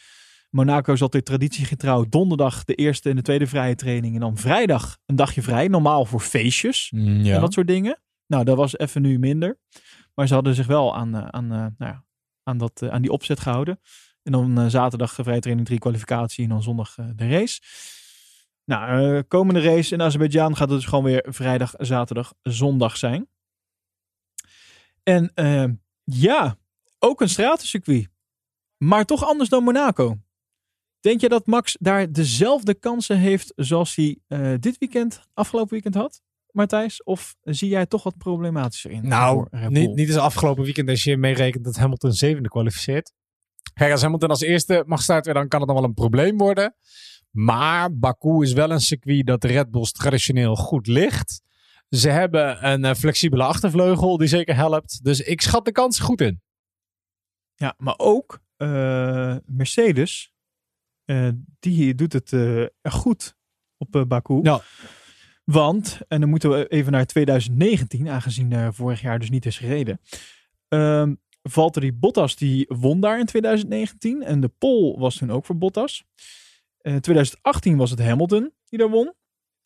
Monaco 0.49 0.93
is 0.93 1.01
altijd 1.01 1.25
traditiegetrouw 1.25 2.05
donderdag 2.09 2.63
de 2.63 2.75
eerste 2.75 3.09
en 3.09 3.15
de 3.15 3.21
tweede 3.21 3.47
vrije 3.47 3.75
training. 3.75 4.13
En 4.13 4.19
dan 4.19 4.37
vrijdag 4.37 4.97
een 5.05 5.15
dagje 5.15 5.41
vrij. 5.41 5.67
Normaal 5.67 6.05
voor 6.05 6.19
feestjes 6.19 6.91
Mm, 6.91 7.25
en 7.25 7.41
dat 7.41 7.53
soort 7.53 7.67
dingen. 7.67 7.99
Nou, 8.27 8.43
dat 8.43 8.57
was 8.57 8.77
even 8.77 9.01
nu 9.01 9.19
minder. 9.19 9.59
Maar 10.13 10.27
ze 10.27 10.33
hadden 10.33 10.55
zich 10.55 10.67
wel 10.67 10.95
aan, 10.95 11.15
eh, 11.15 11.27
aan, 11.27 11.51
eh, 11.51 11.57
nou 11.57 11.73
ja, 11.77 12.05
aan, 12.43 12.57
dat, 12.57 12.81
eh, 12.81 12.89
aan 12.89 13.01
die 13.01 13.11
opzet 13.11 13.39
gehouden. 13.39 13.79
En 14.23 14.31
dan 14.31 14.57
eh, 14.59 14.65
zaterdag 14.65 15.13
vrije 15.13 15.39
training, 15.39 15.67
drie 15.67 15.79
kwalificatie 15.79 16.43
en 16.43 16.49
dan 16.49 16.63
zondag 16.63 16.97
eh, 16.97 17.05
de 17.15 17.27
race. 17.27 17.61
Nou, 18.65 19.15
eh, 19.15 19.23
komende 19.27 19.61
race 19.61 19.93
in 19.93 20.01
Azerbeidzjan 20.01 20.55
gaat 20.55 20.69
het 20.69 20.77
dus 20.77 20.87
gewoon 20.87 21.03
weer 21.03 21.25
vrijdag, 21.29 21.73
zaterdag, 21.77 22.33
zondag 22.41 22.97
zijn. 22.97 23.27
En 25.03 25.31
eh, 25.33 25.65
ja, 26.03 26.57
ook 26.99 27.21
een 27.21 27.29
stratencircuit. 27.29 28.07
Maar 28.77 29.05
toch 29.05 29.23
anders 29.23 29.49
dan 29.49 29.63
Monaco. 29.63 30.17
Denk 30.99 31.21
je 31.21 31.29
dat 31.29 31.45
Max 31.45 31.77
daar 31.79 32.11
dezelfde 32.11 32.73
kansen 32.73 33.17
heeft 33.17 33.53
zoals 33.55 33.95
hij 33.95 34.17
eh, 34.27 34.53
dit 34.59 34.77
weekend, 34.77 35.21
afgelopen 35.33 35.71
weekend 35.71 35.95
had, 35.95 36.21
Matthijs? 36.51 37.03
Of 37.03 37.35
zie 37.41 37.69
jij 37.69 37.85
toch 37.85 38.03
wat 38.03 38.17
problematischer 38.17 38.91
in? 38.91 39.07
Nou, 39.07 39.47
niet, 39.69 39.95
niet 39.95 40.07
als 40.07 40.17
afgelopen 40.17 40.63
weekend 40.63 40.89
als 40.89 41.03
je 41.03 41.17
meerekent 41.17 41.63
dat 41.63 41.75
Hamilton 41.75 42.11
zevende 42.11 42.49
kwalificeert. 42.49 43.13
Kijk, 43.73 43.91
als 43.91 44.01
Hamilton 44.01 44.29
als 44.29 44.41
eerste 44.41 44.83
mag 44.85 45.01
starten, 45.01 45.33
dan 45.33 45.47
kan 45.47 45.59
het 45.59 45.69
nog 45.69 45.79
wel 45.79 45.87
een 45.87 45.93
probleem 45.93 46.37
worden. 46.37 46.75
Maar 47.35 47.97
Baku 47.97 48.43
is 48.43 48.53
wel 48.53 48.71
een 48.71 48.79
circuit 48.79 49.27
dat 49.27 49.41
de 49.41 49.47
Red 49.47 49.71
Bulls 49.71 49.91
traditioneel 49.91 50.55
goed 50.55 50.87
ligt. 50.87 51.41
Ze 51.89 52.09
hebben 52.09 52.67
een 52.69 52.85
eh, 52.85 52.93
flexibele 52.95 53.43
achtervleugel 53.43 54.17
die 54.17 54.27
zeker 54.27 54.55
helpt. 54.55 55.03
Dus 55.03 55.19
ik 55.19 55.41
schat 55.41 55.65
de 55.65 55.71
kans 55.71 55.99
goed 55.99 56.21
in. 56.21 56.41
Ja, 57.55 57.75
maar 57.77 57.93
ook 57.97 58.41
eh, 58.57 59.35
Mercedes, 59.45 60.31
eh, 61.05 61.29
die 61.59 61.95
doet 61.95 62.13
het 62.13 62.33
goed 62.81 63.35
op 63.77 64.05
Baku. 64.07 64.39
Ja. 64.43 64.61
Want, 65.43 65.99
en 66.07 66.19
dan 66.19 66.29
moeten 66.29 66.49
we 66.49 66.67
even 66.67 66.91
naar 66.91 67.05
2019, 67.05 68.09
aangezien 68.09 68.73
vorig 68.73 69.01
jaar 69.01 69.19
dus 69.19 69.29
niet 69.29 69.45
is 69.45 69.57
gereden. 69.57 69.99
Ehm 70.67 71.13
Valtteri 71.49 71.93
Bottas 71.93 72.35
die 72.35 72.65
won 72.67 72.99
daar 72.99 73.19
in 73.19 73.25
2019 73.25 74.23
en 74.23 74.39
de 74.39 74.47
pole 74.47 74.99
was 74.99 75.15
toen 75.15 75.31
ook 75.31 75.45
voor 75.45 75.57
Bottas. 75.57 76.03
In 76.85 77.01
2018 77.01 77.77
was 77.77 77.89
het 77.89 77.99
Hamilton 77.99 78.53
die 78.65 78.79
daar 78.79 78.89
won. 78.89 79.13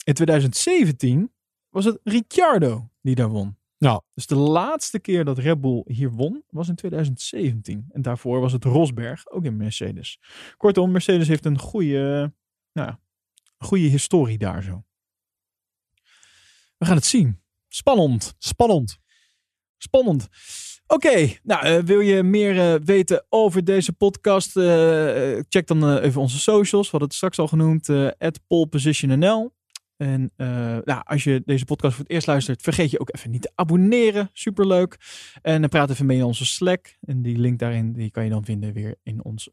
In 0.03 0.13
2017 0.13 1.33
was 1.69 1.85
het 1.85 1.99
Ricciardo 2.03 2.89
die 3.01 3.15
daar 3.15 3.29
won. 3.29 3.57
Nou, 3.77 4.01
Dus 4.13 4.25
de 4.25 4.35
laatste 4.35 4.99
keer 4.99 5.25
dat 5.25 5.37
Red 5.37 5.61
Bull 5.61 5.83
hier 5.85 6.11
won 6.11 6.43
was 6.49 6.67
in 6.67 6.75
2017. 6.75 7.85
En 7.91 8.01
daarvoor 8.01 8.39
was 8.39 8.51
het 8.51 8.63
Rosberg, 8.63 9.29
ook 9.29 9.45
in 9.45 9.57
Mercedes. 9.57 10.19
Kortom, 10.57 10.91
Mercedes 10.91 11.27
heeft 11.27 11.45
een 11.45 11.59
goede, 11.59 12.33
nou 12.71 12.87
ja, 12.87 12.99
goede 13.57 13.87
historie 13.87 14.37
daar 14.37 14.63
zo. 14.63 14.83
We 16.77 16.85
gaan 16.85 16.95
het 16.95 17.05
zien. 17.05 17.41
Spannend. 17.67 18.35
spannend. 18.37 18.99
Spannend. 19.77 20.27
Oké, 20.91 21.33
nou 21.43 21.65
eh, 21.65 21.77
wil 21.77 21.99
je 21.99 22.23
meer 22.23 22.59
eh, 22.59 22.81
weten 22.83 23.25
over 23.29 23.63
deze 23.63 23.93
podcast? 23.93 24.57
eh, 24.57 25.39
check 25.49 25.67
dan 25.67 25.97
even 25.97 26.21
onze 26.21 26.39
socials. 26.39 26.85
We 26.85 26.89
hadden 26.91 27.07
het 27.07 27.17
straks 27.17 27.39
al 27.39 27.47
genoemd. 27.47 27.89
@polepositionnl. 28.47 29.53
En 29.97 30.31
nou, 30.83 31.01
als 31.03 31.23
je 31.23 31.41
deze 31.45 31.65
podcast 31.65 31.95
voor 31.95 32.03
het 32.03 32.13
eerst 32.13 32.27
luistert, 32.27 32.61
vergeet 32.61 32.91
je 32.91 32.99
ook 32.99 33.15
even 33.15 33.31
niet 33.31 33.41
te 33.41 33.51
abonneren. 33.55 34.29
Superleuk. 34.33 34.97
En 35.41 35.61
dan 35.61 35.69
praat 35.69 35.89
even 35.89 36.05
mee 36.05 36.17
in 36.17 36.23
onze 36.23 36.45
Slack. 36.45 36.97
En 37.01 37.21
die 37.21 37.37
link 37.37 37.59
daarin 37.59 37.93
die 37.93 38.11
kan 38.11 38.23
je 38.23 38.29
dan 38.29 38.45
vinden 38.45 38.73
weer 38.73 38.95
in 39.03 39.23
ons, 39.23 39.49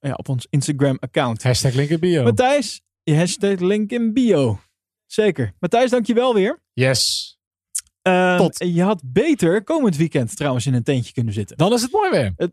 ja, 0.00 0.14
op 0.14 0.28
ons 0.28 0.46
Instagram 0.50 0.96
account. 1.00 1.42
Hashtag 1.42 1.74
link 1.74 1.88
in 1.88 2.00
bio. 2.00 2.22
Matthijs, 2.22 2.80
je 3.02 3.16
hashtag 3.16 3.58
link 3.58 3.90
in 3.90 4.12
bio. 4.12 4.60
Zeker. 5.06 5.52
Matthijs, 5.58 5.90
dankjewel 5.90 6.34
weer. 6.34 6.62
Yes. 6.72 7.39
Ehm, 8.02 8.36
Tot. 8.36 8.58
Je 8.58 8.82
had 8.82 9.02
beter 9.04 9.64
komend 9.64 9.96
weekend 9.96 10.36
trouwens 10.36 10.66
in 10.66 10.74
een 10.74 10.82
tentje 10.82 11.12
kunnen 11.12 11.32
zitten. 11.32 11.56
Dan 11.56 11.72
is 11.72 11.82
het 11.82 11.92
mooi 11.92 12.10
weer. 12.10 12.50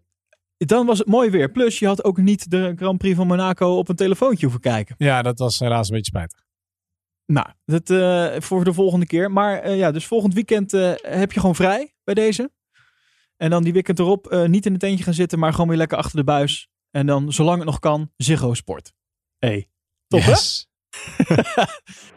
Dan 0.57 0.85
was 0.85 0.97
het 0.99 1.07
mooi 1.07 1.29
weer. 1.29 1.51
Plus, 1.51 1.79
je 1.79 1.87
had 1.87 2.03
ook 2.03 2.17
niet 2.17 2.51
de 2.51 2.73
Grand 2.75 2.97
Prix 2.97 3.15
van 3.15 3.27
Monaco 3.27 3.77
op 3.77 3.89
een 3.89 3.95
telefoontje 3.95 4.41
hoeven 4.41 4.61
kijken. 4.61 4.95
Ja, 4.97 5.21
dat 5.21 5.39
was 5.39 5.59
helaas 5.59 5.89
een 5.89 5.95
beetje 5.95 6.11
spijtig. 6.11 6.45
Nou, 7.25 7.47
dat 7.65 7.89
eh, 7.89 8.41
voor 8.41 8.63
de 8.63 8.73
volgende 8.73 9.05
keer. 9.05 9.31
Maar 9.31 9.59
eh, 9.59 9.77
ja, 9.77 9.91
dus 9.91 10.05
volgend 10.05 10.33
weekend 10.33 10.73
eh, 10.73 10.93
heb 11.01 11.31
je 11.31 11.39
gewoon 11.39 11.55
vrij 11.55 11.93
bij 12.03 12.13
deze. 12.13 12.51
En 13.37 13.49
dan 13.49 13.63
die 13.63 13.73
weekend 13.73 13.99
erop 13.99 14.45
niet 14.47 14.65
in 14.65 14.73
een 14.73 14.79
tentje 14.79 15.03
gaan 15.03 15.13
zitten, 15.13 15.39
maar 15.39 15.51
gewoon 15.51 15.67
weer 15.67 15.77
lekker 15.77 15.97
achter 15.97 16.17
de 16.17 16.23
buis. 16.23 16.69
En 16.91 17.05
dan, 17.05 17.33
zolang 17.33 17.57
het 17.57 17.65
nog 17.65 17.79
kan, 17.79 18.11
Ziggo 18.15 18.53
Sport. 18.53 18.93
Hey, 19.37 19.69
top 20.07 20.19
yes. 20.21 20.67
hè? 21.17 21.35